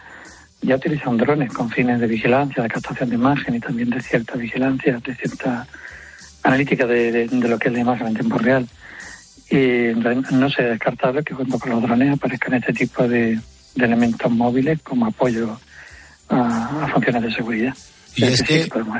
ya 0.61 0.77
utilizan 0.77 1.17
drones 1.17 1.53
con 1.55 1.71
fines 1.71 1.99
de 2.01 2.07
vigilancia, 2.07 2.63
de 2.63 2.69
captación 2.69 3.09
de 3.09 3.15
imagen 3.17 3.55
y 3.55 3.61
también 3.61 3.89
de 3.91 4.01
cierta 4.03 4.35
vigilancia, 4.37 4.99
de 5.05 5.15
cierta 5.15 5.67
analítica 6.43 6.87
de- 6.87 7.29
de 7.29 7.49
lo 7.49 7.59
que 7.59 7.69
es 7.69 7.75
la 7.75 7.81
imagen 7.81 8.09
en 8.09 8.15
tiempo 8.15 8.37
real. 8.39 8.67
Y 9.53 9.93
no 10.35 10.49
sería 10.51 10.71
descartable 10.73 11.23
que 11.23 11.35
junto 11.35 11.59
con 11.59 11.71
los 11.71 11.83
drones 11.83 12.13
aparezcan 12.15 12.55
este 12.55 12.73
tipo 12.73 13.07
de, 13.07 13.39
de 13.75 13.85
elementos 13.85 14.31
móviles 14.31 14.81
como 14.83 15.07
apoyo 15.07 15.59
a, 16.31 16.85
a 16.85 16.89
funciones 16.93 17.23
de 17.23 17.33
seguridad. 17.35 17.75
Y 18.17 18.25
es 18.25 18.43
que- 18.43 18.67
podemos. 18.67 18.97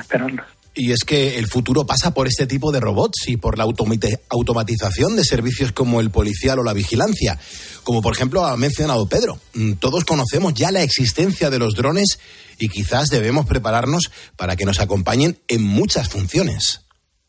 Y 0.75 0.93
es 0.93 1.05
que 1.05 1.39
el 1.39 1.49
futuro 1.49 1.85
pasa 1.85 2.15
por 2.15 2.27
este 2.27 2.47
tipo 2.47 2.73
de 2.73 2.81
robots 2.81 3.29
y 3.29 3.37
por 3.37 3.59
la 3.59 3.65
automatización 3.65 5.17
de 5.17 5.25
servicios 5.25 5.73
como 5.73 6.01
el 6.01 6.11
policial 6.11 6.59
o 6.61 6.65
la 6.65 6.73
vigilancia. 6.73 7.39
Como 7.85 8.01
por 8.01 8.15
ejemplo 8.15 8.47
ha 8.47 8.57
mencionado 8.57 9.07
Pedro. 9.07 9.39
Mm, 9.53 9.75
Todos 9.75 10.05
conocemos 10.07 10.55
ya 10.55 10.71
la 10.71 10.83
existencia 10.83 11.51
de 11.51 11.59
los 11.59 11.75
drones 11.75 12.19
y 12.59 12.69
quizás 12.71 13.09
debemos 13.09 13.45
prepararnos 13.45 14.11
para 14.37 14.57
que 14.57 14.65
nos 14.65 14.81
acompañen 14.81 15.37
en 15.49 15.63
muchas 15.63 16.09
funciones. 16.09 16.87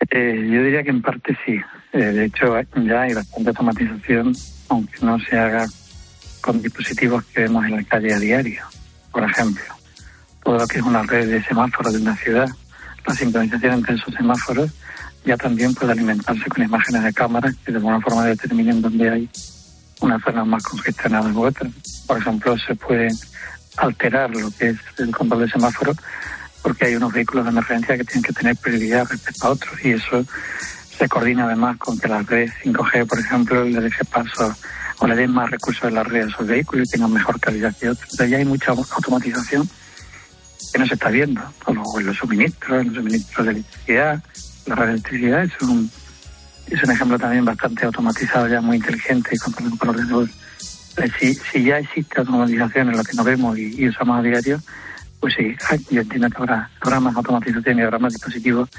Eh, 0.10 0.36
yo 0.50 0.64
diría 0.64 0.84
que 0.84 0.92
en 0.92 1.02
parte 1.02 1.36
sí. 1.46 1.58
Eh, 1.94 2.00
de 2.00 2.26
hecho, 2.26 2.60
ya 2.84 3.02
hay 3.02 3.14
bastante 3.14 3.50
automatización, 3.50 4.36
aunque 4.68 5.06
no 5.06 5.20
se 5.20 5.38
haga 5.38 5.68
con 6.42 6.60
dispositivos 6.60 7.24
que 7.26 7.42
vemos 7.42 7.64
en 7.66 7.76
la 7.76 7.84
calle 7.84 8.14
a 8.14 8.20
diario. 8.20 8.64
Por 9.12 9.24
ejemplo, 9.24 9.64
todo 10.44 10.58
lo 10.58 10.68
que 10.68 10.80
es 10.80 10.84
una 10.84 11.04
red 11.04 11.30
de 11.30 11.44
semáforos 11.44 11.94
de 11.94 12.00
una 12.00 12.18
ciudad, 12.18 12.50
la 13.06 13.14
sincronización 13.14 13.74
entre 13.76 13.96
esos 13.96 14.14
semáforos 14.16 14.72
ya 15.24 15.38
también 15.38 15.74
puede 15.76 15.92
alimentarse 15.92 16.50
con 16.50 16.64
imágenes 16.64 17.04
de 17.04 17.14
cámaras 17.14 17.56
que 17.64 17.72
de 17.72 17.78
alguna 17.78 18.02
forma 18.02 18.26
determinen 18.26 18.82
dónde 18.82 19.10
hay 19.10 19.30
una 20.02 20.20
zona 20.20 20.44
más 20.44 20.64
congestionada 20.64 21.32
u 21.32 21.46
otra. 21.46 21.70
Por 22.08 22.18
ejemplo, 22.18 22.58
se 22.58 22.76
puede 22.76 23.10
alterar 23.78 24.32
lo 24.32 24.50
que 24.52 24.70
es 24.70 24.78
el 24.98 25.12
control 25.12 25.42
de 25.42 25.52
semáforo 25.52 25.94
porque 26.62 26.86
hay 26.86 26.96
unos 26.96 27.14
vehículos 27.14 27.46
de 27.46 27.52
emergencia 27.52 27.98
que 27.98 28.04
tienen 28.04 28.24
que 28.24 28.34
tener 28.34 28.56
prioridad 28.58 29.06
respecto 29.10 29.48
a 29.48 29.52
otros 29.52 29.74
y 29.84 29.92
eso 29.92 30.26
se 31.04 31.10
coordina 31.10 31.44
además 31.44 31.76
con 31.80 32.00
que 32.00 32.08
las 32.08 32.26
redes 32.26 32.54
5G, 32.64 33.06
por 33.06 33.20
ejemplo, 33.20 33.66
le 33.66 33.82
deje 33.82 34.06
paso 34.06 34.56
o 35.00 35.08
le 35.08 35.18
den 35.18 35.32
más 35.32 35.52
recursos 35.52 35.84
de 35.84 35.92
la 35.92 36.02
red 36.02 36.24
a 36.24 36.30
esos 36.30 36.48
vehículos 36.48 36.88
y 36.88 36.92
tengan 36.92 37.12
mejor 37.12 37.42
calidad 37.42 37.76
que 37.78 37.90
otros. 37.90 38.10
Entonces 38.10 38.30
ya 38.30 38.38
hay 38.38 38.46
mucha 38.46 38.72
automatización 38.72 39.68
que 40.72 40.80
no 40.80 40.88
se 40.88 40.94
está 40.94 41.10
viendo, 41.10 41.42
en 41.68 42.06
los 42.06 42.16
suministros, 42.16 42.82
en 42.82 42.88
los 42.88 42.96
suministros 42.96 43.46
de 43.46 43.52
electricidad, 43.52 44.24
la 44.66 44.76
red 44.76 44.86
de 44.86 44.92
electricidad 44.94 45.44
es 45.44 45.62
un, 45.62 45.92
es 46.68 46.82
un 46.82 46.92
ejemplo 46.92 47.20
también 47.20 47.44
bastante 47.44 47.86
automatizado, 47.86 48.48
ya 48.48 48.62
muy 48.62 48.78
inteligente 48.78 49.32
y 49.34 49.38
controlado 49.38 49.76
por 49.76 49.90
ordenador. 49.90 50.30
Entonces, 50.96 51.16
Si, 51.20 51.34
si 51.52 51.64
ya 51.66 51.80
existe 51.80 52.22
automatización 52.22 52.92
en 52.92 52.98
lo 52.98 53.04
que 53.04 53.14
nos 53.14 53.26
vemos 53.26 53.58
y, 53.58 53.90
usamos 53.90 54.20
a 54.20 54.22
diario, 54.22 54.62
pues 55.20 55.34
sí, 55.34 55.54
yo 55.92 56.00
entiendo 56.00 56.30
que 56.30 56.38
habrá, 56.38 56.70
habrá 56.80 57.02
más 57.02 57.16
automatización 57.18 57.80
y 57.80 57.82
habrá 57.82 58.00
más 58.00 58.14
dispositivos 58.14 58.70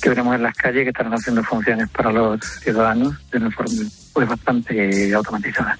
que 0.00 0.08
veremos 0.08 0.34
en 0.34 0.42
las 0.42 0.54
calles 0.54 0.84
que 0.84 0.90
estarán 0.90 1.12
haciendo 1.14 1.42
funciones 1.42 1.88
para 1.90 2.12
los 2.12 2.40
ciudadanos 2.62 3.14
de 3.30 3.38
una 3.38 3.50
forma 3.50 3.82
pues 4.12 4.28
bastante 4.28 5.14
automatizada. 5.14 5.78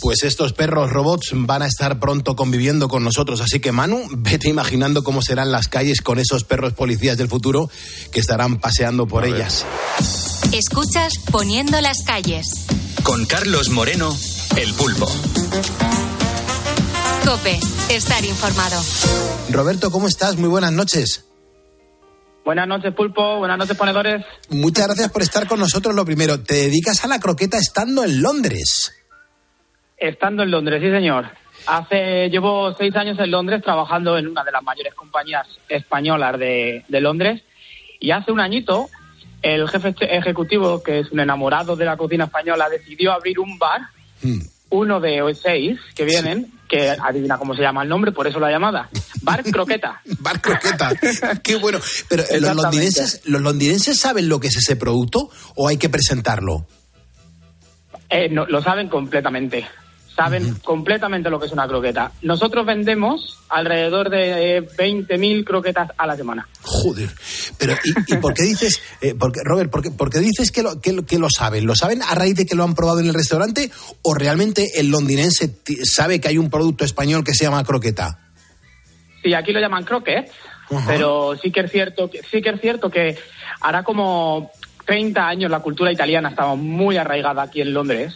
Pues 0.00 0.24
estos 0.24 0.52
perros 0.52 0.90
robots 0.90 1.30
van 1.32 1.62
a 1.62 1.66
estar 1.66 1.98
pronto 1.98 2.36
conviviendo 2.36 2.88
con 2.88 3.02
nosotros, 3.02 3.40
así 3.40 3.60
que 3.60 3.72
Manu, 3.72 4.06
vete 4.10 4.48
imaginando 4.48 5.02
cómo 5.02 5.22
serán 5.22 5.52
las 5.52 5.68
calles 5.68 6.00
con 6.02 6.18
esos 6.18 6.44
perros 6.44 6.74
policías 6.74 7.16
del 7.16 7.28
futuro 7.28 7.70
que 8.12 8.20
estarán 8.20 8.58
paseando 8.58 9.06
por 9.06 9.24
ellas. 9.24 9.64
Escuchas 10.52 11.14
Poniendo 11.30 11.80
las 11.80 11.98
calles. 12.06 12.66
Con 13.02 13.26
Carlos 13.26 13.70
Moreno, 13.70 14.16
El 14.56 14.72
Pulpo. 14.74 15.06
Cope, 17.24 17.58
estar 17.90 18.24
informado. 18.24 18.80
Roberto, 19.50 19.90
¿cómo 19.90 20.08
estás? 20.08 20.36
Muy 20.36 20.48
buenas 20.48 20.72
noches. 20.72 21.25
Buenas 22.46 22.68
noches, 22.68 22.94
Pulpo. 22.94 23.38
Buenas 23.38 23.58
noches, 23.58 23.76
ponedores. 23.76 24.24
Muchas 24.50 24.86
gracias 24.86 25.10
por 25.10 25.20
estar 25.20 25.48
con 25.48 25.58
nosotros. 25.58 25.92
Lo 25.96 26.04
primero, 26.04 26.40
te 26.40 26.54
dedicas 26.54 27.04
a 27.04 27.08
la 27.08 27.18
croqueta 27.18 27.58
estando 27.58 28.04
en 28.04 28.22
Londres. 28.22 28.92
Estando 29.96 30.44
en 30.44 30.52
Londres, 30.52 30.80
sí, 30.80 30.88
señor. 30.88 31.26
Hace, 31.66 32.30
llevo 32.30 32.72
seis 32.78 32.94
años 32.94 33.18
en 33.18 33.32
Londres 33.32 33.62
trabajando 33.64 34.16
en 34.16 34.28
una 34.28 34.44
de 34.44 34.52
las 34.52 34.62
mayores 34.62 34.94
compañías 34.94 35.48
españolas 35.68 36.38
de, 36.38 36.84
de 36.86 37.00
Londres 37.00 37.42
y 37.98 38.12
hace 38.12 38.30
un 38.30 38.38
añito 38.38 38.90
el 39.42 39.68
jefe 39.68 39.92
ejecutivo, 40.16 40.80
que 40.84 41.00
es 41.00 41.10
un 41.10 41.18
enamorado 41.18 41.74
de 41.74 41.84
la 41.84 41.96
cocina 41.96 42.26
española, 42.26 42.68
decidió 42.68 43.12
abrir 43.12 43.40
un 43.40 43.58
bar, 43.58 43.80
uno 44.70 45.00
de 45.00 45.22
seis 45.40 45.78
que 45.94 46.04
vienen, 46.04 46.52
que 46.68 46.90
adivina 46.90 47.38
cómo 47.38 47.54
se 47.54 47.62
llama 47.62 47.82
el 47.82 47.88
nombre, 47.88 48.12
por 48.12 48.26
eso 48.26 48.40
la 48.40 48.50
llamada, 48.50 48.88
Bar 49.22 49.44
Croqueta. 49.52 50.00
Bar 50.18 50.40
Croqueta. 50.40 50.92
Qué 51.42 51.56
bueno. 51.56 51.78
Pero 52.08 52.22
eh, 52.28 52.40
¿los 52.40 52.56
londinenses, 52.56 53.22
¿los 53.24 53.40
londinenses 53.40 53.98
saben 53.98 54.28
lo 54.28 54.40
que 54.40 54.48
es 54.48 54.56
ese 54.56 54.76
producto 54.76 55.30
o 55.54 55.68
hay 55.68 55.76
que 55.76 55.88
presentarlo? 55.88 56.66
Eh, 58.08 58.28
no, 58.28 58.46
lo 58.46 58.62
saben 58.62 58.88
completamente. 58.88 59.66
Saben 60.16 60.54
completamente 60.64 61.28
lo 61.28 61.38
que 61.38 61.44
es 61.44 61.52
una 61.52 61.68
croqueta. 61.68 62.10
Nosotros 62.22 62.64
vendemos 62.64 63.38
alrededor 63.50 64.08
de 64.08 64.56
eh, 64.56 64.66
20.000 64.66 65.44
croquetas 65.44 65.90
a 65.98 66.06
la 66.06 66.16
semana. 66.16 66.48
Joder. 66.62 67.10
Pero, 67.58 67.74
¿y, 67.84 68.14
y 68.14 68.16
por 68.16 68.32
qué 68.32 68.44
dices, 68.44 68.80
eh, 69.02 69.14
porque, 69.18 69.40
Robert, 69.44 69.70
por 69.70 69.82
qué, 69.82 69.90
por 69.90 70.08
qué 70.10 70.20
dices 70.20 70.50
que 70.50 70.62
lo, 70.62 70.80
que, 70.80 70.94
lo- 70.94 71.04
que 71.04 71.18
lo 71.18 71.28
saben? 71.28 71.66
¿Lo 71.66 71.76
saben 71.76 72.02
a 72.02 72.14
raíz 72.14 72.34
de 72.34 72.46
que 72.46 72.54
lo 72.56 72.64
han 72.64 72.74
probado 72.74 73.00
en 73.00 73.08
el 73.08 73.14
restaurante 73.14 73.70
o 74.00 74.14
realmente 74.14 74.80
el 74.80 74.88
londinense 74.88 75.54
sabe 75.84 76.18
que 76.18 76.28
hay 76.28 76.38
un 76.38 76.48
producto 76.48 76.86
español 76.86 77.22
que 77.22 77.34
se 77.34 77.44
llama 77.44 77.62
croqueta? 77.62 78.18
Sí, 79.22 79.34
aquí 79.34 79.52
lo 79.52 79.60
llaman 79.60 79.84
croquets, 79.84 80.30
Ajá. 80.70 80.84
pero 80.86 81.36
sí 81.42 81.50
que 81.52 81.60
es 81.60 81.70
cierto 81.70 82.08
que 82.10 82.22
sí 82.30 82.40
que 82.40 82.50
es 82.50 82.60
cierto 82.60 82.90
que 82.90 83.18
hará 83.60 83.82
como 83.82 84.50
30 84.86 85.26
años 85.28 85.50
la 85.50 85.60
cultura 85.60 85.92
italiana 85.92 86.28
estaba 86.30 86.54
muy 86.54 86.96
arraigada 86.96 87.42
aquí 87.42 87.60
en 87.60 87.74
Londres 87.74 88.14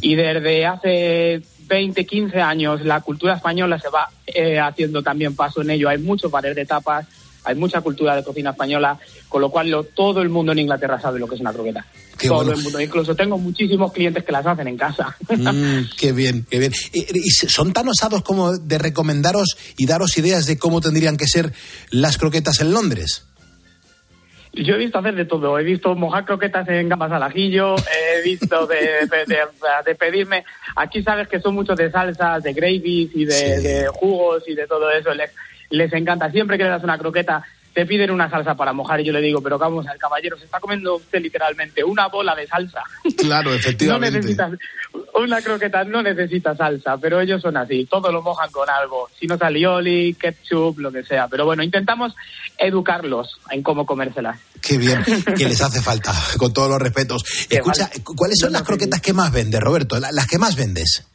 y 0.00 0.14
desde 0.14 0.66
hace 0.66 1.42
20, 1.66 2.06
15 2.06 2.40
años 2.40 2.82
la 2.84 3.00
cultura 3.02 3.34
española 3.34 3.78
se 3.78 3.88
va 3.90 4.08
eh, 4.26 4.58
haciendo 4.58 5.02
también 5.02 5.36
paso 5.36 5.60
en 5.62 5.70
ello. 5.70 5.88
Hay 5.88 5.98
muchos 5.98 6.30
bares 6.30 6.56
de 6.56 6.64
tapas, 6.64 7.06
hay 7.44 7.54
mucha 7.54 7.80
cultura 7.82 8.16
de 8.16 8.24
cocina 8.24 8.50
española, 8.50 8.98
con 9.28 9.40
lo 9.42 9.50
cual 9.50 9.68
lo- 9.70 9.84
todo 9.84 10.22
el 10.22 10.28
mundo 10.30 10.52
en 10.52 10.60
Inglaterra 10.60 10.98
sabe 11.00 11.18
lo 11.18 11.26
que 11.28 11.34
es 11.34 11.40
una 11.40 11.52
croqueta. 11.52 11.84
Qué 12.18 12.26
todo 12.28 12.38
bueno. 12.38 12.52
el 12.52 12.62
mundo. 12.62 12.80
Incluso 12.80 13.14
tengo 13.14 13.38
muchísimos 13.38 13.92
clientes 13.92 14.24
que 14.24 14.32
las 14.32 14.44
hacen 14.44 14.66
en 14.66 14.76
casa. 14.76 15.14
Mm, 15.28 15.82
qué 15.98 16.12
bien, 16.12 16.46
qué 16.50 16.58
bien. 16.58 16.72
¿Y, 16.92 17.18
y 17.18 17.30
son 17.30 17.72
tan 17.72 17.86
osados 17.88 18.22
como 18.22 18.56
de 18.58 18.78
recomendaros 18.78 19.56
y 19.76 19.86
daros 19.86 20.18
ideas 20.18 20.46
de 20.46 20.58
cómo 20.58 20.80
tendrían 20.80 21.16
que 21.16 21.26
ser 21.28 21.52
las 21.90 22.18
croquetas 22.18 22.60
en 22.60 22.72
Londres? 22.72 23.24
Yo 24.52 24.74
he 24.74 24.78
visto 24.78 24.98
hacer 24.98 25.14
de 25.14 25.24
todo. 25.24 25.58
He 25.58 25.62
visto 25.62 25.94
mojar 25.94 26.24
croquetas 26.24 26.68
en 26.68 26.88
gambas 26.88 27.12
al 27.12 27.22
ajillo. 27.22 27.76
He 27.76 28.22
visto 28.22 28.66
de, 28.66 28.76
de- 28.76 29.24
de- 29.26 29.36
de 29.84 29.94
pedirme. 29.94 30.44
Aquí 30.76 31.02
sabes 31.02 31.28
que 31.28 31.40
son 31.40 31.54
muchos 31.54 31.76
de 31.76 31.90
salsas, 31.90 32.42
de 32.42 32.52
gravies 32.52 33.10
y 33.14 33.24
de, 33.24 33.60
de 33.60 33.86
jugos 33.88 34.42
y 34.48 34.54
de 34.54 34.66
todo 34.66 34.90
eso. 34.90 35.14
Les, 35.14 35.30
les 35.70 35.92
encanta. 35.92 36.30
Siempre 36.30 36.56
que 36.58 36.64
le 36.64 36.70
das 36.70 36.82
una 36.84 36.98
croqueta, 36.98 37.44
te 37.78 37.86
piden 37.86 38.10
una 38.10 38.28
salsa 38.28 38.56
para 38.56 38.72
mojar. 38.72 38.98
Y 39.00 39.04
yo 39.04 39.12
le 39.12 39.20
digo, 39.20 39.40
pero 39.40 39.56
vamos, 39.56 39.86
al 39.86 39.96
caballero, 39.98 40.36
se 40.36 40.46
está 40.46 40.58
comiendo 40.58 40.96
usted 40.96 41.20
literalmente 41.22 41.84
una 41.84 42.08
bola 42.08 42.34
de 42.34 42.44
salsa. 42.48 42.82
Claro, 43.16 43.50
No 43.50 43.56
efectivamente. 43.56 44.18
necesitas, 44.18 44.50
una 45.14 45.40
croqueta 45.40 45.84
no 45.84 46.02
necesita 46.02 46.56
salsa, 46.56 46.96
pero 46.98 47.20
ellos 47.20 47.40
son 47.40 47.56
así, 47.56 47.86
todo 47.86 48.10
lo 48.10 48.20
mojan 48.20 48.50
con 48.50 48.68
algo, 48.68 49.08
si 49.16 49.28
no 49.28 49.36
es 49.36 49.42
alioli, 49.42 50.14
ketchup, 50.14 50.80
lo 50.80 50.90
que 50.90 51.04
sea. 51.04 51.28
Pero 51.28 51.44
bueno, 51.44 51.62
intentamos 51.62 52.16
educarlos 52.58 53.28
en 53.50 53.62
cómo 53.62 53.86
comérselas. 53.86 54.40
Qué 54.60 54.76
bien, 54.76 55.04
que 55.36 55.44
les 55.44 55.62
hace 55.62 55.80
falta, 55.80 56.12
con 56.36 56.52
todos 56.52 56.68
los 56.68 56.80
respetos. 56.82 57.22
Escucha, 57.48 57.88
¿cuáles 58.16 58.38
son 58.40 58.50
las 58.52 58.62
croquetas 58.62 59.00
que 59.00 59.12
más 59.12 59.30
vendes, 59.30 59.60
Roberto? 59.60 60.00
La- 60.00 60.10
Las 60.10 60.26
que 60.26 60.38
más 60.38 60.56
vendes. 60.56 61.06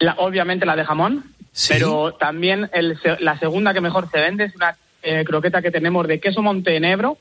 La- 0.00 0.16
obviamente 0.18 0.66
la 0.66 0.76
de 0.76 0.84
jamón, 0.84 1.24
pero 1.68 2.12
también 2.18 2.68
el 2.74 2.98
la 3.20 3.38
segunda 3.38 3.72
que 3.72 3.80
mejor 3.80 4.10
se 4.10 4.18
vende 4.20 4.44
es 4.44 4.54
una 4.56 4.76
eh, 5.02 5.24
croqueta 5.24 5.60
que 5.62 5.70
tenemos 5.70 6.06
de 6.06 6.20
queso 6.20 6.42
montenegro 6.42 7.18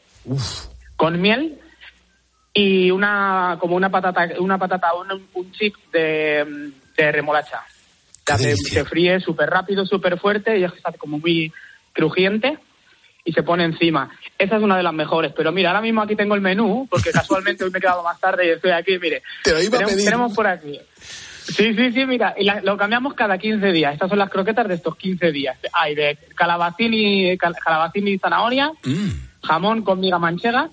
con 0.96 1.20
miel 1.20 1.58
y 2.54 2.92
una 2.92 3.58
como 3.60 3.76
una 3.76 3.90
patata 3.90 4.30
una 4.40 4.58
patata 4.58 4.94
un, 4.94 5.28
un 5.34 5.52
chip 5.52 5.76
de, 5.92 6.72
de 6.98 7.12
remolacha. 7.12 7.62
Hace- 8.28 8.56
se 8.56 8.86
fríe 8.86 9.20
súper 9.20 9.50
rápido, 9.50 9.86
súper 9.86 10.18
fuerte 10.20 10.58
y 10.58 10.64
está 10.64 10.92
como 10.94 11.20
muy 11.20 11.52
crujiente 11.92 12.58
y 13.26 13.34
se 13.34 13.44
pone 13.44 13.66
encima. 13.66 14.10
Esa 14.38 14.56
es 14.58 14.64
una 14.64 14.78
de 14.78 14.84
las 14.84 14.94
mejores, 14.94 15.34
pero 15.36 15.52
mira, 15.52 15.70
ahora 15.70 15.82
mismo 15.82 16.02
aquí 16.02 16.16
tengo 16.16 16.34
el 16.36 16.42
menú, 16.42 16.88
porque 16.90 17.12
casualmente 17.12 17.64
hoy 17.64 17.72
me 17.72 17.78
he 17.78 17.82
quedado 17.82 18.04
más 18.04 18.20
tarde 18.20 18.48
y 18.48 18.50
estoy 18.52 18.72
aquí, 18.72 18.98
mire. 19.00 19.22
Te 19.44 19.52
lo 19.52 19.62
iba 19.62 19.68
a 19.76 19.80
tenemos, 19.80 19.92
pedir. 19.94 20.06
tenemos 20.06 20.34
por 20.34 20.48
aquí. 20.48 20.80
Sí, 21.52 21.74
sí, 21.76 21.92
sí, 21.92 22.06
mira, 22.06 22.34
y 22.38 22.44
la- 22.44 22.62
lo 22.62 22.78
cambiamos 22.78 23.14
cada 23.14 23.38
15 23.38 23.72
días. 23.72 23.94
Estas 23.94 24.10
son 24.10 24.18
las 24.20 24.30
croquetas 24.30 24.68
de 24.68 24.76
estos 24.76 24.96
15 24.96 25.32
días. 25.32 25.58
Hay 25.74 25.96
de 25.96 26.18
calabacín 26.36 26.94
y, 26.94 27.38
cal- 27.38 27.56
calabacín 27.56 28.08
y 28.08 28.18
zanahoria, 28.18 28.72
jamón 29.44 29.82
con 29.84 30.00
miga 30.00 30.20
manchega, 30.20 30.70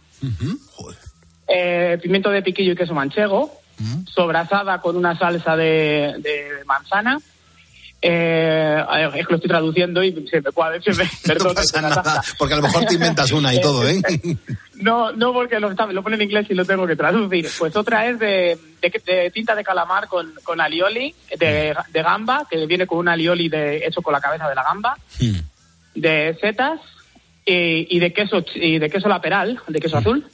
eh, 1.48 1.98
pimiento 2.02 2.30
de 2.30 2.42
piquillo 2.42 2.72
y 2.72 2.76
queso 2.76 2.94
manchego, 2.94 3.50
sobrasada 4.12 4.80
con 4.80 4.96
una 4.96 5.16
salsa 5.16 5.56
de, 5.56 6.14
de 6.18 6.64
manzana. 6.66 7.20
Eh, 8.00 8.80
es 9.16 9.26
que 9.26 9.32
lo 9.32 9.36
estoy 9.36 9.48
traduciendo 9.48 10.04
y 10.04 10.12
se 10.28 10.40
me 10.40 10.52
cuadra, 10.52 10.80
se 10.80 10.92
me, 10.94 11.08
perdón, 11.26 11.54
No 11.80 11.90
pasa 11.90 12.04
nada, 12.04 12.22
porque 12.38 12.54
a 12.54 12.56
lo 12.58 12.62
mejor 12.62 12.84
te 12.84 12.94
inventas 12.94 13.32
una 13.32 13.52
y 13.54 13.60
todo, 13.60 13.88
¿eh? 13.88 14.00
No, 14.80 15.10
no 15.10 15.32
porque 15.32 15.58
lo, 15.58 15.70
lo 15.70 16.02
pone 16.04 16.14
en 16.14 16.22
inglés 16.22 16.46
y 16.50 16.54
lo 16.54 16.64
tengo 16.64 16.86
que 16.86 16.94
traducir. 16.94 17.48
Pues 17.58 17.74
otra 17.74 18.06
es 18.08 18.16
de, 18.20 18.56
de- 18.80 19.02
de 19.04 19.30
tinta 19.32 19.56
de 19.56 19.64
calamar 19.64 20.06
con, 20.06 20.32
con 20.44 20.60
alioli, 20.60 21.12
de, 21.36 21.74
de 21.90 22.02
gamba, 22.04 22.46
que 22.48 22.64
viene 22.66 22.86
con 22.86 22.98
un 22.98 23.08
alioli 23.08 23.48
de, 23.48 23.78
hecho 23.84 24.00
con 24.02 24.12
la 24.12 24.20
cabeza 24.20 24.48
de 24.48 24.54
la 24.54 24.62
gamba, 24.62 24.96
de 25.96 26.38
setas 26.40 26.78
y, 27.44 27.88
y 27.96 27.98
de 27.98 28.12
queso 28.12 28.44
y 28.54 28.78
de 28.78 28.88
queso 28.88 29.08
laperal, 29.08 29.60
de 29.66 29.80
queso 29.80 29.96
azul. 29.98 30.24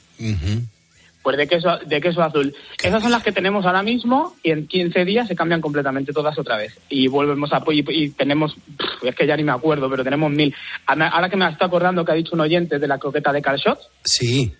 Pues 1.25 1.37
de 1.37 1.47
queso, 1.47 1.79
de 1.83 1.99
queso 1.99 2.21
azul. 2.21 2.53
Esas 2.83 3.01
son 3.01 3.11
las 3.11 3.23
que 3.23 3.31
tenemos 3.31 3.65
ahora 3.65 3.81
mismo 3.81 4.35
y 4.43 4.51
en 4.51 4.67
15 4.67 5.05
días 5.05 5.27
se 5.27 5.35
cambian 5.35 5.59
completamente 5.59 6.13
todas 6.13 6.37
otra 6.37 6.55
vez. 6.55 6.79
Y 6.87 7.07
volvemos 7.07 7.51
a... 7.51 7.63
Y, 7.71 7.83
y 8.03 8.09
tenemos... 8.11 8.55
Es 9.01 9.15
que 9.15 9.25
ya 9.25 9.35
ni 9.35 9.43
me 9.43 9.51
acuerdo, 9.51 9.89
pero 9.89 10.03
tenemos 10.03 10.29
mil. 10.31 10.53
Ahora 10.85 11.27
que 11.27 11.35
me 11.35 11.49
estoy 11.49 11.65
acordando 11.65 12.05
que 12.05 12.11
ha 12.11 12.15
dicho 12.15 12.35
un 12.35 12.41
oyente 12.41 12.77
de 12.77 12.87
la 12.87 12.99
croqueta 12.99 13.33
de 13.33 13.41
calçot, 13.41 13.79
Sí. 14.03 14.53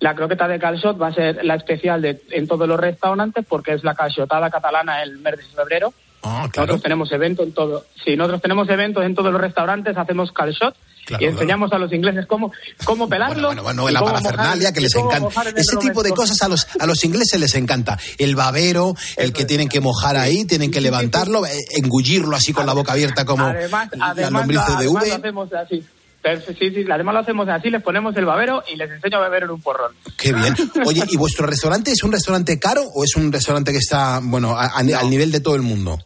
la 0.00 0.14
croqueta 0.14 0.48
de 0.48 0.58
calçot 0.58 0.98
va 0.98 1.08
a 1.08 1.12
ser 1.12 1.44
la 1.44 1.56
especial 1.56 2.00
de, 2.00 2.18
en 2.30 2.48
todos 2.48 2.66
los 2.66 2.80
restaurantes 2.80 3.44
porque 3.46 3.74
es 3.74 3.84
la 3.84 3.94
calçotada 3.94 4.48
catalana 4.48 5.02
el 5.02 5.18
mes 5.18 5.36
de 5.36 5.42
febrero. 5.44 5.92
Ah, 6.22 6.48
Nosotros 6.56 6.80
tenemos 6.82 7.12
eventos 7.12 7.46
en 7.46 7.52
todo. 7.52 7.84
Sí, 8.04 8.16
nosotros 8.16 8.40
tenemos 8.40 8.68
eventos 8.70 9.04
en 9.04 9.14
todos 9.14 9.30
los 9.30 9.40
restaurantes, 9.40 9.96
hacemos 9.98 10.32
calçot 10.32 10.74
Claro, 11.08 11.24
y 11.24 11.26
enseñamos 11.26 11.72
a 11.72 11.78
los 11.78 11.90
ingleses 11.92 12.26
cómo, 12.26 12.52
cómo 12.84 13.08
pelarlo. 13.08 13.48
Bueno, 13.48 13.62
bueno, 13.62 13.88
y 13.88 13.92
la 13.92 14.00
parafernalia 14.04 14.72
que 14.72 14.80
les 14.82 14.94
encanta. 14.94 15.42
Ese 15.56 15.76
tipo 15.78 16.02
de 16.02 16.10
cosas 16.10 16.40
a 16.42 16.48
los, 16.48 16.66
a 16.78 16.84
los 16.86 17.02
ingleses 17.04 17.40
les 17.40 17.54
encanta. 17.54 17.98
El 18.18 18.36
babero, 18.36 18.94
el 19.16 19.32
que 19.32 19.44
tienen 19.46 19.68
que 19.68 19.80
mojar 19.80 20.16
ahí, 20.18 20.44
tienen 20.44 20.70
que 20.70 20.80
levantarlo, 20.82 21.46
eh, 21.46 21.58
engullirlo 21.76 22.36
así 22.36 22.52
con 22.52 22.66
la 22.66 22.74
boca 22.74 22.92
abierta 22.92 23.24
como 23.24 23.44
Además, 23.46 23.88
la 24.16 24.30
lombriz 24.30 24.60
de 24.78 24.86
V. 24.88 25.08
lo 25.08 25.14
hacemos 25.14 25.52
así. 25.54 25.82
Pero 26.20 26.40
Sí, 26.42 26.54
sí, 26.58 26.84
además 26.92 27.14
lo 27.14 27.20
hacemos 27.20 27.48
así, 27.48 27.70
les 27.70 27.80
ponemos 27.82 28.14
el 28.16 28.24
babero 28.26 28.62
y 28.70 28.76
les 28.76 28.90
enseño 28.90 29.18
a 29.18 29.20
beber 29.20 29.44
en 29.44 29.50
un 29.50 29.62
porrón. 29.62 29.92
Qué 30.18 30.32
bien. 30.32 30.54
Oye, 30.84 31.04
¿y 31.08 31.16
vuestro 31.16 31.46
restaurante 31.46 31.92
es 31.92 32.02
un 32.02 32.10
restaurante 32.12 32.58
caro 32.58 32.82
o 32.94 33.04
es 33.04 33.14
un 33.16 33.32
restaurante 33.32 33.70
que 33.72 33.78
está, 33.78 34.20
bueno, 34.22 34.58
a- 34.58 34.66
a- 34.66 34.78
al 34.78 35.08
nivel 35.10 35.30
de 35.32 35.40
todo 35.40 35.54
el 35.54 35.62
mundo? 35.62 35.98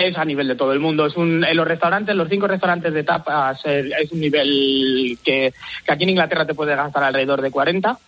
Es 0.00 0.16
a 0.16 0.24
nivel 0.24 0.48
de 0.48 0.54
todo 0.54 0.72
el 0.72 0.80
mundo. 0.80 1.04
Es 1.04 1.14
un, 1.14 1.44
en 1.44 1.56
los 1.56 1.68
restaurantes, 1.68 2.16
los 2.16 2.28
cinco 2.30 2.46
restaurantes 2.46 2.94
de 2.94 3.04
tapas, 3.04 3.60
eh, 3.66 3.90
es 4.00 4.10
un 4.10 4.20
nivel 4.20 5.18
que, 5.22 5.52
que 5.84 5.92
aquí 5.92 6.04
en 6.04 6.10
Inglaterra 6.10 6.46
te 6.46 6.54
puede 6.54 6.74
gastar 6.74 7.04
alrededor 7.04 7.42
de 7.42 7.50
40, 7.50 7.98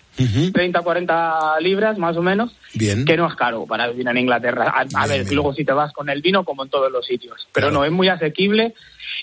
30, 0.53 0.81
40 0.81 1.61
libras 1.61 1.99
más 1.99 2.17
o 2.17 2.23
menos, 2.23 2.57
Bien. 2.73 3.05
que 3.05 3.17
no 3.19 3.29
es 3.29 3.35
caro 3.35 3.67
para 3.67 3.89
vivir 3.89 4.09
en 4.09 4.17
Inglaterra. 4.17 4.73
A, 4.75 5.03
a 5.03 5.07
ver, 5.07 5.31
luego 5.33 5.53
si 5.53 5.67
te 5.67 5.73
vas 5.73 5.93
con 5.93 6.09
el 6.09 6.23
vino, 6.23 6.45
como 6.45 6.63
en 6.63 6.71
todos 6.71 6.91
los 6.91 7.05
sitios. 7.05 7.47
Pero 7.53 7.71
no, 7.71 7.85
es 7.85 7.93
muy 7.93 8.09
asequible 8.09 8.73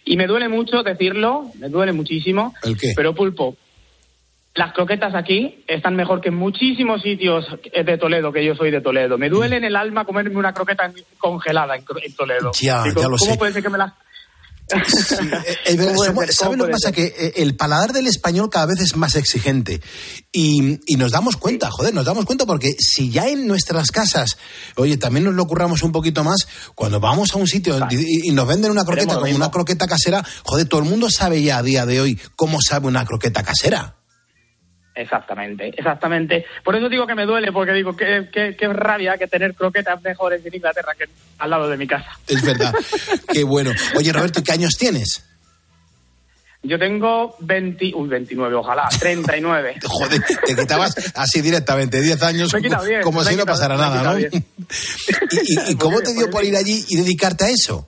y 0.06 0.16
me 0.16 0.28
duele 0.28 0.48
mucho 0.48 0.84
decirlo, 0.84 1.52
me 1.58 1.70
duele 1.70 1.92
muchísimo. 1.92 2.54
¿El 2.64 2.78
qué? 2.78 2.94
Pero 2.96 3.16
Pulpo, 3.16 3.58
las 4.56 4.74
croquetas 4.74 5.14
aquí 5.16 5.64
están 5.68 5.96
mejor 5.96 6.22
que 6.22 6.30
en 6.30 6.36
muchísimos 6.36 7.02
sitios 7.02 7.46
de 7.74 7.98
Toledo, 7.98 8.32
que 8.34 8.44
yo 8.46 8.56
soy 8.56 8.72
de 8.72 8.82
Toledo. 8.82 9.18
Me 9.18 9.30
duele 9.30 9.58
en 9.58 9.64
el 9.64 9.76
alma 9.76 10.06
comerme 10.06 10.36
una 10.38 10.54
croqueta 10.54 10.92
congelada 11.18 11.76
en, 11.76 11.84
en 12.04 12.14
Toledo. 12.16 12.52
Ya, 12.60 12.84
Digo, 12.84 13.02
ya 13.02 13.08
lo 13.08 13.18
¿Cómo 13.18 13.32
sé. 13.34 13.38
puede 13.38 13.54
ser 13.54 13.64
que 13.64 13.70
me 13.70 13.78
las... 13.78 13.94
Es 15.66 15.78
verdad, 15.78 15.94
¿Cómo 15.96 15.96
puede 15.96 16.08
somos- 16.08 16.26
ser? 16.26 16.34
¿Sabe 16.34 16.52
¿Cómo 16.52 16.58
lo 16.58 16.66
que 16.68 16.72
pasa? 16.74 16.90
ser? 16.90 16.94
Que 16.96 17.06
eh, 17.28 17.34
el 17.38 17.56
paladar 17.56 17.92
del 17.94 18.06
español 18.08 18.50
cada 18.52 18.68
vez 18.68 18.80
es 18.82 18.96
más 18.96 19.16
exigente. 19.16 19.82
Y, 20.32 20.80
y 20.86 20.96
nos 20.96 21.12
damos 21.12 21.38
cuenta, 21.38 21.70
joder, 21.72 21.94
nos 21.94 22.06
damos 22.06 22.26
cuenta 22.26 22.46
porque 22.46 22.70
si 22.78 23.10
ya 23.10 23.28
en 23.30 23.48
nuestras 23.48 23.92
casas, 23.92 24.38
oye, 24.76 24.98
también 24.98 25.24
nos 25.26 25.34
lo 25.34 25.46
curramos 25.48 25.82
un 25.84 25.92
poquito 25.92 26.24
más, 26.24 26.48
cuando 26.76 27.00
vamos 27.00 27.34
a 27.34 27.38
un 27.38 27.48
sitio 27.48 27.80
y, 27.90 28.30
y 28.30 28.32
nos 28.32 28.48
venden 28.48 28.70
una 28.72 28.84
croqueta 28.86 29.16
como 29.16 29.36
una 29.36 29.50
croqueta 29.52 29.88
casera, 29.88 30.24
joder, 30.44 30.68
todo 30.68 30.82
el 30.82 30.90
mundo 30.90 31.08
sabe 31.10 31.42
ya 31.42 31.58
a 31.58 31.64
día 31.64 31.86
de 31.88 32.02
hoy 32.02 32.20
cómo 32.36 32.60
sabe 32.62 32.88
una 32.88 33.06
croqueta 33.06 33.42
casera. 33.44 33.96
Exactamente, 35.00 35.70
exactamente. 35.78 36.46
Por 36.62 36.76
eso 36.76 36.90
digo 36.90 37.08
que 37.08 37.16
me 37.16 37.26
duele, 37.26 37.54
porque 37.54 37.72
digo, 37.72 37.96
qué, 37.96 38.28
qué, 38.34 38.56
qué 38.60 38.68
rabia 38.68 39.18
que 39.18 39.28
tener 39.28 39.56
croquetas 39.56 40.02
mejores 40.02 40.46
en 40.46 40.54
Inglaterra 40.54 40.92
que 40.98 41.06
al 41.38 41.50
lado 41.50 41.70
de 41.70 41.78
mi 41.78 41.88
casa. 41.88 42.12
Es 42.28 42.42
verdad. 42.44 42.74
Qué 43.32 43.44
bueno. 43.44 43.72
Oye, 43.96 44.12
Roberto, 44.12 44.42
¿y 44.42 44.44
¿qué 44.44 44.52
años 44.52 44.76
tienes? 44.78 45.24
Yo 46.62 46.78
tengo 46.78 47.38
20, 47.40 47.94
uy, 47.96 48.10
29, 48.10 48.54
ojalá, 48.56 48.90
39. 49.00 49.76
Joder, 49.86 50.22
te 50.46 50.56
quitabas 50.58 50.94
así 51.16 51.40
directamente 51.40 52.02
10 52.02 52.22
años 52.22 52.54
Me 52.54 52.60
bien, 52.60 53.02
como 53.02 53.20
me 53.24 53.26
si 53.30 53.38
no 53.38 53.46
pasara 53.46 53.78
nada, 53.78 54.04
¿no? 54.04 54.20
¿Y, 54.20 54.26
y- 54.26 55.72
y 55.72 55.76
cómo 55.78 56.02
te 56.02 56.14
dio 56.14 56.30
por 56.30 56.44
ir 56.44 56.58
allí 56.58 56.84
y 56.90 56.98
dedicarte 56.98 57.46
a 57.46 57.50
eso? 57.50 57.88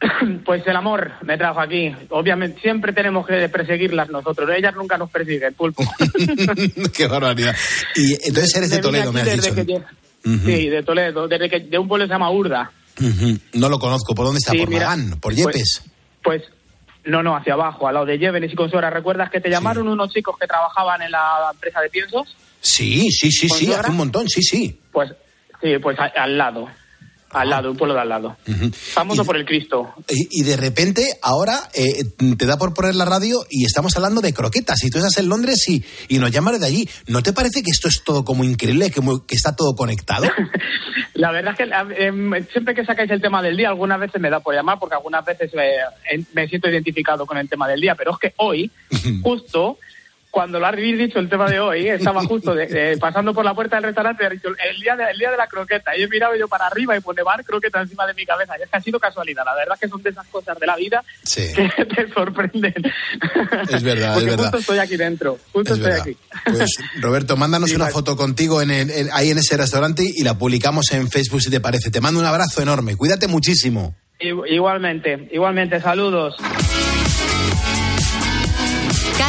Pues 0.44 0.66
el 0.66 0.76
amor 0.76 1.12
me 1.22 1.36
trajo 1.36 1.60
aquí. 1.60 1.94
Obviamente, 2.08 2.60
siempre 2.60 2.92
tenemos 2.92 3.26
que 3.26 3.48
perseguirlas 3.48 4.08
nosotros. 4.08 4.48
Ellas 4.56 4.74
nunca 4.74 4.96
nos 4.96 5.10
persiguen, 5.10 5.54
pulpo. 5.54 5.82
Qué 6.94 7.06
barbaridad. 7.06 7.54
Y 7.96 8.14
entonces 8.26 8.54
eres 8.56 8.70
de 8.70 8.78
Toledo, 8.78 9.12
me 9.12 9.20
has 9.20 9.32
dicho. 9.42 9.54
que 9.54 9.80
Sí, 10.22 10.68
de 10.68 10.82
Toledo, 10.82 11.28
desde 11.28 11.48
que, 11.48 11.60
de 11.60 11.78
un 11.78 11.88
pueblo 11.88 12.04
que 12.04 12.08
se 12.08 12.14
llama 12.14 12.30
Urda. 12.30 12.70
No 13.52 13.68
lo 13.68 13.78
conozco. 13.78 14.14
¿Por 14.14 14.26
dónde 14.26 14.38
está? 14.38 14.52
Sí, 14.52 14.58
¿Por 14.58 14.68
mira, 14.68 14.86
Magán? 14.88 15.10
¿Por 15.20 15.34
pues- 15.34 15.36
Yepes? 15.36 15.82
Pues, 16.22 16.42
no, 17.04 17.22
no, 17.22 17.34
hacia 17.34 17.54
abajo, 17.54 17.88
al 17.88 17.94
lado 17.94 18.06
de 18.06 18.18
Llévenes 18.18 18.52
y 18.52 18.56
Consuera. 18.56 18.90
¿Recuerdas 18.90 19.30
que 19.30 19.40
te 19.40 19.48
llamaron 19.48 19.88
unos 19.88 20.12
chicos 20.12 20.36
que 20.38 20.46
trabajaban 20.46 21.00
en 21.00 21.10
la 21.10 21.48
empresa 21.52 21.80
de 21.80 21.88
piensos? 21.88 22.36
Sí, 22.60 23.10
sí, 23.10 23.30
sí, 23.32 23.48
sí, 23.48 23.72
hace 23.72 23.90
un 23.90 23.96
montón, 23.96 24.28
sí, 24.28 24.42
sí. 24.42 24.78
Pues, 24.92 25.10
sí, 25.62 25.78
pues 25.82 25.98
a- 25.98 26.12
al 26.14 26.36
lado. 26.36 26.68
Al 27.32 27.48
lado, 27.48 27.70
un 27.70 27.76
pueblo 27.76 27.94
de 27.94 28.00
al 28.00 28.08
lado. 28.08 28.36
Famoso 28.72 29.24
por 29.24 29.36
el 29.36 29.44
Cristo. 29.44 29.94
Y, 30.08 30.40
y 30.40 30.44
de 30.44 30.56
repente 30.56 31.06
ahora 31.22 31.68
eh, 31.74 32.04
te 32.36 32.46
da 32.46 32.58
por 32.58 32.74
poner 32.74 32.96
la 32.96 33.04
radio 33.04 33.46
y 33.48 33.64
estamos 33.64 33.96
hablando 33.96 34.20
de 34.20 34.34
croquetas. 34.34 34.82
Y 34.82 34.90
tú 34.90 34.98
estás 34.98 35.16
en 35.18 35.28
Londres 35.28 35.68
y, 35.68 35.84
y 36.08 36.18
nos 36.18 36.32
llaman 36.32 36.58
de 36.58 36.66
allí. 36.66 36.88
¿No 37.06 37.22
te 37.22 37.32
parece 37.32 37.62
que 37.62 37.70
esto 37.70 37.88
es 37.88 38.02
todo 38.02 38.24
como 38.24 38.42
increíble, 38.42 38.90
que, 38.90 39.00
que 39.26 39.34
está 39.36 39.54
todo 39.54 39.74
conectado? 39.74 40.26
La 41.14 41.30
verdad 41.32 41.52
es 41.52 41.58
que 41.58 41.64
eh, 41.64 42.06
em, 42.06 42.32
siempre 42.46 42.74
que 42.74 42.84
sacáis 42.84 43.10
el 43.10 43.20
tema 43.20 43.42
del 43.42 43.56
día, 43.56 43.68
algunas 43.68 44.00
veces 44.00 44.20
me 44.20 44.30
da 44.30 44.40
por 44.40 44.54
llamar 44.54 44.78
porque 44.78 44.94
algunas 44.94 45.24
veces 45.24 45.52
me 46.32 46.48
siento 46.48 46.68
identificado 46.68 47.26
con 47.26 47.36
el 47.36 47.48
tema 47.48 47.68
del 47.68 47.80
día, 47.80 47.94
pero 47.94 48.12
es 48.12 48.18
que 48.18 48.32
hoy, 48.38 48.70
justo 49.22 49.78
cuando 50.30 50.60
lo 50.60 50.66
habéis 50.66 50.96
dicho 50.96 51.18
el 51.18 51.28
tema 51.28 51.50
de 51.50 51.58
hoy, 51.58 51.88
estaba 51.88 52.22
justo 52.24 52.54
de- 52.54 52.66
de- 52.66 52.96
pasando 52.98 53.34
por 53.34 53.44
la 53.44 53.52
puerta 53.54 53.76
del 53.76 53.84
restaurante 53.86 54.24
ha 54.24 54.30
dicho, 54.30 54.48
el 54.48 54.80
día, 54.80 54.94
de, 54.96 55.04
el 55.10 55.18
día 55.18 55.30
de 55.30 55.36
la 55.36 55.46
croqueta. 55.48 55.96
Y 55.96 56.02
he 56.04 56.08
mirado 56.08 56.36
yo 56.36 56.46
para 56.46 56.66
arriba 56.66 56.96
y 56.96 57.00
pone 57.00 57.22
bar 57.22 57.44
croqueta 57.44 57.80
encima 57.80 58.06
de 58.06 58.14
mi 58.14 58.24
cabeza. 58.24 58.54
Y 58.58 58.62
es 58.62 58.70
que 58.70 58.76
ha 58.76 58.80
sido 58.80 59.00
casualidad. 59.00 59.44
La 59.44 59.54
verdad 59.56 59.74
es 59.74 59.80
que 59.80 59.88
son 59.88 60.02
de 60.02 60.10
esas 60.10 60.26
cosas 60.28 60.58
de 60.58 60.66
la 60.66 60.76
vida 60.76 61.02
Sí. 61.24 61.42
que 61.54 61.84
te 61.86 62.08
sorprenden. 62.12 62.74
Es 63.70 63.82
verdad, 63.82 64.14
Porque 64.14 64.30
es 64.30 64.36
verdad. 64.36 64.42
justo 64.44 64.58
estoy 64.58 64.78
aquí 64.78 64.96
dentro. 64.96 65.38
Justo 65.52 65.72
Es 65.74 65.78
estoy 65.78 65.90
verdad. 65.92 66.06
aquí. 66.06 66.16
Pues 66.56 66.70
Roberto, 67.00 67.36
mándanos 67.36 67.70
Sí, 67.70 67.76
una 67.76 67.86
vale. 67.86 67.94
foto 67.94 68.16
contigo 68.16 68.62
en 68.62 68.70
el- 68.70 68.90
en- 68.90 69.08
ahí 69.12 69.30
en 69.30 69.38
ese 69.38 69.56
restaurante 69.56 70.04
y 70.06 70.22
la 70.22 70.38
publicamos 70.38 70.90
en 70.92 71.10
Facebook 71.10 71.42
si 71.42 71.50
te 71.50 71.60
parece. 71.60 71.90
Te 71.90 72.00
mando 72.00 72.20
un 72.20 72.26
abrazo 72.26 72.62
enorme. 72.62 72.96
Cuídate 72.96 73.26
muchísimo. 73.26 73.94
Igu- 74.20 74.44
Igualmente, 74.48 75.28
igualmente, 75.32 75.80
saludos. 75.80 76.36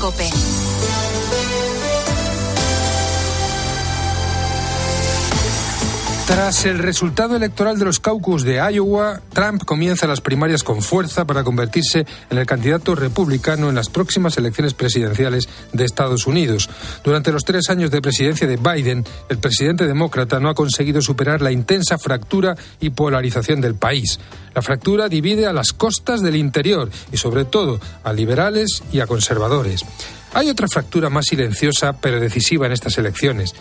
Cope. 0.00 0.39
Tras 6.40 6.64
el 6.64 6.78
resultado 6.78 7.36
electoral 7.36 7.78
de 7.78 7.84
los 7.84 8.00
caucus 8.00 8.44
de 8.44 8.62
Iowa, 8.72 9.20
Trump 9.34 9.62
comienza 9.66 10.06
las 10.06 10.22
primarias 10.22 10.62
con 10.62 10.80
fuerza 10.80 11.26
para 11.26 11.44
convertirse 11.44 12.06
en 12.30 12.38
el 12.38 12.46
candidato 12.46 12.94
republicano 12.94 13.68
en 13.68 13.74
las 13.74 13.90
próximas 13.90 14.38
elecciones 14.38 14.72
presidenciales 14.72 15.50
de 15.74 15.84
Estados 15.84 16.26
Unidos. 16.26 16.70
Durante 17.04 17.30
los 17.30 17.44
tres 17.44 17.68
años 17.68 17.90
de 17.90 18.00
presidencia 18.00 18.46
de 18.46 18.56
Biden, 18.56 19.04
el 19.28 19.36
presidente 19.36 19.86
demócrata 19.86 20.40
no 20.40 20.48
ha 20.48 20.54
conseguido 20.54 21.02
superar 21.02 21.42
la 21.42 21.52
intensa 21.52 21.98
fractura 21.98 22.56
y 22.80 22.88
polarización 22.88 23.60
del 23.60 23.74
país. 23.74 24.18
La 24.54 24.62
fractura 24.62 25.10
divide 25.10 25.44
a 25.44 25.52
las 25.52 25.74
costas 25.74 26.22
del 26.22 26.36
interior 26.36 26.88
y 27.12 27.18
sobre 27.18 27.44
todo 27.44 27.78
a 28.02 28.14
liberales 28.14 28.82
y 28.90 29.00
a 29.00 29.06
conservadores. 29.06 29.82
Hay 30.32 30.48
otra 30.48 30.68
fractura 30.68 31.10
más 31.10 31.26
silenciosa 31.26 31.92
pero 32.00 32.18
decisiva 32.18 32.64
en 32.64 32.72
estas 32.72 32.96
elecciones. 32.96 33.54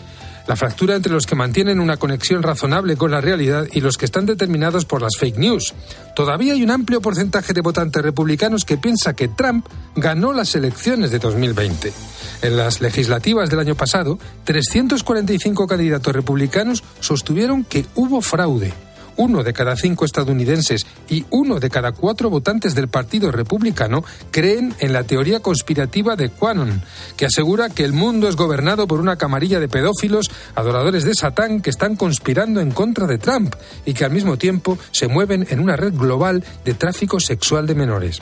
La 0.49 0.55
fractura 0.55 0.95
entre 0.95 1.11
los 1.11 1.27
que 1.27 1.35
mantienen 1.35 1.79
una 1.79 1.97
conexión 1.97 2.41
razonable 2.41 2.97
con 2.97 3.11
la 3.11 3.21
realidad 3.21 3.67
y 3.71 3.81
los 3.81 3.99
que 3.99 4.05
están 4.05 4.25
determinados 4.25 4.83
por 4.83 4.99
las 4.99 5.15
fake 5.15 5.37
news. 5.37 5.75
Todavía 6.15 6.53
hay 6.53 6.63
un 6.63 6.71
amplio 6.71 7.01
porcentaje 7.01 7.53
de 7.53 7.61
votantes 7.61 8.01
republicanos 8.01 8.65
que 8.65 8.75
piensa 8.75 9.15
que 9.15 9.27
Trump 9.27 9.67
ganó 9.95 10.33
las 10.33 10.55
elecciones 10.55 11.11
de 11.11 11.19
2020. 11.19 11.93
En 12.41 12.57
las 12.57 12.81
legislativas 12.81 13.51
del 13.51 13.59
año 13.59 13.75
pasado, 13.75 14.17
345 14.45 15.67
candidatos 15.67 16.15
republicanos 16.15 16.83
sostuvieron 16.99 17.63
que 17.63 17.85
hubo 17.93 18.19
fraude. 18.19 18.73
Uno 19.19 19.43
de 19.43 19.51
cada 19.51 19.75
cinco 19.75 20.05
estadounidenses 20.05 20.87
y 21.09 21.25
uno 21.29 21.59
de 21.59 21.69
cada 21.69 21.91
cuatro 21.91 22.29
votantes 22.29 22.73
del 22.73 22.87
Partido 22.87 23.31
Republicano 23.31 24.05
creen 24.31 24.73
en 24.79 24.93
la 24.93 25.03
teoría 25.03 25.41
conspirativa 25.41 26.15
de 26.15 26.29
Quanon, 26.29 26.81
que 27.17 27.25
asegura 27.25 27.69
que 27.69 27.83
el 27.83 27.91
mundo 27.91 28.29
es 28.29 28.37
gobernado 28.37 28.87
por 28.87 29.01
una 29.01 29.17
camarilla 29.17 29.59
de 29.59 29.67
pedófilos, 29.67 30.31
adoradores 30.55 31.03
de 31.03 31.13
Satán, 31.13 31.61
que 31.61 31.69
están 31.69 31.97
conspirando 31.97 32.61
en 32.61 32.71
contra 32.71 33.07
de 33.07 33.17
Trump 33.17 33.55
y 33.85 33.93
que 33.93 34.05
al 34.05 34.11
mismo 34.11 34.37
tiempo 34.37 34.79
se 34.91 35.09
mueven 35.09 35.45
en 35.49 35.59
una 35.59 35.75
red 35.75 35.93
global 35.93 36.41
de 36.63 36.73
tráfico 36.73 37.19
sexual 37.19 37.67
de 37.67 37.75
menores. 37.75 38.21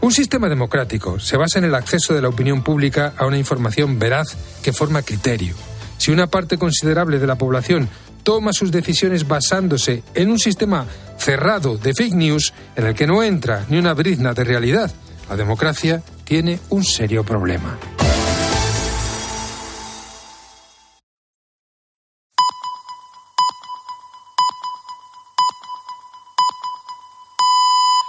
Un 0.00 0.12
sistema 0.12 0.48
democrático 0.48 1.18
se 1.18 1.36
basa 1.36 1.58
en 1.58 1.64
el 1.64 1.74
acceso 1.74 2.14
de 2.14 2.22
la 2.22 2.28
opinión 2.28 2.62
pública 2.62 3.14
a 3.16 3.26
una 3.26 3.36
información 3.36 3.98
veraz 3.98 4.36
que 4.62 4.72
forma 4.72 5.02
criterio. 5.02 5.56
Si 5.98 6.12
una 6.12 6.28
parte 6.28 6.56
considerable 6.56 7.18
de 7.18 7.26
la 7.26 7.36
población 7.36 7.88
toma 8.22 8.52
sus 8.52 8.70
decisiones 8.70 9.26
basándose 9.26 10.02
en 10.14 10.30
un 10.30 10.38
sistema 10.38 10.86
cerrado 11.18 11.76
de 11.76 11.94
fake 11.94 12.14
news 12.14 12.52
en 12.76 12.86
el 12.86 12.94
que 12.94 13.06
no 13.06 13.22
entra 13.22 13.64
ni 13.68 13.78
una 13.78 13.94
brizna 13.94 14.32
de 14.32 14.44
realidad, 14.44 14.90
la 15.28 15.36
democracia 15.36 16.02
tiene 16.24 16.58
un 16.70 16.84
serio 16.84 17.24
problema. 17.24 17.78